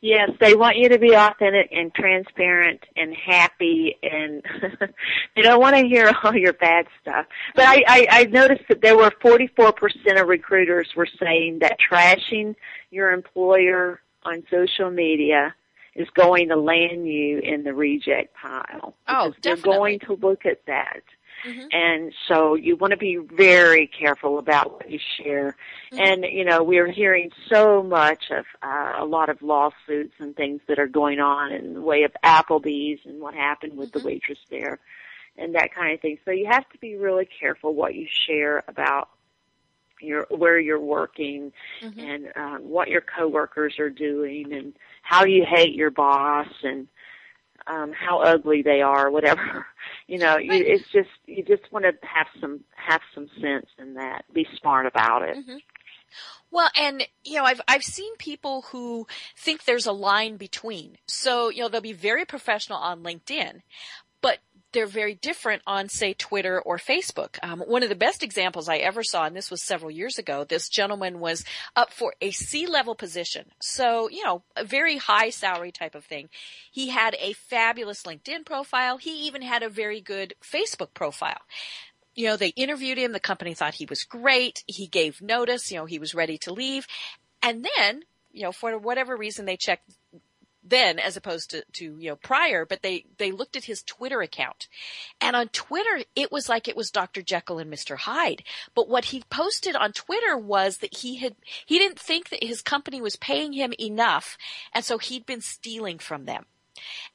Yes, 0.00 0.30
they 0.40 0.54
want 0.54 0.76
you 0.76 0.88
to 0.90 0.98
be 0.98 1.14
authentic 1.14 1.70
and 1.72 1.92
transparent 1.92 2.84
and 2.96 3.14
happy 3.14 3.96
and 4.02 4.44
they 5.34 5.42
don't 5.42 5.60
want 5.60 5.74
to 5.76 5.86
hear 5.86 6.12
all 6.22 6.36
your 6.36 6.52
bad 6.52 6.86
stuff. 7.02 7.26
But 7.56 7.64
I, 7.66 7.82
I, 7.88 8.06
I 8.10 8.24
noticed 8.26 8.62
that 8.68 8.80
there 8.80 8.96
were 8.96 9.10
44% 9.10 10.20
of 10.20 10.28
recruiters 10.28 10.88
were 10.94 11.08
saying 11.20 11.58
that 11.60 11.78
trashing 11.80 12.54
your 12.90 13.10
employer 13.10 14.00
on 14.24 14.44
social 14.50 14.90
media 14.90 15.54
is 15.96 16.08
going 16.14 16.48
to 16.48 16.56
land 16.56 17.08
you 17.08 17.38
in 17.40 17.64
the 17.64 17.74
reject 17.74 18.34
pile. 18.36 18.94
Oh, 19.08 19.30
because 19.30 19.34
they're 19.42 19.56
going 19.56 19.98
to 20.00 20.14
look 20.14 20.46
at 20.46 20.64
that. 20.66 21.02
And 21.72 22.12
so 22.26 22.54
you 22.54 22.76
want 22.76 22.92
to 22.92 22.96
be 22.96 23.16
very 23.16 23.86
careful 23.86 24.38
about 24.38 24.72
what 24.72 24.90
you 24.90 24.98
share. 25.16 25.56
And, 25.92 26.24
you 26.24 26.44
know, 26.44 26.62
we're 26.62 26.90
hearing 26.90 27.30
so 27.48 27.82
much 27.82 28.30
of 28.30 28.44
uh, 28.62 28.94
a 28.98 29.04
lot 29.04 29.28
of 29.28 29.42
lawsuits 29.42 30.14
and 30.18 30.34
things 30.34 30.60
that 30.68 30.78
are 30.78 30.86
going 30.88 31.20
on 31.20 31.52
in 31.52 31.74
the 31.74 31.80
way 31.80 32.02
of 32.04 32.12
Applebee's 32.24 33.00
and 33.04 33.20
what 33.20 33.34
happened 33.34 33.76
with 33.76 33.92
the 33.92 34.00
waitress 34.00 34.38
there 34.50 34.78
and 35.36 35.54
that 35.54 35.74
kind 35.74 35.94
of 35.94 36.00
thing. 36.00 36.18
So 36.24 36.30
you 36.30 36.46
have 36.50 36.68
to 36.70 36.78
be 36.78 36.96
really 36.96 37.26
careful 37.40 37.74
what 37.74 37.94
you 37.94 38.06
share 38.26 38.64
about 38.68 39.08
your 40.00 40.26
where 40.30 40.58
you're 40.58 40.80
working 40.80 41.52
and 41.98 42.28
um, 42.36 42.68
what 42.68 42.88
your 42.88 43.00
coworkers 43.00 43.78
are 43.78 43.90
doing 43.90 44.52
and 44.52 44.74
how 45.02 45.24
you 45.24 45.44
hate 45.44 45.74
your 45.74 45.90
boss 45.90 46.46
and 46.62 46.88
um 47.68 47.92
how 47.92 48.20
ugly 48.20 48.62
they 48.62 48.82
are 48.82 49.10
whatever. 49.10 49.66
You 50.06 50.16
know 50.16 50.38
you, 50.38 50.50
it's 50.52 50.88
just 50.90 51.10
you 51.26 51.44
just 51.44 51.70
want 51.70 51.84
to 51.84 51.92
have 52.06 52.28
some 52.40 52.60
have 52.74 53.02
some 53.14 53.28
sense 53.42 53.66
in 53.78 53.94
that. 53.94 54.24
Be 54.32 54.46
smart 54.58 54.86
about 54.86 55.20
it. 55.20 55.36
Well, 56.50 56.70
and 56.76 57.06
you 57.24 57.34
know, 57.34 57.44
I've 57.44 57.60
I've 57.68 57.84
seen 57.84 58.16
people 58.16 58.62
who 58.72 59.06
think 59.36 59.64
there's 59.64 59.86
a 59.86 59.92
line 59.92 60.36
between. 60.36 60.96
So, 61.06 61.50
you 61.50 61.60
know, 61.60 61.68
they'll 61.68 61.80
be 61.80 61.92
very 61.92 62.24
professional 62.24 62.78
on 62.78 63.02
LinkedIn, 63.02 63.60
they're 64.78 64.86
very 64.86 65.16
different 65.16 65.60
on, 65.66 65.88
say, 65.88 66.14
Twitter 66.14 66.60
or 66.60 66.78
Facebook. 66.78 67.36
Um, 67.42 67.58
one 67.58 67.82
of 67.82 67.88
the 67.88 67.96
best 67.96 68.22
examples 68.22 68.68
I 68.68 68.76
ever 68.76 69.02
saw, 69.02 69.24
and 69.24 69.34
this 69.34 69.50
was 69.50 69.60
several 69.60 69.90
years 69.90 70.18
ago, 70.18 70.44
this 70.44 70.68
gentleman 70.68 71.18
was 71.18 71.44
up 71.74 71.92
for 71.92 72.14
a 72.20 72.30
C-level 72.30 72.94
position. 72.94 73.46
So, 73.60 74.08
you 74.08 74.22
know, 74.22 74.44
a 74.54 74.62
very 74.62 74.96
high 74.96 75.30
salary 75.30 75.72
type 75.72 75.96
of 75.96 76.04
thing. 76.04 76.28
He 76.70 76.90
had 76.90 77.16
a 77.18 77.32
fabulous 77.32 78.04
LinkedIn 78.04 78.46
profile. 78.46 78.98
He 78.98 79.26
even 79.26 79.42
had 79.42 79.64
a 79.64 79.68
very 79.68 80.00
good 80.00 80.34
Facebook 80.40 80.94
profile 80.94 81.40
you 82.14 82.26
know, 82.26 82.36
they 82.36 82.48
interviewed 82.48 82.98
him. 82.98 83.12
The 83.12 83.20
company 83.20 83.54
thought 83.54 83.74
he 83.74 83.86
was 83.88 84.02
great. 84.02 84.64
He 84.66 84.88
gave 84.88 85.22
notice. 85.22 85.70
You 85.70 85.78
know, 85.78 85.84
he 85.84 86.00
was 86.00 86.16
ready 86.16 86.36
to 86.38 86.52
leave. 86.52 86.84
And 87.44 87.64
then, 87.76 88.02
you 88.32 88.42
know, 88.42 88.50
for 88.50 88.76
whatever 88.76 89.16
reason, 89.16 89.44
they 89.44 89.56
checked 89.56 89.88
then 90.68 90.98
as 90.98 91.16
opposed 91.16 91.50
to, 91.50 91.64
to, 91.74 91.96
you 91.98 92.10
know, 92.10 92.16
prior, 92.16 92.64
but 92.64 92.82
they, 92.82 93.04
they 93.18 93.30
looked 93.30 93.56
at 93.56 93.64
his 93.64 93.82
Twitter 93.82 94.20
account. 94.20 94.68
And 95.20 95.34
on 95.34 95.48
Twitter, 95.48 96.04
it 96.14 96.30
was 96.30 96.48
like 96.48 96.68
it 96.68 96.76
was 96.76 96.90
Dr. 96.90 97.22
Jekyll 97.22 97.58
and 97.58 97.72
Mr. 97.72 97.96
Hyde. 97.96 98.42
But 98.74 98.88
what 98.88 99.06
he 99.06 99.22
posted 99.30 99.76
on 99.76 99.92
Twitter 99.92 100.36
was 100.36 100.78
that 100.78 100.98
he 100.98 101.16
had, 101.16 101.36
he 101.66 101.78
didn't 101.78 101.98
think 101.98 102.30
that 102.30 102.44
his 102.44 102.62
company 102.62 103.00
was 103.00 103.16
paying 103.16 103.52
him 103.52 103.72
enough. 103.78 104.36
And 104.72 104.84
so 104.84 104.98
he'd 104.98 105.26
been 105.26 105.40
stealing 105.40 105.98
from 105.98 106.24
them. 106.24 106.46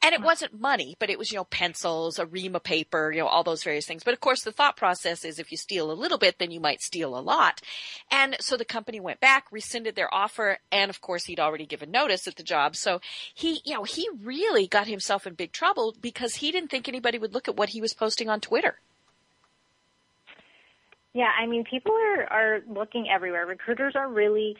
And 0.01 0.13
it 0.13 0.19
uh-huh. 0.19 0.25
wasn't 0.25 0.59
money, 0.59 0.95
but 0.99 1.09
it 1.09 1.17
was, 1.17 1.31
you 1.31 1.37
know, 1.37 1.45
pencils, 1.45 2.19
a 2.19 2.25
ream 2.25 2.55
of 2.55 2.63
paper, 2.63 3.11
you 3.11 3.19
know, 3.19 3.27
all 3.27 3.43
those 3.43 3.63
various 3.63 3.85
things. 3.85 4.03
But 4.03 4.13
of 4.13 4.19
course, 4.19 4.43
the 4.43 4.51
thought 4.51 4.77
process 4.77 5.23
is 5.25 5.39
if 5.39 5.51
you 5.51 5.57
steal 5.57 5.91
a 5.91 5.93
little 5.93 6.17
bit, 6.17 6.39
then 6.39 6.51
you 6.51 6.59
might 6.59 6.81
steal 6.81 7.17
a 7.17 7.21
lot. 7.21 7.61
And 8.11 8.35
so 8.39 8.57
the 8.57 8.65
company 8.65 8.99
went 8.99 9.19
back, 9.19 9.45
rescinded 9.51 9.95
their 9.95 10.13
offer, 10.13 10.59
and 10.71 10.89
of 10.89 11.01
course, 11.01 11.25
he'd 11.25 11.39
already 11.39 11.65
given 11.65 11.91
notice 11.91 12.27
at 12.27 12.35
the 12.35 12.43
job. 12.43 12.75
So 12.75 13.01
he, 13.33 13.61
you 13.65 13.73
know, 13.73 13.83
he 13.83 14.07
really 14.21 14.67
got 14.67 14.87
himself 14.87 15.27
in 15.27 15.33
big 15.33 15.51
trouble 15.51 15.95
because 16.01 16.35
he 16.35 16.51
didn't 16.51 16.69
think 16.69 16.87
anybody 16.87 17.17
would 17.17 17.33
look 17.33 17.47
at 17.47 17.55
what 17.55 17.69
he 17.69 17.81
was 17.81 17.93
posting 17.93 18.29
on 18.29 18.39
Twitter. 18.39 18.79
Yeah, 21.13 21.29
I 21.39 21.45
mean, 21.45 21.63
people 21.63 21.93
are 21.93 22.23
are 22.31 22.61
looking 22.67 23.07
everywhere. 23.07 23.45
Recruiters 23.45 23.95
are 23.95 24.09
really, 24.09 24.57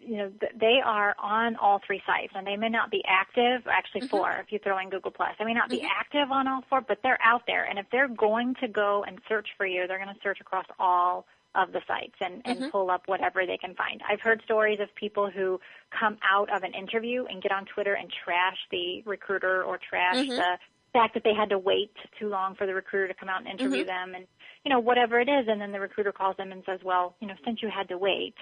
you 0.00 0.16
know, 0.16 0.32
they 0.58 0.80
are 0.84 1.14
on 1.18 1.56
all 1.56 1.80
three 1.86 2.02
sites, 2.06 2.32
and 2.34 2.46
they 2.46 2.56
may 2.56 2.68
not 2.68 2.90
be 2.90 3.02
active. 3.06 3.66
Actually, 3.66 4.02
mm-hmm. 4.02 4.08
four 4.08 4.32
if 4.40 4.52
you 4.52 4.58
throw 4.58 4.78
in 4.78 4.90
Google 4.90 5.10
Plus. 5.10 5.30
They 5.38 5.44
may 5.44 5.54
not 5.54 5.68
be 5.68 5.78
mm-hmm. 5.78 5.86
active 5.98 6.30
on 6.30 6.46
all 6.46 6.62
four, 6.68 6.80
but 6.80 6.98
they're 7.02 7.20
out 7.22 7.42
there. 7.46 7.64
And 7.64 7.78
if 7.78 7.86
they're 7.90 8.08
going 8.08 8.54
to 8.60 8.68
go 8.68 9.04
and 9.06 9.18
search 9.28 9.48
for 9.56 9.66
you, 9.66 9.86
they're 9.86 10.02
going 10.02 10.14
to 10.14 10.20
search 10.22 10.40
across 10.40 10.66
all 10.78 11.26
of 11.54 11.72
the 11.72 11.80
sites 11.88 12.14
and, 12.20 12.42
and 12.44 12.58
mm-hmm. 12.58 12.68
pull 12.68 12.90
up 12.90 13.02
whatever 13.06 13.46
they 13.46 13.56
can 13.56 13.74
find. 13.74 14.02
I've 14.08 14.20
heard 14.20 14.42
stories 14.44 14.78
of 14.80 14.94
people 14.94 15.30
who 15.30 15.58
come 15.98 16.18
out 16.30 16.54
of 16.54 16.62
an 16.62 16.74
interview 16.74 17.24
and 17.24 17.42
get 17.42 17.50
on 17.50 17.64
Twitter 17.64 17.94
and 17.94 18.12
trash 18.24 18.58
the 18.70 19.02
recruiter 19.06 19.64
or 19.64 19.78
trash 19.78 20.26
the 20.26 20.58
fact 20.92 21.14
that 21.14 21.24
they 21.24 21.34
had 21.34 21.50
to 21.50 21.58
wait 21.58 21.92
too 22.18 22.28
long 22.28 22.54
for 22.54 22.66
the 22.66 22.74
recruiter 22.74 23.08
to 23.08 23.14
come 23.14 23.28
out 23.28 23.40
and 23.40 23.60
interview 23.60 23.84
them 23.84 24.14
and 24.14 24.26
you 24.64 24.70
know 24.70 24.80
whatever 24.80 25.20
it 25.20 25.28
is 25.28 25.46
and 25.46 25.60
then 25.60 25.70
the 25.70 25.80
recruiter 25.80 26.10
calls 26.10 26.34
them 26.38 26.52
and 26.52 26.62
says 26.64 26.80
well 26.82 27.14
you 27.20 27.28
know 27.28 27.34
since 27.44 27.60
you 27.60 27.68
had 27.68 27.86
to 27.88 27.98
wait 27.98 28.34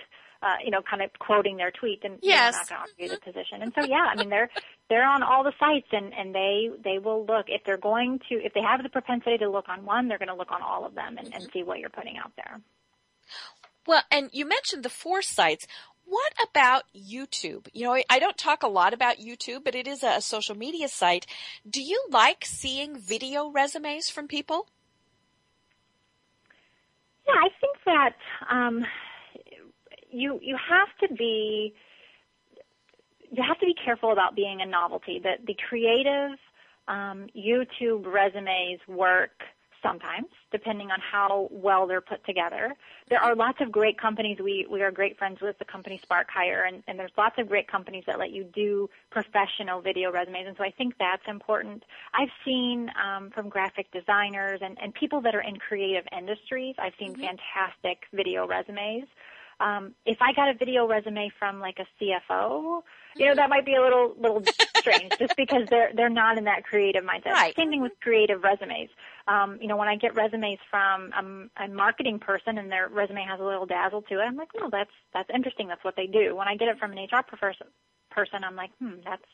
uh, 0.45 0.57
you 0.65 0.71
know 0.71 0.83
kind 0.83 1.03
of 1.03 1.11
quoting 1.19 1.57
their 1.57 1.71
tweet 1.71 2.03
know, 2.05 2.19
Yes. 2.23 2.55
we're 2.55 2.59
not 2.59 2.69
going 2.69 2.97
to 2.97 3.03
you 3.03 3.09
the 3.09 3.21
position 3.33 3.63
and 3.63 3.73
so 3.75 3.85
yeah 3.87 4.07
i 4.13 4.15
mean 4.17 4.29
they're 4.29 4.51
they're 4.91 5.07
on 5.07 5.23
all 5.23 5.43
the 5.43 5.53
sites 5.59 5.89
and 5.93 6.13
and 6.13 6.35
they 6.35 6.71
they 6.83 6.99
will 6.99 7.25
look 7.25 7.47
if 7.49 7.63
they're 7.65 7.79
going 7.93 8.21
to 8.29 8.35
if 8.45 8.53
they 8.55 8.61
have 8.63 8.83
the 8.83 8.89
propensity 8.89 9.39
to 9.39 9.49
look 9.51 9.69
on 9.69 9.85
one 9.85 10.09
they're 10.09 10.19
going 10.19 10.29
to 10.29 10.35
look 10.35 10.53
on 10.53 10.63
all 10.63 10.85
of 10.85 10.95
them 10.95 11.17
and, 11.19 11.33
and 11.35 11.49
see 11.53 11.63
what 11.63 11.79
you're 11.79 11.91
putting 11.91 12.17
out 12.19 12.33
there 12.37 12.61
Well, 13.87 14.03
and 14.11 14.31
you 14.33 14.47
mentioned 14.47 14.83
the 14.83 14.89
four 14.91 15.21
sites. 15.23 15.67
What 16.07 16.33
about 16.51 16.85
YouTube? 16.95 17.67
You 17.73 17.85
know, 17.87 17.97
I 18.11 18.19
don't 18.19 18.37
talk 18.37 18.63
a 18.63 18.69
lot 18.69 18.93
about 18.95 19.17
YouTube, 19.19 19.65
but 19.65 19.75
it 19.75 19.87
is 19.89 20.03
a 20.03 20.21
social 20.21 20.55
media 20.57 20.89
site. 20.89 21.27
Do 21.69 21.81
you 21.83 21.99
like 22.11 22.45
seeing 22.45 22.99
video 22.99 23.49
resumes 23.51 24.11
from 24.11 24.29
people? 24.29 24.67
Yeah, 27.27 27.35
I 27.35 27.49
think 27.61 27.77
that 27.87 28.17
um, 28.51 28.85
you 30.15 30.39
you 30.43 30.57
have 30.57 30.89
to 31.09 31.15
be 31.15 31.75
you 33.31 33.43
have 33.43 33.59
to 33.59 33.67
be 33.67 33.75
careful 33.75 34.13
about 34.13 34.37
being 34.37 34.61
a 34.61 34.67
novelty. 34.67 35.21
That 35.23 35.45
the 35.47 35.57
creative 35.69 36.39
um, 36.87 37.27
YouTube 37.37 38.07
resumes 38.07 38.81
work 38.87 39.43
sometimes, 39.83 40.29
depending 40.51 40.91
on 40.91 40.99
how 41.01 41.49
well 41.51 41.87
they're 41.87 42.01
put 42.01 42.25
together. 42.25 42.73
There 43.11 43.21
are 43.21 43.35
lots 43.35 43.61
of 43.61 43.71
great 43.71 43.99
companies. 44.01 44.39
We 44.43 44.67
we 44.71 44.83
are 44.83 44.91
great 44.91 45.19
friends 45.19 45.41
with 45.41 45.59
the 45.59 45.65
company 45.65 45.99
Spark 46.03 46.29
Hire, 46.31 46.65
and, 46.65 46.83
and 46.87 46.99
there's 46.99 47.13
lots 47.19 47.37
of 47.39 47.49
great 47.49 47.69
companies 47.69 48.05
that 48.07 48.19
let 48.19 48.31
you 48.31 48.45
do 48.45 48.89
professional 49.11 49.81
video 49.81 50.13
resumes. 50.13 50.47
And 50.47 50.57
so 50.57 50.65
I 50.65 50.71
think 50.71 50.95
that's 50.99 51.27
important. 51.27 51.83
I've 52.15 52.33
seen 52.45 52.91
um, 53.03 53.31
from 53.31 53.49
graphic 53.49 53.91
designers 53.93 54.61
and, 54.63 54.79
and 54.81 54.95
people 54.95 55.21
that 55.23 55.35
are 55.35 55.43
in 55.43 55.57
creative 55.57 56.05
industries. 56.17 56.77
I've 56.79 56.95
seen 56.99 57.15
fantastic 57.15 58.05
video 58.13 58.47
resumes. 58.47 59.07
Um, 59.61 59.95
if 60.05 60.19
I 60.21 60.33
got 60.33 60.49
a 60.49 60.55
video 60.55 60.87
resume 60.87 61.31
from 61.39 61.61
like 61.61 61.79
a 61.79 61.87
CFO, 62.01 62.83
you 63.17 63.27
know, 63.27 63.35
that 63.35 63.49
might 63.49 63.65
be 63.65 63.75
a 63.75 63.83
little 63.83 64.15
little 64.19 64.43
strange, 64.77 65.13
just 65.19 65.37
because 65.37 65.69
they're 65.69 65.91
they're 65.95 66.09
not 66.09 66.39
in 66.39 66.45
that 66.45 66.65
creative 66.65 67.05
mindset. 67.05 67.33
Right. 67.33 67.55
Same 67.57 67.71
thing 67.71 67.83
with 67.83 67.93
creative 68.01 68.43
resumes. 68.43 68.91
Um, 69.27 69.59
you 69.61 69.69
know, 69.69 69.77
when 69.77 69.89
I 69.89 69.97
get 69.97 70.15
resumes 70.15 70.59
from 70.71 71.13
um, 71.17 71.51
a 71.57 71.69
marketing 71.69 72.19
person 72.19 72.59
and 72.59 72.71
their 72.71 72.89
resume 72.89 73.25
has 73.25 73.41
a 73.41 73.45
little 73.45 73.67
dazzle 73.67 74.03
to 74.03 74.21
it, 74.21 74.23
I'm 74.23 74.37
like, 74.37 74.51
oh, 74.61 74.69
that's 74.71 74.91
that's 75.13 75.31
interesting. 75.35 75.69
That's 75.69 75.85
what 75.85 75.97
they 75.97 76.07
do. 76.07 76.35
When 76.35 76.49
I 76.49 76.57
get 76.57 76.69
it 76.69 76.79
from 76.79 76.93
an 76.93 76.99
HR 76.99 77.23
person, 77.23 78.45
I'm 78.45 78.57
like, 78.57 78.71
hmm, 78.79 79.01
that's 79.05 79.25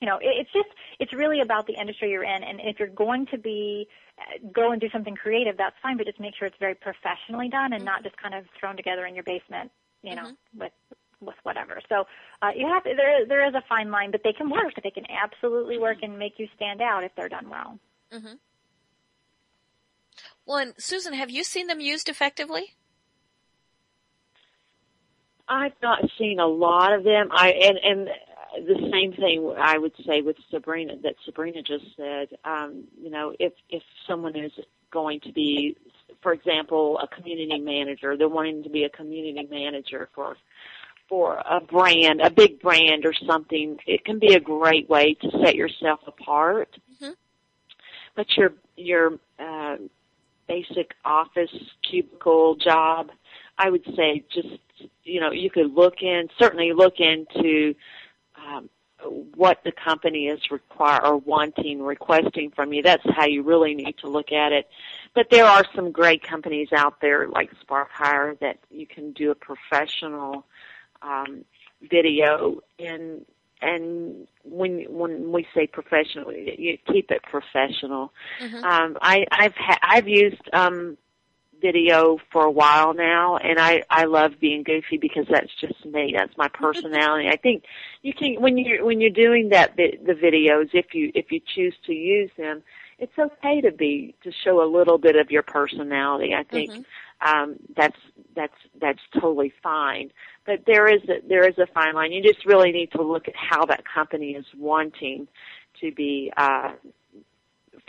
you 0.00 0.06
know, 0.06 0.16
it, 0.18 0.34
it's 0.40 0.52
just 0.52 0.68
it's 0.98 1.12
really 1.12 1.40
about 1.40 1.66
the 1.66 1.74
industry 1.74 2.10
you're 2.10 2.24
in, 2.24 2.42
and 2.42 2.60
if 2.60 2.78
you're 2.78 2.88
going 2.88 3.26
to 3.26 3.38
be 3.38 3.88
uh, 4.18 4.48
go 4.52 4.72
and 4.72 4.80
do 4.80 4.88
something 4.90 5.14
creative, 5.14 5.56
that's 5.56 5.76
fine, 5.82 5.96
but 5.96 6.06
just 6.06 6.20
make 6.20 6.34
sure 6.36 6.46
it's 6.46 6.56
very 6.58 6.74
professionally 6.74 7.48
done 7.48 7.72
and 7.72 7.84
not 7.84 8.02
just 8.02 8.16
kind 8.16 8.34
of 8.34 8.44
thrown 8.58 8.76
together 8.76 9.06
in 9.06 9.14
your 9.14 9.24
basement, 9.24 9.70
you 10.02 10.14
know, 10.14 10.22
with 10.56 10.72
with 11.20 11.36
whatever. 11.42 11.80
So 11.88 12.06
uh, 12.42 12.50
you 12.54 12.66
have 12.68 12.84
to, 12.84 12.94
there 12.96 13.26
there 13.26 13.46
is 13.48 13.54
a 13.54 13.62
fine 13.68 13.90
line, 13.90 14.10
but 14.10 14.22
they 14.22 14.32
can 14.32 14.50
work. 14.50 14.74
They 14.82 14.90
can 14.90 15.04
absolutely 15.10 15.78
work 15.78 15.98
and 16.02 16.18
make 16.18 16.38
you 16.38 16.48
stand 16.56 16.80
out 16.80 17.04
if 17.04 17.12
they're 17.16 17.28
done 17.28 17.48
well. 17.50 17.78
Well, 20.46 20.58
and 20.58 20.74
Susan, 20.78 21.12
have 21.12 21.30
you 21.30 21.44
seen 21.44 21.66
them 21.66 21.80
used 21.80 22.08
effectively? 22.08 22.74
I've 25.48 25.72
not 25.82 26.00
seen 26.18 26.40
a 26.40 26.46
lot 26.46 26.92
of 26.92 27.04
them. 27.04 27.28
I 27.32 27.50
and 27.52 27.78
and 27.82 28.08
the 28.56 28.88
same 28.92 29.12
thing 29.12 29.54
I 29.58 29.78
would 29.78 29.92
say 30.06 30.20
with 30.20 30.36
Sabrina 30.50 30.94
that 31.02 31.14
Sabrina 31.24 31.62
just 31.62 31.84
said. 31.96 32.28
Um, 32.44 32.84
you 33.00 33.10
know, 33.10 33.34
if 33.38 33.52
if 33.70 33.82
someone 34.06 34.36
is 34.36 34.52
going 34.90 35.20
to 35.20 35.32
be, 35.32 35.76
for 36.22 36.32
example, 36.32 36.98
a 36.98 37.06
community 37.08 37.58
manager, 37.58 38.16
they're 38.16 38.28
wanting 38.28 38.62
to 38.62 38.70
be 38.70 38.84
a 38.84 38.88
community 38.88 39.46
manager 39.50 40.08
for 40.14 40.36
for 41.08 41.42
a 41.48 41.60
brand, 41.60 42.20
a 42.20 42.30
big 42.30 42.60
brand 42.60 43.06
or 43.06 43.14
something. 43.26 43.78
It 43.86 44.04
can 44.04 44.18
be 44.18 44.34
a 44.34 44.40
great 44.40 44.88
way 44.88 45.14
to 45.22 45.30
set 45.42 45.54
yourself 45.54 46.00
apart. 46.06 46.76
But 48.14 48.26
your 48.36 48.52
your 48.76 49.18
uh, 49.38 49.76
basic 50.46 50.94
office 51.04 51.54
cubicle 51.88 52.56
job, 52.56 53.10
I 53.56 53.70
would 53.70 53.84
say 53.96 54.24
just 54.32 54.48
you 55.04 55.20
know 55.20 55.32
you 55.32 55.50
could 55.50 55.72
look 55.72 56.02
in 56.02 56.28
certainly 56.38 56.72
look 56.72 56.94
into 56.98 57.74
um, 58.48 58.70
what 59.34 59.60
the 59.64 59.72
company 59.72 60.26
is 60.26 60.40
require 60.50 61.04
or 61.04 61.18
wanting 61.18 61.82
requesting 61.82 62.50
from 62.50 62.72
you. 62.72 62.82
That's 62.82 63.04
how 63.14 63.26
you 63.26 63.42
really 63.42 63.74
need 63.74 63.96
to 63.98 64.08
look 64.08 64.32
at 64.32 64.52
it. 64.52 64.68
But 65.14 65.26
there 65.30 65.44
are 65.44 65.64
some 65.74 65.92
great 65.92 66.22
companies 66.22 66.68
out 66.72 67.00
there 67.00 67.28
like 67.28 67.50
Spark 67.60 67.88
Hire 67.92 68.34
that 68.40 68.58
you 68.70 68.86
can 68.86 69.12
do 69.12 69.30
a 69.30 69.34
professional 69.34 70.46
um, 71.02 71.44
video 71.88 72.60
and 72.78 73.24
and 73.60 74.28
when 74.44 74.84
when 74.88 75.32
we 75.32 75.46
say 75.54 75.66
professional, 75.66 76.32
you 76.32 76.78
keep 76.92 77.10
it 77.10 77.22
professional. 77.24 78.12
Um, 78.64 78.96
I, 79.02 79.26
I've 79.32 79.54
ha- 79.56 79.78
I've 79.82 80.08
used 80.08 80.40
um, 80.52 80.96
video 81.60 82.18
for 82.32 82.44
a 82.44 82.50
while 82.50 82.94
now, 82.94 83.36
and 83.36 83.58
I 83.58 83.82
I 83.90 84.04
love 84.04 84.32
being 84.40 84.62
goofy 84.62 84.98
because 84.98 85.26
that's 85.30 85.54
just 85.60 85.84
me. 85.84 86.14
That's 86.16 86.36
my 86.36 86.48
personality. 86.52 87.28
I 87.28 87.36
think 87.36 87.64
you 88.02 88.12
can 88.12 88.40
when 88.40 88.56
you 88.58 88.84
when 88.84 89.00
you're 89.00 89.10
doing 89.10 89.50
that 89.50 89.76
the 89.76 90.14
videos, 90.14 90.70
if 90.72 90.94
you 90.94 91.10
if 91.14 91.30
you 91.30 91.40
choose 91.54 91.74
to 91.86 91.92
use 91.92 92.30
them, 92.36 92.62
it's 92.98 93.18
okay 93.18 93.60
to 93.60 93.72
be 93.72 94.14
to 94.24 94.32
show 94.44 94.62
a 94.62 94.68
little 94.70 94.98
bit 94.98 95.16
of 95.16 95.30
your 95.30 95.42
personality. 95.42 96.34
I 96.34 96.42
think 96.42 96.70
um, 97.24 97.56
that's 97.76 97.98
that's 98.34 98.56
that's 98.80 99.00
totally 99.20 99.52
fine. 99.62 100.10
But 100.46 100.60
there 100.66 100.86
is 100.92 101.02
a, 101.04 101.26
there 101.28 101.48
is 101.48 101.58
a 101.58 101.66
fine 101.66 101.94
line. 101.94 102.12
You 102.12 102.22
just 102.22 102.46
really 102.46 102.72
need 102.72 102.92
to 102.92 103.02
look 103.02 103.28
at 103.28 103.34
how 103.36 103.66
that 103.66 103.84
company 103.84 104.30
is 104.30 104.46
wanting 104.56 105.28
to 105.80 105.92
be 105.92 106.32
uh, 106.36 106.72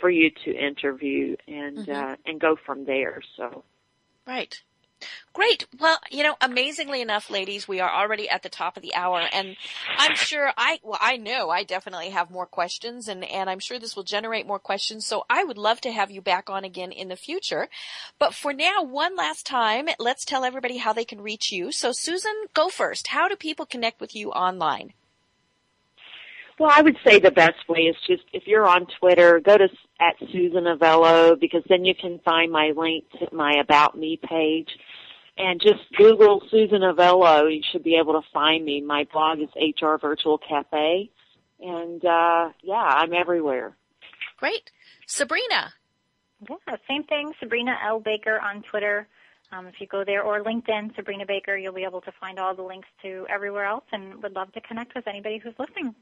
for 0.00 0.10
you 0.10 0.30
to 0.44 0.52
interview 0.52 1.36
and 1.46 1.88
uh, 1.88 2.16
and 2.26 2.40
go 2.40 2.56
from 2.64 2.84
there. 2.84 3.20
So 3.36 3.64
Right. 4.26 4.62
Great. 5.32 5.66
Well, 5.78 5.98
you 6.10 6.22
know, 6.22 6.36
amazingly 6.40 7.00
enough, 7.00 7.30
ladies, 7.30 7.66
we 7.66 7.80
are 7.80 7.90
already 7.90 8.28
at 8.28 8.42
the 8.42 8.48
top 8.48 8.76
of 8.76 8.82
the 8.82 8.94
hour 8.94 9.22
and 9.32 9.56
I'm 9.96 10.14
sure 10.14 10.52
I, 10.56 10.78
well, 10.82 10.98
I 11.00 11.16
know 11.16 11.48
I 11.48 11.64
definitely 11.64 12.10
have 12.10 12.30
more 12.30 12.46
questions 12.46 13.08
and, 13.08 13.24
and 13.24 13.48
I'm 13.48 13.60
sure 13.60 13.78
this 13.78 13.96
will 13.96 14.02
generate 14.02 14.46
more 14.46 14.58
questions. 14.58 15.06
So 15.06 15.24
I 15.30 15.42
would 15.42 15.56
love 15.56 15.80
to 15.82 15.92
have 15.92 16.10
you 16.10 16.20
back 16.20 16.50
on 16.50 16.64
again 16.64 16.92
in 16.92 17.08
the 17.08 17.16
future. 17.16 17.68
But 18.18 18.34
for 18.34 18.52
now, 18.52 18.82
one 18.82 19.16
last 19.16 19.46
time, 19.46 19.88
let's 19.98 20.24
tell 20.24 20.44
everybody 20.44 20.76
how 20.76 20.92
they 20.92 21.06
can 21.06 21.22
reach 21.22 21.50
you. 21.50 21.72
So 21.72 21.92
Susan, 21.92 22.34
go 22.52 22.68
first. 22.68 23.08
How 23.08 23.26
do 23.26 23.36
people 23.36 23.64
connect 23.64 24.00
with 24.00 24.14
you 24.14 24.30
online? 24.32 24.92
Well, 26.58 26.70
I 26.70 26.82
would 26.82 26.98
say 27.02 27.18
the 27.18 27.30
best 27.30 27.68
way 27.70 27.84
is 27.84 27.96
just 28.06 28.24
if 28.34 28.46
you're 28.46 28.68
on 28.68 28.86
Twitter, 28.98 29.40
go 29.40 29.56
to 29.56 29.68
at 30.00 30.16
Susan 30.32 30.64
Avello 30.64 31.38
because 31.38 31.62
then 31.68 31.84
you 31.84 31.94
can 31.94 32.18
find 32.24 32.50
my 32.50 32.72
link 32.76 33.04
to 33.18 33.28
my 33.32 33.54
About 33.60 33.96
Me 33.96 34.18
page. 34.22 34.68
And 35.36 35.60
just 35.60 35.80
Google 35.96 36.42
Susan 36.50 36.80
Avello. 36.80 37.54
You 37.54 37.62
should 37.70 37.84
be 37.84 37.96
able 37.96 38.14
to 38.14 38.26
find 38.32 38.64
me. 38.64 38.80
My 38.80 39.06
blog 39.12 39.38
is 39.38 39.48
HR 39.56 39.96
Virtual 39.96 40.38
Cafe. 40.38 41.10
And, 41.60 42.04
uh, 42.04 42.50
yeah, 42.62 42.74
I'm 42.74 43.12
everywhere. 43.12 43.76
Great. 44.38 44.70
Sabrina. 45.06 45.72
Yeah, 46.48 46.76
same 46.88 47.04
thing. 47.04 47.32
Sabrina 47.38 47.76
L 47.86 48.00
Baker 48.00 48.40
on 48.40 48.62
Twitter. 48.62 49.06
Um, 49.52 49.66
if 49.66 49.74
you 49.80 49.86
go 49.86 50.04
there 50.04 50.22
or 50.22 50.42
LinkedIn, 50.42 50.94
Sabrina 50.94 51.26
Baker, 51.26 51.56
you'll 51.56 51.74
be 51.74 51.84
able 51.84 52.00
to 52.02 52.12
find 52.20 52.38
all 52.38 52.54
the 52.54 52.62
links 52.62 52.88
to 53.02 53.26
everywhere 53.28 53.64
else, 53.64 53.84
and 53.92 54.22
would 54.22 54.34
love 54.34 54.52
to 54.52 54.60
connect 54.60 54.94
with 54.94 55.08
anybody 55.08 55.38
who's 55.38 55.54
listening. 55.58 55.94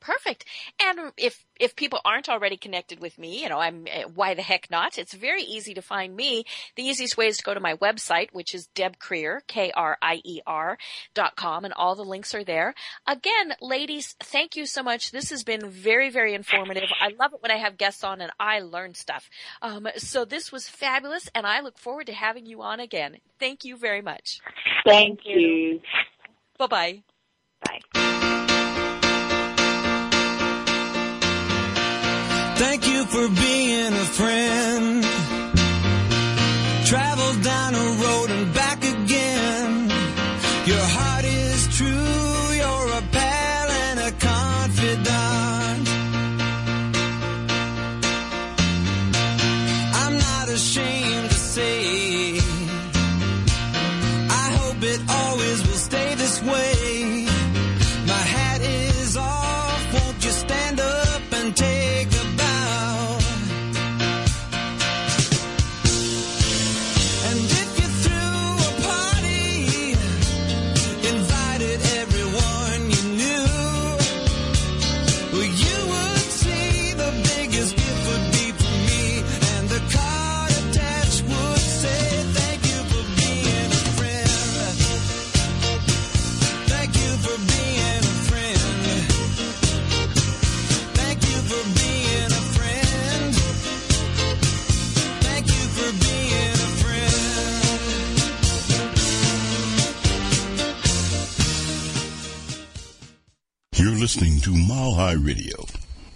Perfect. 0.00 0.44
And 0.80 1.12
if 1.16 1.44
if 1.58 1.74
people 1.74 2.00
aren't 2.04 2.28
already 2.28 2.56
connected 2.56 3.00
with 3.00 3.18
me, 3.18 3.42
you 3.42 3.48
know, 3.48 3.58
I'm 3.58 3.86
uh, 3.92 4.08
why 4.08 4.34
the 4.34 4.42
heck 4.42 4.70
not? 4.70 4.96
It's 4.96 5.12
very 5.12 5.42
easy 5.42 5.74
to 5.74 5.82
find 5.82 6.14
me. 6.14 6.44
The 6.76 6.84
easiest 6.84 7.16
way 7.16 7.26
is 7.26 7.38
to 7.38 7.42
go 7.42 7.52
to 7.52 7.60
my 7.60 7.74
website, 7.74 8.28
which 8.32 8.54
is 8.54 8.68
Deb 8.74 8.98
Krier, 8.98 9.40
K 9.48 9.72
R 9.74 9.98
I 10.00 10.20
E 10.24 10.40
R 10.46 10.78
dot 11.14 11.34
com, 11.34 11.64
and 11.64 11.74
all 11.74 11.96
the 11.96 12.04
links 12.04 12.32
are 12.34 12.44
there. 12.44 12.74
Again, 13.08 13.54
ladies, 13.60 14.14
thank 14.20 14.54
you 14.54 14.66
so 14.66 14.84
much. 14.84 15.10
This 15.10 15.30
has 15.30 15.42
been 15.42 15.68
very, 15.68 16.10
very 16.10 16.34
informative. 16.34 16.90
I 17.00 17.08
love 17.18 17.34
it 17.34 17.42
when 17.42 17.50
I 17.50 17.56
have 17.56 17.76
guests 17.76 18.04
on 18.04 18.20
and 18.20 18.30
I 18.38 18.60
learn 18.60 18.94
stuff. 18.94 19.28
Um, 19.62 19.88
so 19.96 20.24
this 20.24 20.52
was 20.52 20.68
fabulous, 20.68 21.28
and 21.34 21.44
I 21.46 21.60
look 21.60 21.78
forward 21.78 22.06
to 22.06 22.12
having 22.12 22.46
you 22.46 22.62
on 22.62 22.78
again. 22.78 23.16
Thank 23.40 23.64
you 23.64 23.76
very 23.76 24.02
much. 24.02 24.40
Thank 24.86 25.20
you. 25.24 25.80
Bye 26.56 26.66
bye. 26.66 27.02
Bye. 27.62 28.14
Thank 32.58 32.88
you 32.88 33.04
for 33.04 33.28
being 33.28 33.92
a 33.92 34.08
friend. 34.18 35.04
Travel 36.84 37.42
down 37.42 37.74
a 37.76 37.86
road 38.02 38.27
listening 104.18 104.40
to 104.40 104.50
Mile 104.66 104.94
High 104.94 105.12
Radio. 105.12 105.64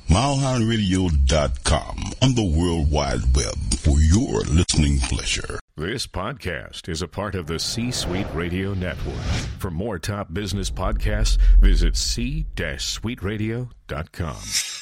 MileHighRadio.com 0.09 2.13
on 2.21 2.35
the 2.35 2.43
World 2.43 2.91
Wide 2.91 3.37
Web 3.37 3.55
for 3.79 4.01
your 4.01 4.41
listening 4.41 4.99
pleasure. 4.99 5.61
This 5.77 6.09
podcast 6.09 6.89
is 6.89 7.01
a 7.01 7.07
part 7.07 7.37
of 7.37 7.47
the 7.47 7.61
C 7.61 7.93
Suite 7.93 8.27
Radio 8.35 8.75
Network. 8.75 9.23
For 9.61 9.71
more 9.71 10.01
top 10.01 10.35
business 10.35 10.69
podcasts, 10.69 11.39
visit 11.61 11.97
c-suiteradio.com. 11.97 14.82